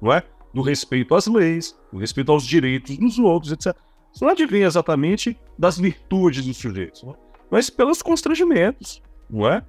não 0.00 0.12
é? 0.12 0.22
Do 0.52 0.62
respeito 0.62 1.14
às 1.14 1.26
leis, 1.26 1.78
do 1.92 1.98
respeito 1.98 2.32
aos 2.32 2.44
direitos 2.44 2.96
dos 2.98 3.18
outros, 3.18 3.52
etc. 3.52 3.76
Isso 4.12 4.24
não 4.24 4.32
advém 4.32 4.62
exatamente 4.62 5.38
das 5.58 5.78
virtudes 5.78 6.44
dos 6.44 6.56
sujeitos, 6.56 7.04
é? 7.04 7.12
mas 7.50 7.70
pelos 7.70 8.02
constrangimentos, 8.02 9.02
não 9.28 9.48
é? 9.48 9.64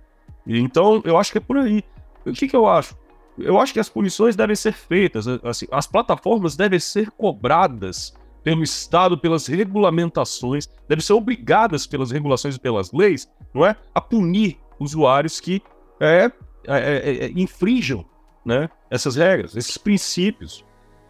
Então, 0.46 1.02
eu 1.06 1.18
acho 1.18 1.32
que 1.32 1.38
é 1.38 1.42
por 1.42 1.58
aí. 1.58 1.84
O 2.26 2.34
que, 2.34 2.48
que 2.48 2.56
eu 2.56 2.68
acho? 2.68 2.98
Eu 3.38 3.60
acho 3.60 3.74
que 3.74 3.80
as 3.80 3.90
punições 3.90 4.36
devem 4.36 4.56
ser 4.56 4.74
feitas, 4.74 5.28
assim, 5.28 5.68
as 5.72 5.88
plataformas 5.88 6.56
devem 6.56 6.80
ser 6.80 7.10
cobradas 7.12 8.14
pelo 8.44 8.64
Estado, 8.64 9.18
pelas 9.18 9.48
regulamentações, 9.48 10.68
devem 10.88 11.04
ser 11.04 11.14
obrigadas 11.14 11.86
pelas 11.86 12.12
regulações 12.12 12.56
e 12.56 12.60
pelas 12.60 12.92
leis, 12.92 13.30
não 13.54 13.66
é? 13.66 13.76
A 13.94 14.02
punir 14.02 14.58
usuários 14.80 15.40
que 15.40 15.62
é, 16.00 16.32
é, 16.68 16.78
é, 16.78 17.26
é, 17.26 17.32
infringam 17.36 18.06
né, 18.46 18.70
essas 18.90 19.16
regras, 19.16 19.56
esses 19.56 19.78
princípios. 19.78 20.66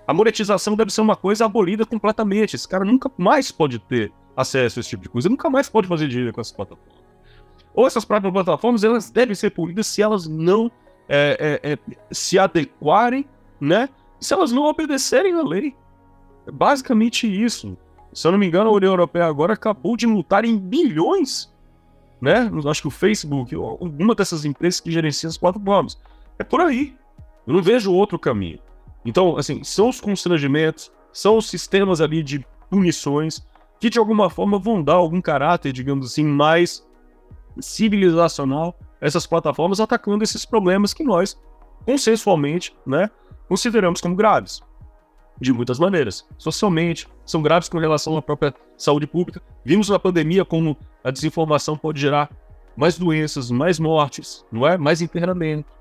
A 0.07 0.13
monetização 0.13 0.75
deve 0.75 0.91
ser 0.91 1.01
uma 1.01 1.15
coisa 1.15 1.45
abolida 1.45 1.85
completamente. 1.85 2.55
Esse 2.55 2.67
cara 2.67 2.83
nunca 2.83 3.09
mais 3.17 3.51
pode 3.51 3.79
ter 3.79 4.11
acesso 4.35 4.79
a 4.79 4.81
esse 4.81 4.89
tipo 4.89 5.03
de 5.03 5.09
coisa, 5.09 5.29
nunca 5.29 5.49
mais 5.49 5.69
pode 5.69 5.87
fazer 5.87 6.07
dinheiro 6.07 6.33
com 6.33 6.41
essas 6.41 6.53
plataformas. 6.53 7.01
Ou 7.73 7.87
essas 7.87 8.03
próprias 8.03 8.33
plataformas, 8.33 8.83
elas 8.83 9.09
devem 9.09 9.35
ser 9.35 9.51
punidas 9.51 9.87
se 9.87 10.01
elas 10.01 10.27
não 10.27 10.69
é, 11.07 11.59
é, 11.63 11.71
é, 11.73 11.77
se 12.11 12.37
adequarem, 12.37 13.25
né? 13.59 13.89
Se 14.19 14.33
elas 14.33 14.51
não 14.51 14.63
obedecerem 14.63 15.33
à 15.33 15.43
lei. 15.43 15.75
É 16.45 16.51
basicamente 16.51 17.27
isso. 17.27 17.77
Se 18.13 18.27
eu 18.27 18.31
não 18.31 18.39
me 18.39 18.45
engano, 18.45 18.69
a 18.69 18.73
União 18.73 18.91
Europeia 18.91 19.25
agora 19.25 19.53
acabou 19.53 19.95
de 19.95 20.05
multar 20.05 20.43
em 20.43 20.57
bilhões 20.57 21.51
né? 22.21 22.49
Acho 22.69 22.83
que 22.83 22.87
o 22.87 22.91
Facebook, 22.91 23.55
uma 23.55 24.13
dessas 24.13 24.45
empresas 24.45 24.79
que 24.79 24.91
gerencia 24.91 25.27
as 25.27 25.37
plataformas. 25.37 25.97
É 26.37 26.43
por 26.43 26.61
aí. 26.61 26.95
Eu 27.47 27.53
não 27.53 27.61
vejo 27.61 27.91
outro 27.91 28.19
caminho. 28.19 28.59
Então, 29.03 29.35
assim, 29.37 29.63
são 29.63 29.89
os 29.89 29.99
constrangimentos, 29.99 30.91
são 31.11 31.37
os 31.37 31.49
sistemas 31.49 31.99
ali 31.99 32.21
de 32.21 32.45
punições 32.69 33.45
que 33.79 33.89
de 33.89 33.97
alguma 33.97 34.29
forma 34.29 34.59
vão 34.59 34.83
dar 34.83 34.93
algum 34.93 35.19
caráter, 35.19 35.73
digamos 35.73 36.05
assim, 36.05 36.23
mais 36.23 36.87
civilizacional 37.59 38.77
essas 39.01 39.25
plataformas 39.25 39.79
atacando 39.79 40.23
esses 40.23 40.45
problemas 40.45 40.93
que 40.93 41.03
nós, 41.03 41.35
consensualmente, 41.83 42.75
né, 42.85 43.09
consideramos 43.49 43.99
como 43.99 44.15
graves 44.15 44.61
de 45.41 45.51
muitas 45.51 45.79
maneiras. 45.79 46.23
Socialmente, 46.37 47.07
são 47.31 47.41
graves 47.41 47.69
com 47.69 47.79
relação 47.79 48.17
à 48.17 48.21
própria 48.21 48.53
saúde 48.77 49.07
pública. 49.07 49.41
Vimos 49.63 49.89
na 49.89 49.97
pandemia 49.97 50.43
como 50.43 50.77
a 51.03 51.09
desinformação 51.09 51.77
pode 51.77 51.99
gerar 51.99 52.29
mais 52.75 52.97
doenças, 52.97 53.49
mais 53.49 53.79
mortes, 53.79 54.45
não 54.51 54.67
é? 54.67 54.77
Mais 54.77 55.01
internamento. 55.01 55.71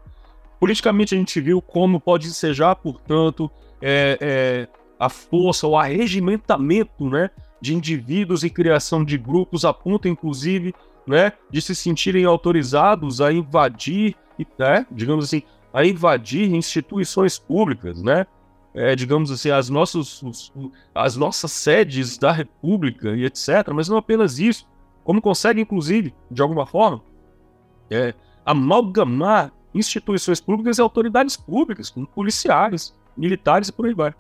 Politicamente, 0.59 1.15
a 1.15 1.19
gente 1.19 1.41
viu 1.41 1.63
como 1.63 2.01
pode 2.01 2.27
ensejar, 2.29 2.77
portanto, 2.77 3.51
é, 3.81 4.19
é, 4.21 4.69
a 4.99 5.09
força, 5.09 5.67
o 5.67 5.77
arregimentamento 5.77 7.09
né, 7.09 7.31
de 7.61 7.75
indivíduos 7.75 8.45
e 8.45 8.51
criação 8.51 9.03
de 9.03 9.17
grupos, 9.17 9.65
a 9.65 9.73
ponto, 9.73 10.07
inclusive, 10.07 10.75
né, 11.07 11.33
de 11.51 11.63
se 11.63 11.75
sentirem 11.75 12.27
autorizados 12.27 13.21
a 13.21 13.33
invadir, 13.33 14.15
né, 14.59 14.87
digamos 14.91 15.25
assim, 15.25 15.43
a 15.73 15.85
invadir 15.85 16.53
instituições 16.53 17.39
públicas, 17.39 18.03
né? 18.03 18.27
É, 18.75 18.95
digamos 18.95 19.31
assim, 19.31 19.51
as, 19.51 19.69
nossos, 19.69 20.23
os, 20.23 20.53
as 20.95 21.17
nossas 21.17 21.51
sedes 21.53 22.17
da 22.17 22.33
República 22.33 23.17
e 23.17 23.25
etc. 23.25 23.69
Mas 23.75 23.89
não 23.89 23.97
apenas 23.97 24.39
isso, 24.39 24.69
como 25.05 25.21
consegue, 25.21 25.61
inclusive, 25.61 26.15
de 26.31 26.41
alguma 26.41 26.67
forma, 26.67 27.03
é, 27.91 28.15
amalgamar 28.45 29.53
instituições 29.75 30.41
públicas 30.41 30.79
e 30.79 30.81
autoridades 30.81 31.37
públicas, 31.37 31.91
como 31.91 32.07
policiais, 32.07 32.95
militares 33.17 33.69
e 33.69 33.73
por 33.73 33.87
aí 33.87 33.95
vai. 33.95 34.15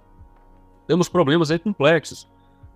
Temos 0.86 1.09
problemas 1.09 1.51
aí 1.51 1.59
complexos. 1.59 2.28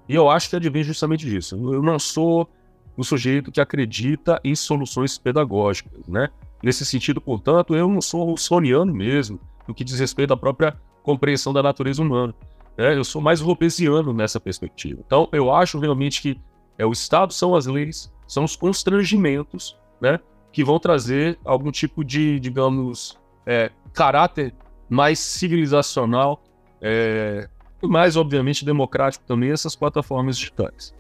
E 0.09 0.14
eu 0.14 0.29
acho 0.29 0.51
que 0.51 0.57
advém 0.57 0.83
justamente 0.83 1.25
disso. 1.25 1.57
Eu 1.57 1.83
não 1.83 1.99
sou 1.99 2.49
o 2.97 3.03
sujeito 3.03 3.51
que 3.51 3.61
acredita 3.61 4.41
em 4.45 4.55
soluções 4.55 5.18
pedagógicas, 5.18 6.07
né? 6.07 6.29
Nesse 6.62 6.87
sentido, 6.87 7.20
portanto, 7.20 7.75
eu 7.75 7.89
não 7.89 8.01
sou 8.01 8.25
russoniano 8.25 8.95
mesmo, 8.95 9.41
no 9.66 9.75
que 9.75 9.85
diz 9.85 9.99
respeito 9.99 10.33
à 10.33 10.37
própria 10.37 10.79
compreensão 11.05 11.53
da 11.53 11.63
natureza 11.63 12.03
humana. 12.03 12.35
Né? 12.77 12.97
Eu 12.97 13.05
sou 13.05 13.23
mais 13.23 13.41
robesiano 13.41 14.13
nessa 14.13 14.41
perspectiva. 14.41 15.01
Então, 15.07 15.29
eu 15.31 15.53
acho 15.53 15.79
realmente 15.79 16.21
que 16.21 16.41
é 16.77 16.85
o 16.85 16.91
Estado 16.91 17.33
são 17.33 17.55
as 17.55 17.67
leis, 17.67 18.13
são 18.27 18.43
os 18.43 18.57
constrangimentos, 18.57 19.79
né, 20.01 20.19
que 20.51 20.65
vão 20.65 20.81
trazer 20.81 21.39
algum 21.45 21.71
tipo 21.71 22.03
de, 22.05 22.41
digamos, 22.41 23.17
é, 23.47 23.71
caráter 23.93 24.53
mais 24.89 25.21
civilizacional, 25.21 26.43
é, 26.81 27.49
e 27.81 27.87
mais, 27.87 28.17
obviamente, 28.17 28.65
democrático 28.65 29.25
também, 29.25 29.51
essas 29.51 29.77
plataformas 29.77 30.37
digitais. 30.37 30.95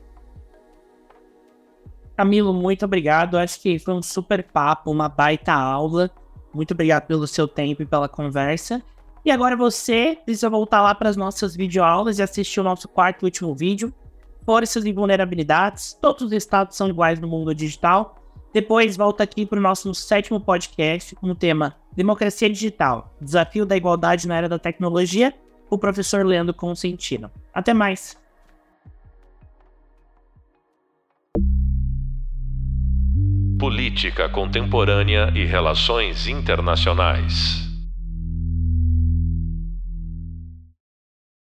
Camilo, 2.16 2.52
muito 2.52 2.84
obrigado. 2.84 3.36
Acho 3.36 3.60
que 3.60 3.78
foi 3.78 3.94
um 3.94 4.02
super 4.02 4.44
papo, 4.44 4.90
uma 4.90 5.08
baita 5.08 5.52
aula. 5.52 6.10
Muito 6.52 6.72
obrigado 6.72 7.06
pelo 7.06 7.26
seu 7.26 7.48
tempo 7.48 7.82
e 7.82 7.86
pela 7.86 8.08
conversa. 8.08 8.82
E 9.24 9.30
agora 9.30 9.56
você 9.56 10.18
precisa 10.22 10.50
voltar 10.50 10.82
lá 10.82 10.94
para 10.94 11.08
as 11.08 11.16
nossas 11.16 11.56
videoaulas 11.56 12.18
e 12.18 12.22
assistir 12.22 12.60
o 12.60 12.64
nosso 12.64 12.86
quarto 12.86 13.22
e 13.22 13.24
último 13.24 13.54
vídeo. 13.54 13.92
Forças 14.44 14.84
e 14.84 14.92
vulnerabilidades. 14.92 15.94
Todos 15.94 16.22
os 16.22 16.32
estados 16.32 16.76
são 16.76 16.88
iguais 16.88 17.18
no 17.18 17.26
mundo 17.26 17.54
digital. 17.54 18.16
Depois 18.52 18.96
volta 18.96 19.24
aqui 19.24 19.46
para 19.46 19.58
o 19.58 19.62
nosso 19.62 19.92
sétimo 19.94 20.38
podcast 20.38 21.16
com 21.16 21.26
o 21.28 21.34
tema 21.34 21.74
Democracia 21.96 22.50
Digital, 22.50 23.12
Desafio 23.20 23.64
da 23.64 23.76
Igualdade 23.76 24.28
na 24.28 24.36
Era 24.36 24.48
da 24.48 24.58
Tecnologia, 24.58 25.34
o 25.70 25.78
professor 25.78 26.24
Leandro 26.24 26.54
Consentino. 26.54 27.30
Até 27.52 27.72
mais! 27.72 28.16
Política 33.58 34.28
Contemporânea 34.28 35.32
e 35.34 35.44
Relações 35.46 36.26
Internacionais. 36.26 37.63